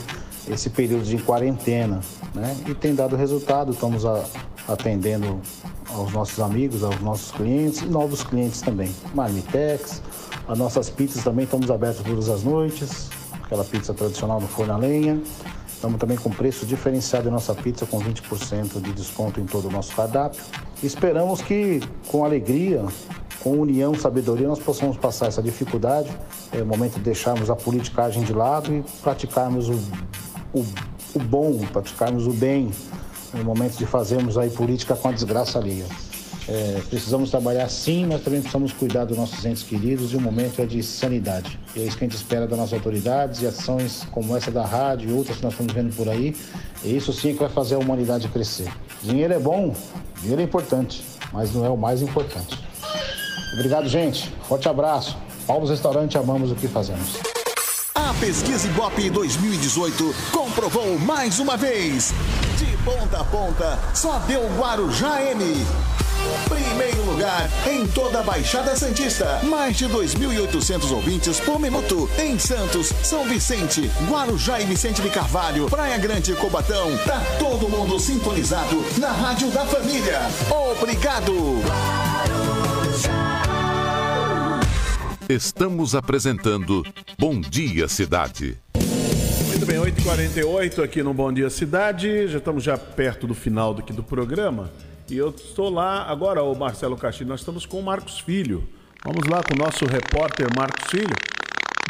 esse 0.49 0.69
período 0.69 1.03
de 1.03 1.17
quarentena. 1.17 1.99
Né? 2.33 2.55
E 2.67 2.73
tem 2.73 2.95
dado 2.95 3.15
resultado, 3.15 3.73
estamos 3.73 4.05
a, 4.05 4.23
atendendo 4.67 5.41
aos 5.93 6.11
nossos 6.13 6.39
amigos, 6.39 6.83
aos 6.83 6.99
nossos 7.01 7.31
clientes 7.31 7.81
e 7.81 7.85
novos 7.85 8.23
clientes 8.23 8.61
também. 8.61 8.93
Marmitex, 9.13 10.01
as 10.47 10.57
nossas 10.57 10.89
pizzas 10.89 11.23
também 11.23 11.43
estamos 11.45 11.69
abertos 11.69 12.03
todas 12.03 12.29
as 12.29 12.43
noites, 12.43 13.09
aquela 13.43 13.63
pizza 13.63 13.93
tradicional 13.93 14.39
no 14.39 14.47
forno 14.47 14.73
a 14.73 14.77
lenha. 14.77 15.21
Estamos 15.77 15.99
também 15.99 16.17
com 16.17 16.31
preço 16.31 16.65
diferenciado 16.65 17.27
em 17.27 17.31
nossa 17.31 17.53
pizza, 17.53 17.85
com 17.85 17.99
20% 17.99 18.81
de 18.81 18.91
desconto 18.93 19.39
em 19.39 19.45
todo 19.45 19.67
o 19.67 19.71
nosso 19.71 19.95
cardápio. 19.95 20.41
Esperamos 20.81 21.39
que, 21.39 21.79
com 22.07 22.25
alegria, 22.25 22.83
com 23.43 23.51
união, 23.51 23.93
sabedoria, 23.93 24.47
nós 24.47 24.57
possamos 24.57 24.97
passar 24.97 25.27
essa 25.27 25.41
dificuldade. 25.41 26.09
É 26.51 26.63
o 26.63 26.65
momento 26.65 26.95
de 26.95 27.01
deixarmos 27.01 27.51
a 27.51 27.55
politicagem 27.55 28.23
de 28.23 28.33
lado 28.33 28.73
e 28.73 28.83
praticarmos 29.03 29.69
o, 29.69 29.79
o, 30.51 30.65
o 31.13 31.19
bom, 31.19 31.59
praticarmos 31.71 32.25
o 32.25 32.31
bem, 32.31 32.71
no 33.31 33.43
momento 33.43 33.77
de 33.77 33.85
fazermos 33.85 34.35
aí 34.35 34.49
política 34.49 34.95
com 34.95 35.09
a 35.09 35.11
desgraça 35.11 35.59
alheia. 35.59 35.85
É, 36.49 36.81
precisamos 36.89 37.29
trabalhar 37.29 37.67
sim, 37.67 38.05
mas 38.05 38.21
também 38.21 38.39
precisamos 38.39 38.71
cuidar 38.71 39.03
dos 39.03 39.17
nossos 39.17 39.43
entes 39.43 39.63
queridos 39.63 40.13
e 40.13 40.15
o 40.15 40.21
momento 40.21 40.61
é 40.61 40.65
de 40.65 40.81
sanidade. 40.81 41.59
E 41.75 41.81
é 41.81 41.83
isso 41.83 41.97
que 41.97 42.05
a 42.05 42.07
gente 42.07 42.15
espera 42.15 42.47
das 42.47 42.57
nossas 42.57 42.73
autoridades 42.73 43.41
e 43.41 43.47
ações 43.47 44.07
como 44.11 44.35
essa 44.35 44.49
da 44.49 44.65
rádio 44.65 45.09
e 45.09 45.13
outras 45.13 45.37
que 45.37 45.43
nós 45.43 45.53
estamos 45.53 45.73
vendo 45.73 45.93
por 45.93 46.07
aí. 46.07 46.35
E 46.83 46.95
isso 46.95 47.11
sim 47.11 47.31
é 47.31 47.33
que 47.33 47.39
vai 47.39 47.49
fazer 47.49 47.75
a 47.75 47.79
humanidade 47.79 48.29
crescer. 48.29 48.71
Dinheiro 49.03 49.33
é 49.33 49.39
bom, 49.39 49.75
dinheiro 50.21 50.41
é 50.41 50.45
importante, 50.45 51.03
mas 51.33 51.53
não 51.53 51.65
é 51.65 51.69
o 51.69 51.77
mais 51.77 52.01
importante. 52.01 52.57
Obrigado, 53.53 53.89
gente. 53.89 54.33
Forte 54.47 54.69
abraço. 54.69 55.17
Paulo 55.45 55.67
Restaurante, 55.67 56.17
amamos 56.17 56.51
o 56.51 56.55
que 56.55 56.67
fazemos. 56.67 57.17
A 57.93 58.13
pesquisa 58.19 58.67
Ibope 58.67 59.09
2018 59.09 60.15
comprovou 60.31 60.97
mais 60.99 61.39
uma 61.39 61.57
vez. 61.57 62.13
De 62.57 62.77
ponta 62.83 63.19
a 63.19 63.23
ponta, 63.23 63.79
só 63.93 64.19
deu 64.19 64.47
Guarujá 64.57 65.21
M. 65.23 65.43
Primeiro 66.47 67.03
lugar 67.03 67.49
em 67.67 67.85
toda 67.87 68.19
a 68.19 68.23
Baixada 68.23 68.75
Santista. 68.75 69.39
Mais 69.43 69.77
de 69.77 69.85
2.800 69.85 70.91
ouvintes 70.91 71.39
por 71.39 71.59
minuto. 71.59 72.09
Em 72.19 72.37
Santos, 72.37 72.93
São 73.03 73.25
Vicente, 73.25 73.89
Guarujá 74.09 74.59
e 74.59 74.65
Vicente 74.65 75.01
de 75.01 75.09
Carvalho, 75.09 75.69
Praia 75.69 75.97
Grande 75.97 76.31
e 76.31 76.35
Cobatão. 76.35 76.97
Tá 77.05 77.21
todo 77.39 77.69
mundo 77.69 77.99
sintonizado 77.99 78.83
na 78.97 79.11
Rádio 79.11 79.49
da 79.51 79.65
Família. 79.65 80.21
Obrigado. 80.49 81.33
Estamos 85.29 85.93
apresentando 85.93 86.83
Bom 87.19 87.41
Dia 87.41 87.89
Cidade. 87.89 88.57
Muito 89.47 89.65
bem, 89.65 89.77
8h48 89.77 90.83
aqui 90.83 91.03
no 91.03 91.13
Bom 91.13 91.33
Dia 91.33 91.49
Cidade. 91.49 92.27
Já 92.27 92.37
estamos 92.37 92.63
já 92.63 92.77
perto 92.77 93.27
do 93.27 93.33
final 93.33 93.75
aqui 93.77 93.91
do 93.91 94.03
programa. 94.03 94.71
E 95.09 95.17
eu 95.17 95.29
estou 95.29 95.69
lá 95.69 96.03
agora, 96.03 96.43
o 96.43 96.53
Marcelo 96.53 96.97
Castilho, 96.97 97.29
nós 97.29 97.39
estamos 97.39 97.65
com 97.65 97.79
o 97.79 97.83
Marcos 97.83 98.19
Filho. 98.19 98.67
Vamos 99.05 99.25
lá 99.29 99.41
com 99.41 99.55
o 99.55 99.57
nosso 99.57 99.85
repórter 99.85 100.47
Marcos 100.53 100.89
Filho. 100.91 101.15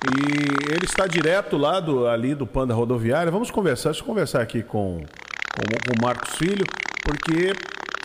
E 0.05 0.71
ele 0.71 0.85
está 0.85 1.07
direto 1.07 1.57
lá 1.57 1.79
do, 1.79 2.07
ali 2.07 2.35
do 2.35 2.45
Panda 2.45 2.75
Rodoviária. 2.75 3.31
Vamos 3.31 3.49
conversar, 3.49 3.89
deixa 3.89 4.03
eu 4.03 4.05
conversar 4.05 4.41
aqui 4.41 4.61
com, 4.61 4.99
com, 4.99 5.63
com 5.63 5.99
o 5.99 6.05
Marcos 6.05 6.35
Filho, 6.35 6.63
porque 7.01 7.53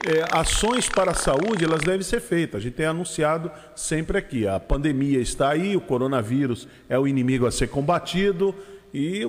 é, 0.09 0.25
ações 0.33 0.89
para 0.89 1.11
a 1.11 1.15
saúde 1.15 1.63
elas 1.63 1.83
devem 1.83 2.01
ser 2.01 2.21
feitas. 2.21 2.61
A 2.61 2.63
gente 2.63 2.75
tem 2.75 2.87
anunciado 2.87 3.51
sempre 3.77 4.17
aqui. 4.17 4.49
A 4.49 4.59
pandemia 4.59 5.21
está 5.21 5.51
aí, 5.51 5.77
o 5.77 5.81
coronavírus 5.83 6.67
é 6.89 6.99
o 6.99 7.07
inimigo 7.07 7.47
a 7.47 7.51
ser 7.51 7.67
combatido 7.67 8.55
e 8.95 9.25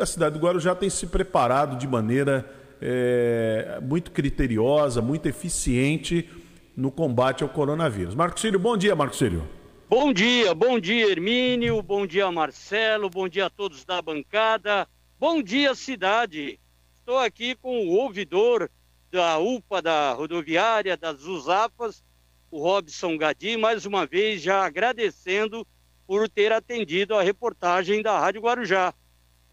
a 0.00 0.06
cidade 0.06 0.36
do 0.36 0.44
Guarujá 0.44 0.74
tem 0.74 0.90
se 0.90 1.06
preparado 1.06 1.78
de 1.78 1.86
maneira 1.86 2.44
é, 2.80 3.78
muito 3.82 4.10
criteriosa, 4.10 5.02
muito 5.02 5.26
eficiente 5.26 6.28
no 6.76 6.90
combate 6.90 7.42
ao 7.42 7.48
coronavírus. 7.48 8.14
Marcos 8.14 8.40
Cílio, 8.40 8.58
bom 8.58 8.76
dia, 8.76 8.94
Marcos 8.94 9.18
Cílio. 9.18 9.48
Bom 9.88 10.12
dia, 10.12 10.54
bom 10.54 10.78
dia, 10.78 11.10
Hermínio, 11.10 11.82
bom 11.82 12.06
dia, 12.06 12.30
Marcelo, 12.30 13.08
bom 13.08 13.28
dia 13.28 13.46
a 13.46 13.50
todos 13.50 13.84
da 13.84 14.02
bancada, 14.02 14.86
bom 15.18 15.42
dia, 15.42 15.74
cidade. 15.74 16.60
Estou 16.94 17.18
aqui 17.18 17.54
com 17.54 17.86
o 17.86 17.94
ouvidor 17.94 18.70
da 19.10 19.38
UPA 19.38 19.80
da 19.80 20.12
rodoviária, 20.12 20.96
das 20.96 21.24
USAPAS, 21.24 22.04
o 22.50 22.62
Robson 22.62 23.16
Gadi, 23.16 23.56
mais 23.56 23.86
uma 23.86 24.06
vez 24.06 24.42
já 24.42 24.64
agradecendo 24.64 25.66
por 26.06 26.28
ter 26.28 26.52
atendido 26.52 27.14
a 27.14 27.22
reportagem 27.22 28.02
da 28.02 28.18
Rádio 28.18 28.42
Guarujá. 28.42 28.94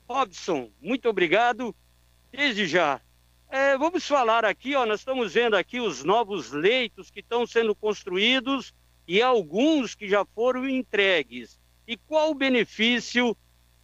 Robson, 0.07 0.69
muito 0.82 1.09
obrigado. 1.09 1.76
Desde 2.32 2.67
já, 2.67 2.99
é, 3.56 3.78
vamos 3.78 4.06
falar 4.06 4.43
aqui, 4.43 4.76
ó, 4.76 4.86
nós 4.86 4.99
estamos 4.99 5.34
vendo 5.34 5.56
aqui 5.56 5.80
os 5.80 6.03
novos 6.03 6.51
leitos 6.51 7.10
que 7.10 7.22
estão 7.22 7.47
sendo 7.47 7.74
construídos 7.74 8.74
e 9.08 9.22
alguns 9.22 9.95
que 9.95 10.10
já 10.10 10.26
foram 10.26 10.68
entregues. 10.68 11.58
E 11.88 11.95
qual 11.95 12.32
o 12.32 12.36
benefício 12.36 13.36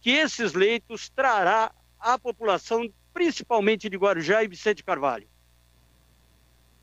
que 0.02 0.10
esses 0.10 0.52
leitos 0.52 1.08
trará 1.08 1.72
à 1.98 2.18
população, 2.18 2.86
principalmente 3.14 3.88
de 3.88 3.96
Guarujá 3.96 4.44
e 4.44 4.48
Vicente 4.48 4.84
Carvalho? 4.84 5.26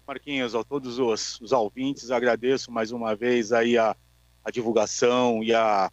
Marquinhos, 0.07 0.55
a 0.55 0.63
todos 0.63 0.97
os, 0.97 1.39
os 1.41 1.51
ouvintes, 1.51 2.09
agradeço 2.09 2.71
mais 2.71 2.91
uma 2.91 3.15
vez 3.15 3.53
aí 3.53 3.77
a, 3.77 3.95
a 4.43 4.49
divulgação 4.49 5.43
e 5.43 5.53
a 5.53 5.91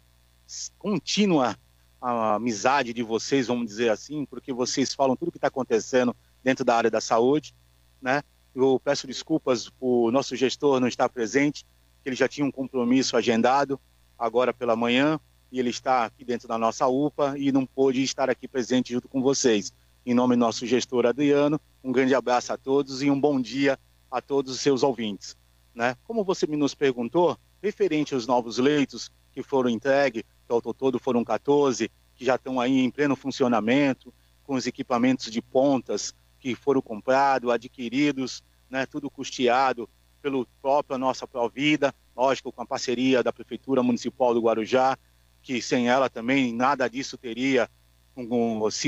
contínua 0.79 1.55
a 2.01 2.35
amizade 2.35 2.91
de 2.91 3.03
vocês, 3.03 3.47
vamos 3.47 3.67
dizer 3.67 3.89
assim, 3.89 4.25
porque 4.25 4.51
vocês 4.51 4.95
falam 4.95 5.15
tudo 5.15 5.29
o 5.29 5.31
que 5.31 5.37
está 5.37 5.47
acontecendo 5.47 6.15
dentro 6.47 6.63
da 6.63 6.77
área 6.77 6.89
da 6.89 7.01
saúde, 7.01 7.53
né? 8.01 8.23
Eu 8.55 8.79
peço 8.81 9.05
desculpas 9.05 9.69
por 9.69 10.09
nosso 10.13 10.33
gestor 10.33 10.79
não 10.79 10.87
estar 10.87 11.09
presente, 11.09 11.65
ele 12.05 12.15
já 12.15 12.25
tinha 12.25 12.47
um 12.47 12.51
compromisso 12.51 13.17
agendado 13.17 13.77
agora 14.17 14.53
pela 14.53 14.73
manhã 14.73 15.19
e 15.51 15.59
ele 15.59 15.71
está 15.71 16.05
aqui 16.05 16.23
dentro 16.23 16.47
da 16.47 16.57
nossa 16.57 16.87
UPA 16.87 17.35
e 17.37 17.51
não 17.51 17.65
pôde 17.65 18.01
estar 18.01 18.29
aqui 18.29 18.47
presente 18.47 18.93
junto 18.93 19.09
com 19.09 19.21
vocês. 19.21 19.73
Em 20.05 20.13
nome 20.13 20.37
do 20.37 20.39
nosso 20.39 20.65
gestor 20.65 21.05
Adriano, 21.05 21.59
um 21.83 21.91
grande 21.91 22.15
abraço 22.15 22.53
a 22.53 22.57
todos 22.57 23.03
e 23.03 23.11
um 23.11 23.19
bom 23.19 23.41
dia 23.41 23.77
a 24.09 24.21
todos 24.21 24.53
os 24.53 24.61
seus 24.61 24.83
ouvintes. 24.83 25.35
Né? 25.75 25.97
Como 26.05 26.23
você 26.23 26.47
me 26.47 26.55
nos 26.55 26.73
perguntou, 26.73 27.37
referente 27.61 28.13
aos 28.13 28.25
novos 28.25 28.57
leitos 28.57 29.11
que 29.33 29.43
foram 29.43 29.69
entregues, 29.69 30.23
que 30.23 30.53
ao 30.53 30.61
todo 30.61 30.97
foram 30.97 31.25
14, 31.25 31.91
que 32.15 32.23
já 32.23 32.35
estão 32.35 32.57
aí 32.57 32.79
em 32.79 32.89
pleno 32.89 33.17
funcionamento, 33.17 34.13
com 34.45 34.55
os 34.55 34.65
equipamentos 34.65 35.29
de 35.29 35.41
pontas 35.41 36.15
que 36.39 36.55
foram 36.55 36.81
comprados, 36.81 37.51
adquiridos, 37.51 38.43
né, 38.69 38.85
tudo 38.85 39.09
custeado 39.09 39.89
pelo 40.21 40.47
próprio 40.61 40.97
nossa 40.97 41.27
Provida, 41.27 41.93
lógico, 42.15 42.51
com 42.51 42.61
a 42.61 42.65
parceria 42.65 43.23
da 43.23 43.31
Prefeitura 43.31 43.83
Municipal 43.83 44.33
do 44.33 44.41
Guarujá, 44.41 44.97
que 45.41 45.61
sem 45.61 45.87
ela 45.87 46.09
também 46.09 46.53
nada 46.53 46.87
disso 46.87 47.17
teria 47.17 47.69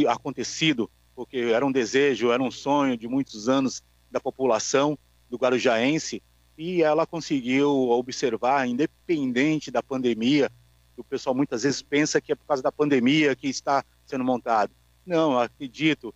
acontecido, 0.08 0.90
porque 1.16 1.38
era 1.38 1.66
um 1.66 1.72
desejo, 1.72 2.32
era 2.32 2.42
um 2.42 2.52
sonho 2.52 2.98
de 2.98 3.08
muitos 3.08 3.48
anos 3.48 3.84
da 4.10 4.20
população 4.20 4.98
do 5.30 5.38
guarujaense 5.38 6.22
e 6.58 6.82
ela 6.82 7.06
conseguiu 7.06 7.70
observar, 7.92 8.68
independente 8.68 9.72
da 9.72 9.82
pandemia, 9.82 10.52
o 10.98 11.04
pessoal 11.04 11.34
muitas 11.34 11.64
vezes 11.64 11.82
pensa 11.82 12.20
que 12.20 12.34
é 12.34 12.36
por 12.36 12.46
causa 12.46 12.62
da 12.62 12.72
pandemia 12.72 13.36
que 13.36 13.48
está 13.48 13.84
sendo 14.06 14.26
montado. 14.26 14.72
Não, 15.06 15.40
acredito, 15.40 16.14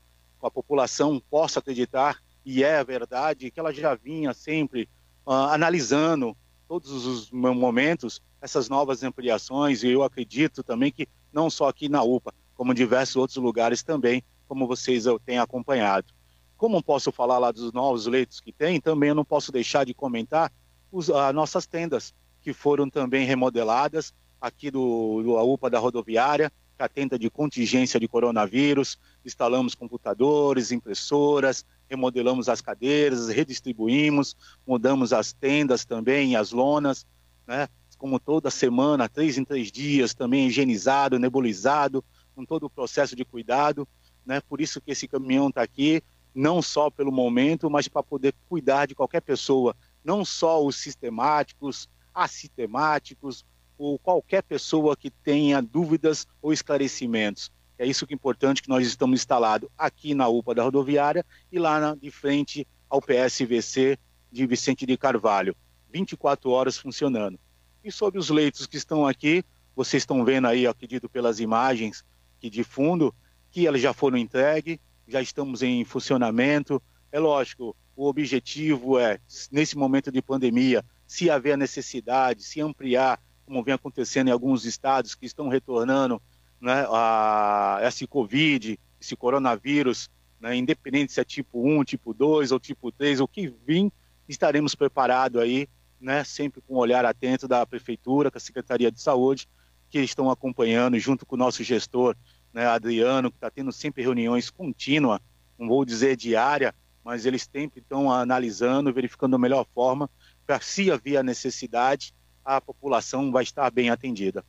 a 0.47 0.51
população 0.51 1.21
possa 1.29 1.59
acreditar, 1.59 2.21
e 2.45 2.63
é 2.63 2.83
verdade, 2.83 3.49
que 3.49 3.59
ela 3.59 3.73
já 3.73 3.95
vinha 3.95 4.33
sempre 4.33 4.89
uh, 5.25 5.31
analisando 5.31 6.35
todos 6.67 7.05
os 7.05 7.31
momentos 7.31 8.21
essas 8.41 8.67
novas 8.67 9.03
ampliações, 9.03 9.83
e 9.83 9.89
eu 9.89 10.03
acredito 10.03 10.63
também 10.63 10.91
que 10.91 11.07
não 11.31 11.49
só 11.49 11.69
aqui 11.69 11.87
na 11.87 12.03
UPA, 12.03 12.33
como 12.55 12.71
em 12.71 12.75
diversos 12.75 13.15
outros 13.15 13.37
lugares 13.37 13.83
também, 13.83 14.23
como 14.47 14.67
vocês 14.67 15.05
têm 15.25 15.39
acompanhado. 15.39 16.13
Como 16.57 16.75
não 16.75 16.81
posso 16.81 17.11
falar 17.11 17.39
lá 17.39 17.51
dos 17.51 17.71
novos 17.71 18.05
leitos 18.05 18.39
que 18.39 18.51
tem, 18.51 18.79
também 18.79 19.09
eu 19.09 19.15
não 19.15 19.25
posso 19.25 19.51
deixar 19.51 19.85
de 19.85 19.93
comentar 19.93 20.51
os, 20.91 21.09
as 21.09 21.33
nossas 21.33 21.65
tendas, 21.65 22.13
que 22.41 22.53
foram 22.53 22.89
também 22.89 23.25
remodeladas 23.25 24.13
aqui 24.39 24.69
do, 24.69 25.23
do 25.23 25.37
UPA 25.37 25.69
da 25.69 25.79
rodoviária, 25.79 26.51
a 26.77 26.89
tenda 26.89 27.17
de 27.17 27.29
contingência 27.29 27.99
de 27.99 28.07
coronavírus, 28.07 28.99
instalamos 29.25 29.75
computadores, 29.75 30.71
impressoras, 30.71 31.65
remodelamos 31.89 32.49
as 32.49 32.61
cadeiras, 32.61 33.29
redistribuímos, 33.29 34.35
mudamos 34.65 35.13
as 35.13 35.33
tendas 35.33 35.85
também, 35.85 36.35
as 36.35 36.51
lonas, 36.51 37.05
né? 37.47 37.67
como 37.97 38.19
toda 38.19 38.51
semana, 38.51 39.07
três 39.07 39.37
em 39.37 39.45
três 39.45 39.71
dias, 39.71 40.13
também 40.13 40.47
higienizado, 40.47 41.17
nebulizado, 41.17 42.03
com 42.35 42.43
todo 42.43 42.65
o 42.65 42.69
processo 42.69 43.15
de 43.15 43.23
cuidado. 43.23 43.87
Né? 44.25 44.41
Por 44.41 44.59
isso 44.59 44.81
que 44.81 44.91
esse 44.91 45.07
caminhão 45.07 45.47
está 45.47 45.61
aqui, 45.61 46.03
não 46.35 46.61
só 46.61 46.89
pelo 46.89 47.11
momento, 47.13 47.69
mas 47.69 47.87
para 47.87 48.03
poder 48.03 48.33
cuidar 48.49 48.87
de 48.87 48.95
qualquer 48.95 49.21
pessoa, 49.21 49.73
não 50.03 50.25
só 50.25 50.61
os 50.65 50.75
sistemáticos, 50.75 51.87
assistemáticos, 52.13 53.45
ou 53.77 53.97
qualquer 53.97 54.43
pessoa 54.43 54.97
que 54.97 55.09
tenha 55.09 55.61
dúvidas 55.61 56.27
ou 56.41 56.51
esclarecimentos. 56.51 57.51
É 57.77 57.85
isso 57.85 58.05
que 58.05 58.13
é 58.13 58.15
importante 58.15 58.61
que 58.61 58.69
nós 58.69 58.85
estamos 58.85 59.19
instalados 59.19 59.69
aqui 59.77 60.13
na 60.13 60.27
UPA 60.27 60.55
da 60.55 60.63
rodoviária 60.63 61.25
e 61.51 61.57
lá 61.57 61.79
na, 61.79 61.95
de 61.95 62.11
frente 62.11 62.67
ao 62.89 63.01
PSVC 63.01 63.97
de 64.31 64.45
Vicente 64.45 64.85
de 64.85 64.97
Carvalho, 64.97 65.55
24 65.91 66.49
horas 66.49 66.77
funcionando. 66.77 67.39
E 67.83 67.91
sobre 67.91 68.19
os 68.19 68.29
leitos 68.29 68.65
que 68.67 68.77
estão 68.77 69.07
aqui, 69.07 69.43
vocês 69.75 70.01
estão 70.01 70.23
vendo 70.23 70.47
aí, 70.47 70.65
acredito 70.67 71.09
pelas 71.09 71.39
imagens 71.39 72.03
que 72.39 72.49
de 72.49 72.63
fundo, 72.63 73.13
que 73.51 73.65
elas 73.65 73.81
já 73.81 73.93
foram 73.93 74.17
entregues, 74.17 74.77
já 75.07 75.21
estamos 75.21 75.61
em 75.61 75.83
funcionamento. 75.83 76.81
É 77.11 77.19
lógico, 77.19 77.75
o 77.95 78.07
objetivo 78.07 78.99
é, 78.99 79.19
nesse 79.51 79.77
momento 79.77 80.11
de 80.11 80.21
pandemia, 80.21 80.83
se 81.05 81.29
haver 81.29 81.57
necessidade, 81.57 82.43
se 82.43 82.61
ampliar, 82.61 83.19
como 83.45 83.63
vem 83.63 83.73
acontecendo 83.73 84.29
em 84.29 84.31
alguns 84.31 84.65
estados 84.65 85.15
que 85.15 85.25
estão 85.25 85.47
retornando 85.47 86.21
né, 86.63 86.87
a 86.89 87.81
esse 87.83 88.07
Covid, 88.07 88.79
esse 88.99 89.17
coronavírus 89.17 90.09
né, 90.39 90.55
independente 90.55 91.11
se 91.11 91.19
é 91.19 91.23
tipo 91.25 91.61
1, 91.61 91.83
tipo 91.83 92.13
2 92.13 92.53
ou 92.53 92.59
tipo 92.59 92.89
3, 92.89 93.19
o 93.19 93.27
que 93.27 93.53
vir, 93.65 93.91
estaremos 94.29 94.73
preparados 94.73 95.41
aí, 95.41 95.67
né, 95.99 96.23
sempre 96.23 96.61
com 96.61 96.75
um 96.75 96.77
olhar 96.77 97.05
atento 97.05 97.49
da 97.49 97.65
Prefeitura, 97.65 98.31
com 98.31 98.37
a 98.37 98.41
Secretaria 98.41 98.89
de 98.89 99.01
Saúde, 99.01 99.47
que 99.89 99.99
estão 99.99 100.31
acompanhando, 100.31 100.97
junto 100.97 101.25
com 101.25 101.35
o 101.35 101.39
nosso 101.39 101.63
gestor, 101.65 102.15
né, 102.53 102.65
Adriano, 102.65 103.29
que 103.29 103.37
está 103.37 103.49
tendo 103.49 103.73
sempre 103.73 104.01
reuniões 104.01 104.49
contínuas, 104.49 105.19
não 105.59 105.67
vou 105.67 105.83
dizer 105.83 106.15
diária, 106.15 106.73
mas 107.03 107.25
eles 107.25 107.49
sempre 107.49 107.81
estão 107.81 108.09
analisando, 108.09 108.93
verificando 108.93 109.35
a 109.35 109.39
melhor 109.39 109.65
forma, 109.75 110.09
para 110.45 110.61
se 110.61 110.89
havia 110.89 111.21
necessidade, 111.21 112.13
a 112.43 112.61
população 112.61 113.31
vai 113.31 113.43
estar 113.43 113.69
bem 113.69 113.89
atendida. 113.89 114.45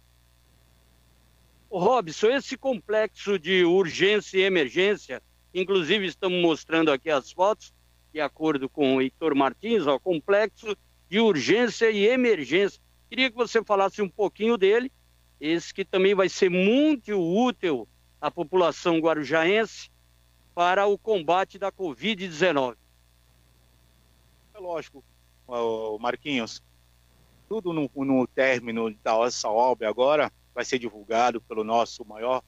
Robson, 1.79 2.29
esse 2.29 2.57
complexo 2.57 3.39
de 3.39 3.65
urgência 3.65 4.39
e 4.39 4.43
emergência, 4.43 5.23
inclusive 5.53 6.07
estamos 6.07 6.41
mostrando 6.41 6.93
aqui 6.93 7.11
as 7.11 7.33
fotos, 7.33 7.75
de 8.13 8.21
acordo 8.21 8.69
com 8.69 8.97
o 8.97 9.03
Heitor 9.03 9.35
Martins, 9.35 9.87
o 9.87 9.99
complexo 9.99 10.77
de 11.09 11.19
urgência 11.19 11.91
e 11.91 12.07
emergência. 12.07 12.81
Queria 13.09 13.29
que 13.29 13.37
você 13.37 13.63
falasse 13.65 14.01
um 14.01 14.09
pouquinho 14.09 14.57
dele, 14.57 14.91
esse 15.41 15.75
que 15.75 15.85
também 15.85 16.15
vai 16.15 16.29
ser 16.29 16.49
muito 16.49 17.19
útil 17.19 17.89
à 18.21 18.31
população 18.31 19.01
guarujaense 19.01 19.91
para 20.55 20.87
o 20.87 20.97
combate 20.97 21.59
da 21.59 21.73
Covid-19. 21.73 22.77
É 24.55 24.59
lógico, 24.61 25.03
Marquinhos, 25.99 26.63
tudo 27.49 27.73
no, 27.73 27.91
no 27.97 28.27
término 28.29 28.95
da 29.03 29.13
nossa 29.13 29.49
obra 29.49 29.89
agora 29.89 30.33
vai 30.55 30.65
ser 30.65 30.79
divulgado 30.79 31.41
pelo 31.41 31.65
nosso 31.65 32.05
maior, 32.05 32.43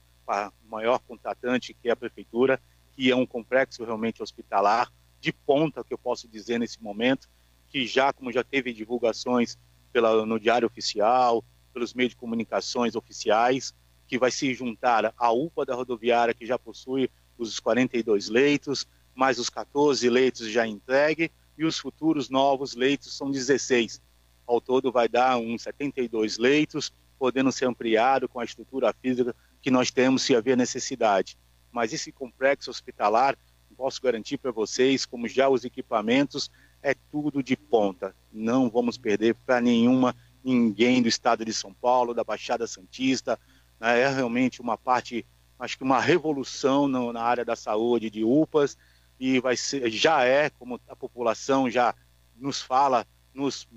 maior 0.69 0.99
contratante, 0.99 1.73
que 1.73 1.89
é 1.89 1.91
a 1.91 1.95
Prefeitura, 1.95 2.61
que 2.93 3.11
é 3.11 3.15
um 3.15 3.25
complexo 3.25 3.83
realmente 3.83 4.23
hospitalar 4.23 4.91
de 5.19 5.31
ponta, 5.31 5.83
que 5.83 5.93
eu 5.93 5.97
posso 5.97 6.27
dizer 6.27 6.59
nesse 6.59 6.81
momento, 6.81 7.27
que 7.69 7.85
já, 7.85 8.13
como 8.13 8.31
já 8.31 8.43
teve 8.43 8.73
divulgações 8.73 9.57
pela, 9.91 10.25
no 10.25 10.39
Diário 10.39 10.67
Oficial, 10.67 11.43
pelos 11.73 11.93
meios 11.93 12.11
de 12.11 12.15
comunicações 12.15 12.95
oficiais, 12.95 13.73
que 14.07 14.17
vai 14.17 14.31
se 14.31 14.53
juntar 14.53 15.13
à 15.17 15.31
UPA 15.31 15.65
da 15.65 15.75
rodoviária, 15.75 16.33
que 16.33 16.45
já 16.45 16.57
possui 16.57 17.09
os 17.37 17.59
42 17.59 18.29
leitos, 18.29 18.87
mais 19.13 19.37
os 19.37 19.49
14 19.49 20.09
leitos 20.09 20.49
já 20.49 20.65
entregue, 20.65 21.31
e 21.57 21.65
os 21.65 21.77
futuros 21.77 22.29
novos 22.29 22.75
leitos 22.75 23.15
são 23.17 23.29
16. 23.29 24.01
Ao 24.45 24.61
todo 24.61 24.91
vai 24.91 25.09
dar 25.09 25.37
uns 25.37 25.63
72 25.63 26.37
leitos, 26.37 26.93
podendo 27.17 27.51
ser 27.51 27.65
ampliado 27.65 28.27
com 28.27 28.39
a 28.39 28.45
estrutura 28.45 28.93
física 28.93 29.35
que 29.61 29.71
nós 29.71 29.91
temos 29.91 30.21
se 30.21 30.35
haver 30.35 30.55
necessidade. 30.55 31.37
Mas 31.71 31.93
esse 31.93 32.11
complexo 32.11 32.69
hospitalar, 32.69 33.37
posso 33.77 34.01
garantir 34.01 34.37
para 34.39 34.51
vocês, 34.51 35.05
como 35.05 35.27
já 35.27 35.47
os 35.47 35.63
equipamentos, 35.63 36.49
é 36.81 36.95
tudo 37.11 37.43
de 37.43 37.55
ponta. 37.55 38.15
Não 38.33 38.69
vamos 38.69 38.97
perder 38.97 39.35
para 39.45 39.61
nenhuma 39.61 40.15
ninguém 40.43 41.01
do 41.01 41.07
estado 41.07 41.45
de 41.45 41.53
São 41.53 41.73
Paulo, 41.73 42.13
da 42.13 42.23
Baixada 42.23 42.65
Santista. 42.65 43.39
Né? 43.79 43.99
É 44.01 44.09
realmente 44.09 44.61
uma 44.61 44.77
parte, 44.77 45.25
acho 45.59 45.77
que 45.77 45.83
uma 45.83 46.01
revolução 46.01 46.87
no, 46.87 47.13
na 47.13 47.21
área 47.21 47.45
da 47.45 47.55
saúde 47.55 48.09
de 48.09 48.23
UPAs 48.23 48.75
e 49.19 49.39
vai 49.39 49.55
ser, 49.55 49.89
já 49.91 50.23
é, 50.23 50.49
como 50.49 50.79
a 50.87 50.95
população 50.95 51.69
já 51.69 51.93
nos 52.35 52.61
fala, 52.61 53.05
nos 53.37 53.67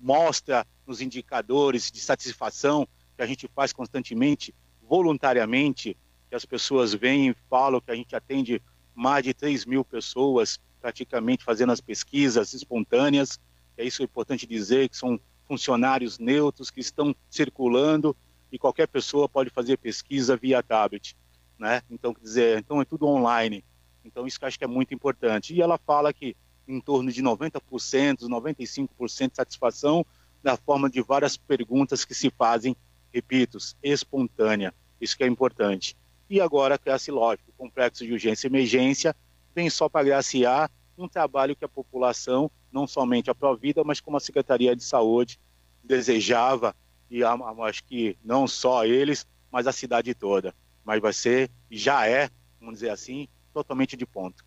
mostra 0.00 0.66
nos 0.86 1.02
indicadores 1.02 1.90
de 1.90 2.00
satisfação 2.00 2.88
que 3.14 3.22
a 3.22 3.26
gente 3.26 3.46
faz 3.54 3.70
constantemente, 3.70 4.54
voluntariamente, 4.88 5.96
que 6.30 6.34
as 6.34 6.46
pessoas 6.46 6.94
vêm 6.94 7.28
e 7.28 7.36
falam 7.50 7.78
que 7.78 7.90
a 7.90 7.94
gente 7.94 8.16
atende 8.16 8.60
mais 8.94 9.22
de 9.22 9.34
3 9.34 9.66
mil 9.66 9.84
pessoas 9.84 10.58
praticamente 10.80 11.44
fazendo 11.44 11.72
as 11.72 11.80
pesquisas 11.80 12.54
espontâneas. 12.54 13.38
É 13.76 13.84
isso 13.84 14.00
é 14.00 14.06
importante 14.06 14.46
dizer, 14.46 14.88
que 14.88 14.96
são 14.96 15.20
funcionários 15.46 16.18
neutros 16.18 16.70
que 16.70 16.80
estão 16.80 17.14
circulando 17.28 18.16
e 18.50 18.58
qualquer 18.58 18.88
pessoa 18.88 19.28
pode 19.28 19.50
fazer 19.50 19.76
pesquisa 19.76 20.36
via 20.36 20.62
tablet, 20.62 21.14
né? 21.58 21.82
Então, 21.90 22.14
quer 22.14 22.22
dizer, 22.22 22.58
então 22.58 22.80
é 22.80 22.84
tudo 22.86 23.06
online. 23.06 23.62
Então, 24.04 24.26
isso 24.26 24.38
que 24.38 24.46
acho 24.46 24.58
que 24.58 24.64
é 24.64 24.68
muito 24.68 24.94
importante. 24.94 25.54
E 25.54 25.60
ela 25.60 25.78
fala 25.78 26.12
que 26.12 26.34
em 26.72 26.80
torno 26.80 27.12
de 27.12 27.22
90%, 27.22 28.20
95% 28.20 29.30
de 29.30 29.36
satisfação 29.36 30.04
na 30.42 30.56
forma 30.56 30.88
de 30.88 31.02
várias 31.02 31.36
perguntas 31.36 32.04
que 32.04 32.14
se 32.14 32.30
fazem, 32.30 32.74
repito, 33.12 33.58
espontânea. 33.82 34.74
Isso 35.00 35.16
que 35.16 35.22
é 35.22 35.26
importante. 35.26 35.96
E 36.28 36.40
agora, 36.40 36.78
cresce 36.78 37.10
lógico, 37.10 37.52
complexo 37.58 38.04
de 38.04 38.12
urgência 38.12 38.46
e 38.46 38.50
emergência 38.50 39.14
vem 39.54 39.68
só 39.68 39.88
para 39.88 40.04
graciar 40.04 40.70
um 40.96 41.08
trabalho 41.08 41.54
que 41.54 41.64
a 41.64 41.68
população, 41.68 42.50
não 42.72 42.86
somente 42.86 43.30
a 43.30 43.34
Provida, 43.34 43.84
mas 43.84 44.00
como 44.00 44.16
a 44.16 44.20
Secretaria 44.20 44.74
de 44.74 44.82
Saúde 44.82 45.38
desejava, 45.84 46.74
e 47.10 47.22
acho 47.22 47.84
que 47.84 48.16
não 48.24 48.46
só 48.46 48.86
eles, 48.86 49.26
mas 49.50 49.66
a 49.66 49.72
cidade 49.72 50.14
toda. 50.14 50.54
Mas 50.84 51.00
vai 51.00 51.12
ser, 51.12 51.50
já 51.70 52.06
é, 52.06 52.30
vamos 52.58 52.76
dizer 52.76 52.90
assim, 52.90 53.28
totalmente 53.52 53.96
de 53.96 54.06
ponto. 54.06 54.42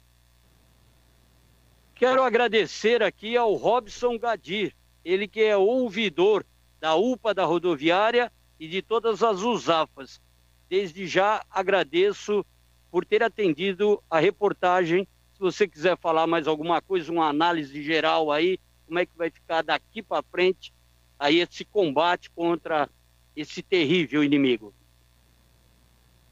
Quero 1.96 2.24
agradecer 2.24 3.02
aqui 3.02 3.38
ao 3.38 3.54
Robson 3.54 4.20
Gadir, 4.20 4.76
ele 5.04 5.30
que 5.30 5.42
é 5.42 5.56
ouvidor 5.56 6.46
da 6.78 6.94
UPA 6.94 7.34
da 7.34 7.46
rodoviária 7.46 8.30
e 8.60 8.68
de 8.68 8.82
todas 8.82 9.24
as 9.24 9.42
USAFAs. 9.42 10.22
Desde 10.70 11.08
já 11.08 11.42
agradeço 11.50 12.46
por 12.92 13.06
ter 13.06 13.24
atendido 13.24 14.04
a 14.10 14.20
reportagem. 14.20 15.08
Se 15.34 15.40
você 15.40 15.66
quiser 15.66 15.98
falar 15.98 16.28
mais 16.28 16.48
alguma 16.48 16.82
coisa, 16.82 17.10
uma 17.10 17.30
análise 17.30 17.82
geral 17.82 18.30
aí, 18.30 18.60
como 18.86 19.00
é 19.00 19.06
que 19.06 19.18
vai 19.18 19.30
ficar 19.30 19.62
daqui 19.62 20.04
para 20.04 20.22
frente 20.22 20.74
aí 21.18 21.40
esse 21.40 21.64
combate 21.64 22.30
contra 22.30 22.90
esse 23.34 23.62
terrível 23.62 24.22
inimigo. 24.22 24.74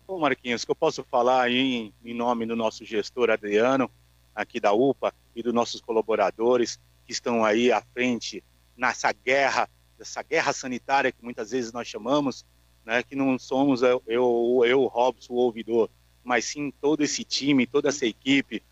Bom, 0.05 0.19
Marquinhos, 0.19 0.65
que 0.65 0.71
eu 0.71 0.75
posso 0.75 1.05
falar 1.05 1.49
em, 1.49 1.93
em 2.03 2.13
nome 2.13 2.45
do 2.45 2.55
nosso 2.55 2.83
gestor 2.83 3.29
Adriano, 3.29 3.89
aqui 4.35 4.59
da 4.59 4.73
UPA, 4.73 5.13
e 5.35 5.41
dos 5.41 5.53
nossos 5.53 5.81
colaboradores 5.81 6.79
que 7.05 7.11
estão 7.11 7.43
aí 7.43 7.71
à 7.71 7.81
frente 7.81 8.43
nessa 8.75 9.11
guerra, 9.11 9.69
dessa 9.97 10.21
guerra 10.23 10.53
sanitária 10.53 11.11
que 11.11 11.23
muitas 11.23 11.51
vezes 11.51 11.71
nós 11.71 11.87
chamamos, 11.87 12.45
né, 12.85 13.03
que 13.03 13.15
não 13.15 13.37
somos 13.39 13.81
eu, 13.81 14.01
eu, 14.07 14.61
eu 14.65 14.85
Robson, 14.87 15.33
o 15.33 15.37
ouvidor, 15.37 15.89
mas 16.23 16.45
sim 16.45 16.71
todo 16.81 17.03
esse 17.03 17.23
time, 17.23 17.67
toda 17.67 17.89
essa 17.89 18.05
equipe, 18.05 18.63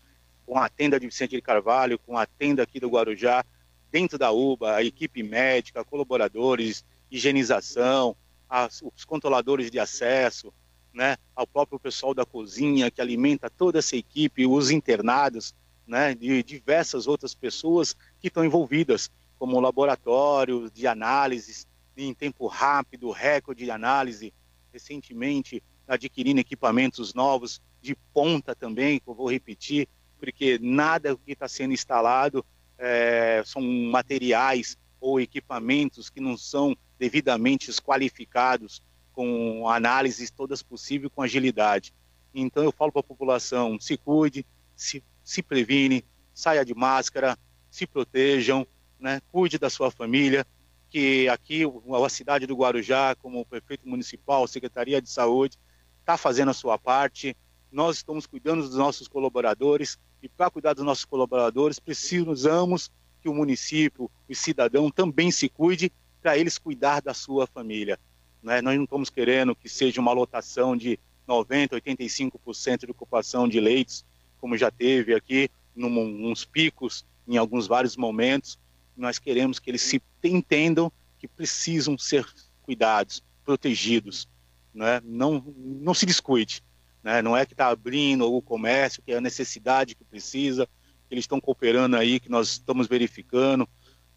com 0.46 0.58
a 0.58 0.68
tenda 0.68 0.98
de 0.98 1.06
Vicente 1.06 1.36
de 1.36 1.42
Carvalho, 1.42 1.98
com 1.98 2.16
a 2.16 2.26
tenda 2.26 2.62
aqui 2.62 2.80
do 2.80 2.88
Guarujá, 2.88 3.44
dentro 3.90 4.18
da 4.18 4.30
UBA, 4.30 4.76
a 4.76 4.82
equipe 4.82 5.22
médica, 5.22 5.84
colaboradores, 5.84 6.84
higienização, 7.10 8.16
as, 8.48 8.82
os 8.82 9.04
controladores 9.04 9.70
de 9.70 9.78
acesso, 9.78 10.52
né, 10.92 11.16
ao 11.34 11.46
próprio 11.46 11.78
pessoal 11.78 12.12
da 12.12 12.24
cozinha 12.24 12.90
que 12.90 13.00
alimenta 13.00 13.48
toda 13.48 13.78
essa 13.78 13.96
equipe, 13.96 14.46
os 14.46 14.70
internados, 14.70 15.54
né, 15.86 16.14
de 16.14 16.42
diversas 16.42 17.06
outras 17.06 17.34
pessoas 17.34 17.94
que 18.20 18.28
estão 18.28 18.44
envolvidas, 18.44 19.10
como 19.38 19.60
laboratórios 19.60 20.70
de 20.70 20.86
análises 20.86 21.66
em 21.96 22.14
tempo 22.14 22.46
rápido, 22.46 23.10
recorde 23.10 23.64
de 23.64 23.70
análise, 23.70 24.32
recentemente 24.72 25.62
adquirindo 25.86 26.40
equipamentos 26.40 27.12
novos 27.12 27.60
de 27.80 27.94
ponta 28.14 28.54
também, 28.54 28.98
que 28.98 29.08
eu 29.08 29.14
vou 29.14 29.30
repetir, 29.30 29.88
porque 30.18 30.58
nada 30.60 31.16
que 31.16 31.32
está 31.32 31.48
sendo 31.48 31.74
instalado 31.74 32.44
é, 32.78 33.42
são 33.44 33.60
materiais 33.60 34.78
ou 35.00 35.20
equipamentos 35.20 36.08
que 36.08 36.20
não 36.20 36.36
são 36.36 36.76
devidamente 36.98 37.72
qualificados 37.82 38.82
com 39.12 39.68
análises 39.68 40.30
todas 40.30 40.62
possíveis 40.62 41.12
com 41.14 41.22
agilidade. 41.22 41.92
Então 42.32 42.62
eu 42.62 42.72
falo 42.72 42.92
para 42.92 43.00
a 43.00 43.04
população, 43.04 43.78
se 43.78 43.96
cuide, 43.96 44.46
se 44.74 45.02
se 45.22 45.42
previne, 45.42 46.04
saia 46.34 46.64
de 46.64 46.74
máscara, 46.74 47.38
se 47.70 47.86
protejam, 47.86 48.66
né? 48.98 49.20
cuide 49.30 49.58
da 49.58 49.70
sua 49.70 49.90
família, 49.90 50.46
que 50.88 51.28
aqui 51.28 51.62
a 51.64 52.08
cidade 52.08 52.46
do 52.46 52.56
Guarujá, 52.56 53.14
como 53.14 53.46
prefeito 53.46 53.88
municipal, 53.88 54.46
Secretaria 54.46 55.00
de 55.00 55.08
Saúde, 55.08 55.58
está 56.00 56.16
fazendo 56.16 56.50
a 56.50 56.54
sua 56.54 56.78
parte. 56.78 57.36
Nós 57.70 57.96
estamos 57.96 58.26
cuidando 58.26 58.62
dos 58.62 58.76
nossos 58.76 59.08
colaboradores 59.08 59.98
e 60.22 60.28
para 60.28 60.50
cuidar 60.50 60.74
dos 60.74 60.84
nossos 60.84 61.04
colaboradores 61.04 61.78
precisamos 61.78 62.90
que 63.22 63.28
o 63.28 63.34
município, 63.34 64.10
o 64.28 64.34
cidadão 64.34 64.90
também 64.90 65.30
se 65.30 65.48
cuide 65.48 65.90
para 66.20 66.36
eles 66.36 66.58
cuidar 66.58 67.00
da 67.00 67.14
sua 67.14 67.46
família. 67.46 67.98
Né? 68.42 68.60
Nós 68.60 68.76
não 68.76 68.84
estamos 68.84 69.08
querendo 69.08 69.54
que 69.54 69.68
seja 69.68 70.00
uma 70.00 70.12
lotação 70.12 70.76
de 70.76 70.98
90, 71.26 71.80
85% 71.80 72.84
de 72.84 72.90
ocupação 72.90 73.48
de 73.48 73.60
leitos 73.60 74.04
como 74.42 74.58
já 74.58 74.72
teve 74.72 75.14
aqui, 75.14 75.48
num, 75.72 76.28
uns 76.28 76.44
picos, 76.44 77.06
em 77.28 77.36
alguns 77.36 77.68
vários 77.68 77.96
momentos. 77.96 78.58
Nós 78.96 79.16
queremos 79.16 79.60
que 79.60 79.70
eles 79.70 79.82
se 79.82 80.02
entendam 80.24 80.90
que 81.16 81.28
precisam 81.28 81.96
ser 81.96 82.26
cuidados, 82.62 83.22
protegidos. 83.44 84.28
Né? 84.74 85.00
Não, 85.04 85.44
não 85.56 85.94
se 85.94 86.04
descuide. 86.04 86.60
né? 87.04 87.22
Não 87.22 87.36
é 87.36 87.46
que 87.46 87.54
está 87.54 87.68
abrindo 87.68 88.30
o 88.30 88.42
comércio, 88.42 89.00
que 89.00 89.12
é 89.12 89.18
a 89.18 89.20
necessidade 89.20 89.94
que 89.94 90.02
precisa, 90.02 90.66
que 91.08 91.14
eles 91.14 91.22
estão 91.22 91.40
cooperando 91.40 91.96
aí, 91.96 92.18
que 92.18 92.28
nós 92.28 92.48
estamos 92.48 92.88
verificando, 92.88 93.68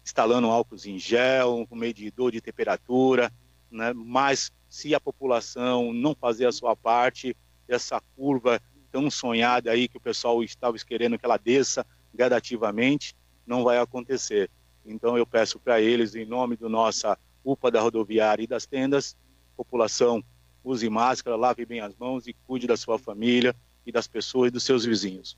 instalando 0.04 0.48
álcool 0.48 0.76
em 0.86 0.98
gel, 0.98 1.68
um 1.70 1.76
medidor 1.76 2.32
de 2.32 2.40
temperatura, 2.40 3.32
né? 3.70 3.92
Mas 3.92 4.50
se 4.68 4.92
a 4.92 5.00
população 5.00 5.92
não 5.92 6.16
fazer 6.16 6.46
a 6.46 6.52
sua 6.52 6.74
parte, 6.74 7.36
essa 7.68 8.00
curva 8.16 8.60
tão 8.96 9.10
sonhada 9.10 9.70
aí 9.70 9.88
que 9.88 9.98
o 9.98 10.00
pessoal 10.00 10.42
estava 10.42 10.74
querendo 10.78 11.18
que 11.18 11.26
ela 11.26 11.36
desça 11.36 11.86
gradativamente, 12.14 13.14
não 13.46 13.62
vai 13.62 13.76
acontecer. 13.76 14.50
Então 14.86 15.18
eu 15.18 15.26
peço 15.26 15.60
para 15.60 15.82
eles, 15.82 16.14
em 16.14 16.24
nome 16.24 16.56
do 16.56 16.66
nossa 16.66 17.18
UPA 17.44 17.70
da 17.70 17.78
rodoviária 17.78 18.42
e 18.42 18.46
das 18.46 18.64
tendas, 18.64 19.14
população 19.54 20.24
use 20.64 20.88
máscara, 20.88 21.36
lave 21.36 21.66
bem 21.66 21.80
as 21.80 21.94
mãos 21.94 22.26
e 22.26 22.34
cuide 22.46 22.66
da 22.66 22.74
sua 22.74 22.98
família 22.98 23.54
e 23.84 23.92
das 23.92 24.06
pessoas 24.06 24.48
e 24.48 24.50
dos 24.50 24.64
seus 24.64 24.86
vizinhos. 24.86 25.36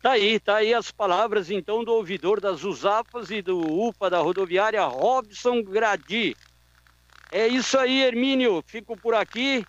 Tá 0.00 0.12
aí, 0.12 0.40
tá 0.40 0.56
aí 0.56 0.72
as 0.72 0.90
palavras 0.90 1.50
então 1.50 1.84
do 1.84 1.92
ouvidor 1.92 2.40
das 2.40 2.64
USAFAS 2.64 3.30
e 3.30 3.42
do 3.42 3.58
UPA 3.58 4.08
da 4.08 4.18
rodoviária 4.18 4.82
Robson 4.86 5.62
Gradi. 5.62 6.34
É 7.30 7.46
isso 7.46 7.78
aí, 7.78 8.00
Hermínio. 8.02 8.64
Fico 8.66 8.96
por 8.96 9.14
aqui. 9.14 9.62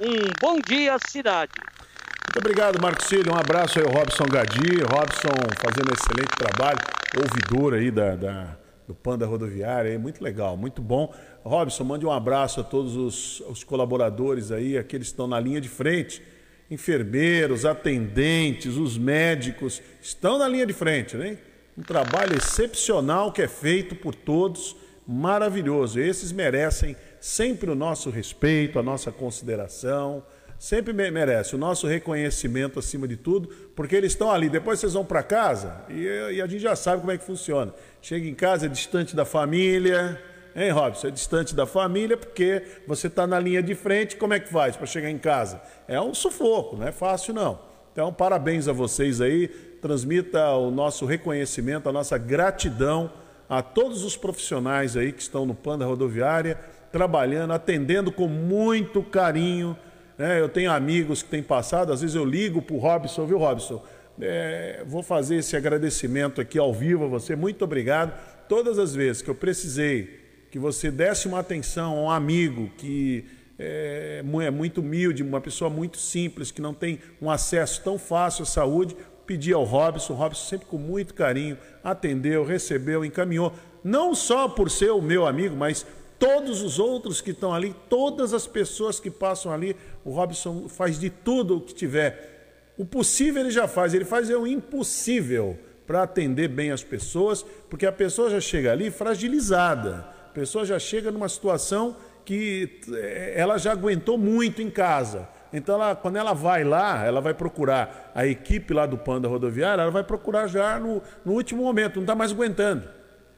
Um 0.00 0.32
bom 0.40 0.58
dia, 0.58 0.96
cidade. 1.06 1.52
Muito 1.56 2.38
obrigado, 2.38 2.82
Marcos 2.82 3.06
Cílio. 3.06 3.32
Um 3.32 3.38
abraço 3.38 3.78
aí 3.78 3.84
ao 3.84 3.92
Robson 3.92 4.24
Gadi. 4.24 4.82
Robson 4.82 5.30
fazendo 5.60 5.90
um 5.90 5.94
excelente 5.94 6.36
trabalho, 6.36 6.78
ouvidor 7.16 7.74
aí 7.74 7.92
da, 7.92 8.16
da 8.16 8.56
do 8.88 8.94
Panda 8.94 9.24
Rodoviária. 9.24 9.96
Muito 9.96 10.22
legal, 10.22 10.56
muito 10.56 10.82
bom. 10.82 11.14
Robson, 11.44 11.84
mande 11.84 12.04
um 12.04 12.10
abraço 12.10 12.60
a 12.60 12.64
todos 12.64 12.96
os, 12.96 13.40
os 13.48 13.62
colaboradores 13.62 14.50
aí, 14.50 14.76
aqueles 14.76 15.06
que 15.06 15.12
estão 15.12 15.28
na 15.28 15.38
linha 15.38 15.60
de 15.60 15.68
frente. 15.68 16.20
Enfermeiros, 16.68 17.64
atendentes, 17.64 18.76
os 18.76 18.98
médicos 18.98 19.80
estão 20.02 20.38
na 20.38 20.48
linha 20.48 20.66
de 20.66 20.72
frente, 20.72 21.16
né? 21.16 21.38
Um 21.78 21.82
trabalho 21.82 22.36
excepcional 22.36 23.30
que 23.30 23.42
é 23.42 23.48
feito 23.48 23.94
por 23.94 24.12
todos, 24.12 24.74
maravilhoso. 25.06 26.00
Esses 26.00 26.32
merecem 26.32 26.96
sempre 27.24 27.70
o 27.70 27.74
nosso 27.74 28.10
respeito, 28.10 28.78
a 28.78 28.82
nossa 28.82 29.10
consideração, 29.10 30.22
sempre 30.58 30.92
merece 30.92 31.54
o 31.54 31.58
nosso 31.58 31.86
reconhecimento 31.86 32.78
acima 32.78 33.08
de 33.08 33.16
tudo, 33.16 33.48
porque 33.74 33.96
eles 33.96 34.12
estão 34.12 34.30
ali. 34.30 34.50
Depois 34.50 34.78
vocês 34.78 34.92
vão 34.92 35.06
para 35.06 35.22
casa 35.22 35.86
e, 35.88 36.02
e, 36.34 36.42
a 36.42 36.46
gente 36.46 36.60
já 36.60 36.76
sabe 36.76 37.00
como 37.00 37.12
é 37.12 37.16
que 37.16 37.24
funciona. 37.24 37.72
Chega 38.02 38.28
em 38.28 38.34
casa, 38.34 38.66
é 38.66 38.68
distante 38.68 39.16
da 39.16 39.24
família, 39.24 40.20
hein, 40.54 40.70
Robson? 40.70 41.06
É 41.06 41.10
distante 41.10 41.54
da 41.54 41.64
família 41.64 42.14
porque 42.14 42.62
você 42.86 43.06
está 43.06 43.26
na 43.26 43.40
linha 43.40 43.62
de 43.62 43.74
frente. 43.74 44.16
Como 44.16 44.34
é 44.34 44.38
que 44.38 44.50
faz 44.50 44.76
para 44.76 44.84
chegar 44.84 45.08
em 45.08 45.16
casa? 45.16 45.62
É 45.88 45.98
um 45.98 46.12
sufoco, 46.12 46.76
não 46.76 46.86
é 46.86 46.92
fácil 46.92 47.32
não. 47.32 47.58
Então, 47.90 48.12
parabéns 48.12 48.68
a 48.68 48.72
vocês 48.74 49.22
aí. 49.22 49.48
Transmita 49.80 50.50
o 50.50 50.70
nosso 50.70 51.06
reconhecimento, 51.06 51.88
a 51.88 51.92
nossa 51.92 52.18
gratidão 52.18 53.10
a 53.48 53.62
todos 53.62 54.04
os 54.04 54.14
profissionais 54.14 54.94
aí 54.94 55.10
que 55.10 55.22
estão 55.22 55.46
no 55.46 55.54
Panda 55.54 55.86
Rodoviária 55.86 56.58
trabalhando, 56.94 57.52
atendendo 57.52 58.12
com 58.12 58.28
muito 58.28 59.02
carinho. 59.02 59.76
Né? 60.16 60.40
Eu 60.40 60.48
tenho 60.48 60.70
amigos 60.70 61.24
que 61.24 61.28
têm 61.28 61.42
passado, 61.42 61.92
às 61.92 62.02
vezes 62.02 62.14
eu 62.14 62.24
ligo 62.24 62.62
para 62.62 62.76
o 62.76 62.78
Robson, 62.78 63.26
viu, 63.26 63.36
Robson? 63.36 63.84
É, 64.20 64.84
vou 64.86 65.02
fazer 65.02 65.34
esse 65.34 65.56
agradecimento 65.56 66.40
aqui 66.40 66.56
ao 66.56 66.72
vivo 66.72 67.06
a 67.06 67.08
você. 67.08 67.34
Muito 67.34 67.64
obrigado. 67.64 68.16
Todas 68.48 68.78
as 68.78 68.94
vezes 68.94 69.22
que 69.22 69.28
eu 69.28 69.34
precisei 69.34 70.20
que 70.52 70.58
você 70.58 70.88
desse 70.88 71.26
uma 71.26 71.40
atenção 71.40 71.98
a 71.98 72.02
um 72.02 72.10
amigo 72.10 72.70
que 72.78 73.24
é, 73.58 74.22
é 74.44 74.50
muito 74.52 74.80
humilde, 74.80 75.20
uma 75.20 75.40
pessoa 75.40 75.68
muito 75.68 75.98
simples, 75.98 76.52
que 76.52 76.62
não 76.62 76.72
tem 76.72 77.00
um 77.20 77.28
acesso 77.28 77.82
tão 77.82 77.98
fácil 77.98 78.44
à 78.44 78.46
saúde, 78.46 78.96
pedi 79.26 79.52
ao 79.52 79.64
Robson. 79.64 80.12
O 80.12 80.16
Robson, 80.16 80.48
sempre 80.48 80.66
com 80.66 80.78
muito 80.78 81.12
carinho, 81.12 81.58
atendeu, 81.82 82.44
recebeu, 82.44 83.04
encaminhou. 83.04 83.52
Não 83.82 84.14
só 84.14 84.48
por 84.48 84.70
ser 84.70 84.92
o 84.92 85.02
meu 85.02 85.26
amigo, 85.26 85.56
mas 85.56 85.84
todos 86.24 86.62
os 86.62 86.78
outros 86.78 87.20
que 87.20 87.32
estão 87.32 87.52
ali, 87.52 87.76
todas 87.86 88.32
as 88.32 88.46
pessoas 88.46 88.98
que 88.98 89.10
passam 89.10 89.52
ali, 89.52 89.76
o 90.02 90.10
Robson 90.10 90.70
faz 90.70 90.98
de 90.98 91.10
tudo 91.10 91.58
o 91.58 91.60
que 91.60 91.74
tiver. 91.74 92.72
O 92.78 92.84
possível 92.86 93.42
ele 93.42 93.50
já 93.50 93.68
faz, 93.68 93.92
ele 93.92 94.06
faz 94.06 94.30
o 94.30 94.46
impossível 94.46 95.58
para 95.86 96.02
atender 96.02 96.48
bem 96.48 96.70
as 96.70 96.82
pessoas, 96.82 97.42
porque 97.68 97.84
a 97.84 97.92
pessoa 97.92 98.30
já 98.30 98.40
chega 98.40 98.72
ali 98.72 98.90
fragilizada, 98.90 100.06
a 100.24 100.32
pessoa 100.32 100.64
já 100.64 100.78
chega 100.78 101.12
numa 101.12 101.28
situação 101.28 101.94
que 102.24 102.80
eh, 102.90 103.34
ela 103.36 103.58
já 103.58 103.72
aguentou 103.72 104.16
muito 104.16 104.62
em 104.62 104.70
casa. 104.70 105.28
Então, 105.52 105.74
ela, 105.74 105.94
quando 105.94 106.16
ela 106.16 106.32
vai 106.32 106.64
lá, 106.64 107.04
ela 107.04 107.20
vai 107.20 107.34
procurar 107.34 108.12
a 108.14 108.26
equipe 108.26 108.72
lá 108.72 108.86
do 108.86 108.96
Panda 108.96 109.28
Rodoviária, 109.28 109.82
ela 109.82 109.90
vai 109.90 110.02
procurar 110.02 110.46
já 110.46 110.80
no, 110.80 111.02
no 111.22 111.32
último 111.32 111.62
momento, 111.62 111.96
não 111.96 112.04
está 112.04 112.14
mais 112.14 112.32
aguentando. 112.32 112.88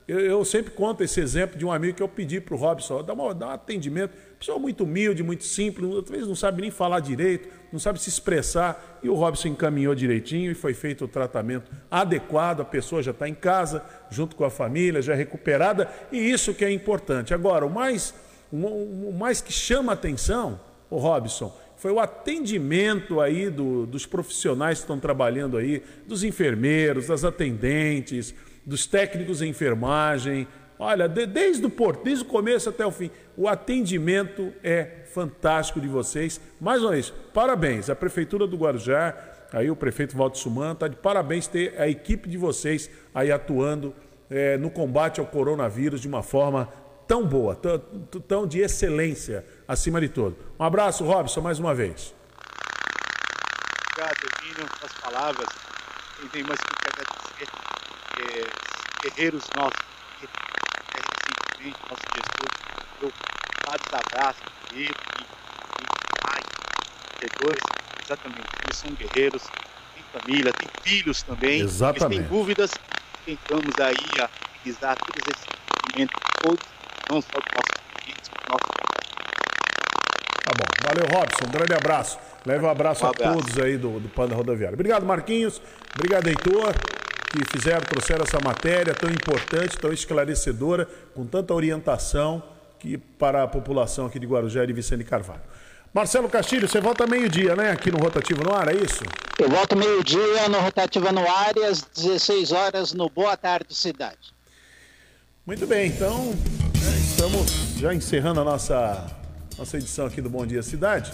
Eu, 0.08 0.20
eu, 0.20 0.44
sempre 0.44 0.70
conto 0.70 1.02
esse 1.02 1.20
exemplo 1.20 1.58
de 1.58 1.66
um 1.66 1.72
amigo 1.72 1.96
que 1.96 2.02
eu 2.02 2.08
pedi 2.08 2.40
para 2.40 2.54
o 2.54 2.56
Robson, 2.56 3.02
dá, 3.02 3.12
uma, 3.12 3.34
um 3.34 3.50
atendimento, 3.50 4.12
pessoa 4.38 4.56
muito 4.56 4.84
humilde, 4.84 5.20
muito 5.20 5.42
simples, 5.42 5.92
às 5.96 6.08
vezes 6.08 6.28
não 6.28 6.36
sabe 6.36 6.62
nem 6.62 6.70
falar 6.70 7.00
direito, 7.00 7.48
não 7.72 7.80
sabe 7.80 8.00
se 8.00 8.08
expressar, 8.08 9.00
e 9.02 9.08
o 9.08 9.14
Robson 9.14 9.48
encaminhou 9.48 9.96
direitinho 9.96 10.52
e 10.52 10.54
foi 10.54 10.74
feito 10.74 11.06
o 11.06 11.08
tratamento 11.08 11.72
adequado, 11.90 12.60
a 12.60 12.64
pessoa 12.64 13.02
já 13.02 13.10
está 13.10 13.28
em 13.28 13.34
casa, 13.34 13.82
junto 14.08 14.36
com 14.36 14.44
a 14.44 14.50
família, 14.50 15.02
já 15.02 15.12
recuperada, 15.12 15.90
e 16.12 16.18
isso 16.18 16.54
que 16.54 16.64
é 16.64 16.70
importante. 16.70 17.34
Agora, 17.34 17.66
o 17.66 17.70
mais, 17.70 18.14
o 18.52 19.12
mais 19.12 19.40
que 19.40 19.52
chama 19.52 19.92
atenção, 19.92 20.60
o 20.88 20.98
Robson, 20.98 21.52
foi 21.76 21.90
o 21.90 21.98
atendimento 21.98 23.20
aí 23.20 23.50
do, 23.50 23.86
dos 23.86 24.06
profissionais 24.06 24.78
que 24.78 24.84
estão 24.84 25.00
trabalhando 25.00 25.56
aí, 25.56 25.82
dos 26.06 26.22
enfermeiros, 26.22 27.08
das 27.08 27.24
atendentes, 27.24 28.32
dos 28.66 28.84
técnicos 28.84 29.40
em 29.40 29.50
enfermagem. 29.50 30.48
Olha, 30.78 31.08
de, 31.08 31.24
desde 31.24 31.64
o 31.64 31.70
porto, 31.70 32.04
desde 32.04 32.24
o 32.24 32.28
começo 32.28 32.68
até 32.68 32.84
o 32.84 32.90
fim, 32.90 33.10
o 33.36 33.48
atendimento 33.48 34.52
é 34.62 35.04
fantástico 35.14 35.80
de 35.80 35.88
vocês. 35.88 36.40
Mais 36.60 36.82
uma 36.82 36.90
vez, 36.90 37.10
parabéns. 37.32 37.88
A 37.88 37.94
Prefeitura 37.94 38.46
do 38.46 38.56
Guarujá, 38.56 39.14
aí 39.52 39.70
o 39.70 39.76
prefeito 39.76 40.16
Valdo 40.16 40.36
Suman, 40.36 40.72
está 40.72 40.88
de 40.88 40.96
parabéns 40.96 41.46
ter 41.46 41.80
a 41.80 41.88
equipe 41.88 42.28
de 42.28 42.36
vocês 42.36 42.90
aí 43.14 43.32
atuando 43.32 43.94
é, 44.28 44.58
no 44.58 44.68
combate 44.68 45.20
ao 45.20 45.26
coronavírus 45.26 46.00
de 46.00 46.08
uma 46.08 46.22
forma 46.22 46.68
tão 47.06 47.24
boa, 47.24 47.54
tão, 47.54 47.78
tão 48.26 48.46
de 48.46 48.58
excelência, 48.58 49.46
acima 49.66 50.00
de 50.00 50.08
tudo. 50.08 50.36
Um 50.58 50.64
abraço, 50.64 51.04
Robson, 51.04 51.40
mais 51.40 51.58
uma 51.58 51.74
vez. 51.74 52.14
Obrigado, 53.92 54.16
Emílio, 54.42 54.66
as 54.84 54.92
palavras. 55.00 55.48
Tem 56.32 56.42
mais 56.42 56.60
que 56.60 56.75
guerreiros 59.02 59.44
nossos, 59.56 59.78
que 60.20 60.28
recentemente 60.94 61.78
nosso 61.88 62.02
gestor 62.14 62.48
deu 63.00 63.12
vários 63.66 63.92
abraços 63.92 64.56
ele 64.72 64.90
e, 65.18 65.26
pai, 66.20 66.42
dois, 67.42 67.58
exatamente, 68.02 68.48
eles 68.64 68.76
são 68.76 68.90
guerreiros, 68.92 69.42
têm 69.94 70.20
família, 70.20 70.52
têm 70.52 70.68
filhos 70.82 71.22
também, 71.22 71.60
exatamente. 71.60 72.16
eles 72.16 72.28
têm 72.28 72.38
dúvidas, 72.38 72.70
tentamos 73.24 73.74
aí 73.80 74.20
a 74.20 74.28
utilizar 74.58 74.96
todos 74.96 75.22
esses 75.28 75.46
sentimentos, 75.84 76.20
todos, 76.42 76.66
não 77.08 77.22
só 77.22 77.38
do 77.38 77.46
nosso 77.54 78.04
filhos, 78.04 78.28
do 78.28 78.52
nosso 78.52 78.76
Tá 80.44 80.52
bom. 80.56 80.64
Valeu, 80.86 81.06
Robson. 81.08 81.44
Um 81.48 81.50
grande 81.50 81.74
abraço. 81.74 82.18
Leva 82.44 82.68
um 82.68 82.70
abraço, 82.70 83.04
um 83.04 83.08
abraço. 83.08 83.30
a 83.30 83.34
todos 83.34 83.58
aí 83.58 83.76
do, 83.76 83.98
do 83.98 84.08
Panda 84.08 84.36
Rodoviário. 84.36 84.74
Obrigado, 84.74 85.04
Marquinhos. 85.04 85.60
Obrigado, 85.96 86.28
Heitor 86.28 86.72
que 87.36 87.52
fizeram, 87.52 87.82
trouxeram 87.82 88.24
essa 88.24 88.38
matéria 88.40 88.94
tão 88.94 89.10
importante, 89.10 89.78
tão 89.78 89.92
esclarecedora, 89.92 90.88
com 91.14 91.26
tanta 91.26 91.52
orientação 91.52 92.42
que 92.78 92.96
para 92.96 93.42
a 93.42 93.48
população 93.48 94.06
aqui 94.06 94.18
de 94.18 94.26
Guarujá 94.26 94.64
e 94.64 94.66
de 94.66 94.72
Vicente 94.72 95.04
Carvalho. 95.04 95.42
Marcelo 95.92 96.28
Castilho, 96.28 96.68
você 96.68 96.80
volta 96.80 97.06
meio-dia, 97.06 97.56
né? 97.56 97.70
Aqui 97.70 97.90
no 97.90 97.98
Rotativo 97.98 98.44
no 98.44 98.52
Ar, 98.52 98.68
é 98.68 98.76
isso? 98.76 99.02
Eu 99.38 99.48
volto 99.48 99.76
meio-dia 99.76 100.48
no 100.48 100.60
Rotativo 100.60 101.10
no 101.12 101.20
Ar 101.20 101.56
e 101.56 101.64
às 101.64 101.82
16 101.82 102.52
horas 102.52 102.92
no 102.92 103.08
Boa 103.08 103.36
Tarde 103.36 103.74
Cidade. 103.74 104.34
Muito 105.46 105.66
bem, 105.66 105.88
então 105.88 106.26
né, 106.26 106.98
estamos 106.98 107.50
já 107.78 107.94
encerrando 107.94 108.40
a 108.40 108.44
nossa, 108.44 109.06
nossa 109.56 109.76
edição 109.78 110.06
aqui 110.06 110.20
do 110.20 110.28
Bom 110.28 110.46
Dia 110.46 110.62
Cidade. 110.62 111.12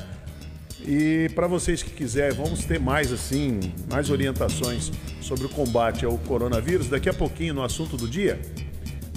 E 0.86 1.28
para 1.34 1.46
vocês 1.46 1.82
que 1.82 1.90
quiserem, 1.90 2.36
vamos 2.36 2.64
ter 2.64 2.80
mais 2.80 3.12
assim, 3.12 3.60
mais 3.90 4.10
orientações 4.10 4.90
sobre 5.20 5.46
o 5.46 5.48
combate 5.48 6.04
ao 6.04 6.18
coronavírus. 6.18 6.88
Daqui 6.88 7.08
a 7.08 7.14
pouquinho, 7.14 7.54
no 7.54 7.62
assunto 7.62 7.96
do 7.96 8.08
dia, 8.08 8.40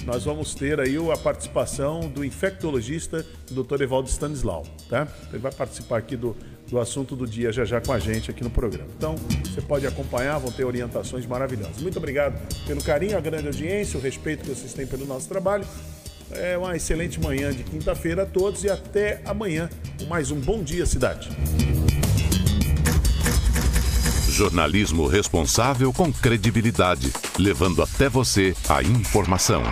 nós 0.05 0.23
vamos 0.23 0.53
ter 0.53 0.79
aí 0.79 0.95
a 1.11 1.17
participação 1.17 2.01
do 2.01 2.23
infectologista 2.23 3.25
Dr. 3.49 3.81
Evaldo 3.81 4.07
Stanislau, 4.07 4.63
tá? 4.87 5.07
Ele 5.29 5.39
vai 5.39 5.51
participar 5.51 5.97
aqui 5.97 6.15
do, 6.15 6.37
do 6.67 6.79
assunto 6.79 7.15
do 7.15 7.25
dia 7.25 7.51
já 7.51 7.65
já 7.65 7.81
com 7.81 7.91
a 7.91 7.97
gente 7.97 8.29
aqui 8.29 8.43
no 8.43 8.51
programa. 8.51 8.87
Então, 8.95 9.15
você 9.43 9.61
pode 9.61 9.87
acompanhar, 9.87 10.37
vão 10.37 10.51
ter 10.51 10.63
orientações 10.63 11.25
maravilhosas. 11.25 11.81
Muito 11.81 11.97
obrigado 11.97 12.39
pelo 12.67 12.83
carinho, 12.83 13.17
a 13.17 13.21
grande 13.21 13.47
audiência, 13.47 13.97
o 13.97 14.01
respeito 14.01 14.43
que 14.43 14.49
vocês 14.49 14.73
têm 14.73 14.85
pelo 14.85 15.07
nosso 15.07 15.27
trabalho. 15.27 15.65
É 16.31 16.57
uma 16.57 16.75
excelente 16.75 17.19
manhã 17.19 17.53
de 17.53 17.63
quinta-feira 17.63 18.23
a 18.23 18.25
todos 18.25 18.63
e 18.63 18.69
até 18.69 19.21
amanhã 19.25 19.69
com 19.99 20.05
mais 20.05 20.31
um 20.31 20.39
Bom 20.39 20.63
Dia 20.63 20.85
Cidade. 20.85 21.29
Jornalismo 24.29 25.07
responsável 25.07 25.93
com 25.93 26.11
credibilidade, 26.11 27.13
levando 27.39 27.81
até 27.81 28.09
você 28.09 28.53
a 28.67 28.83
informação. 28.83 29.63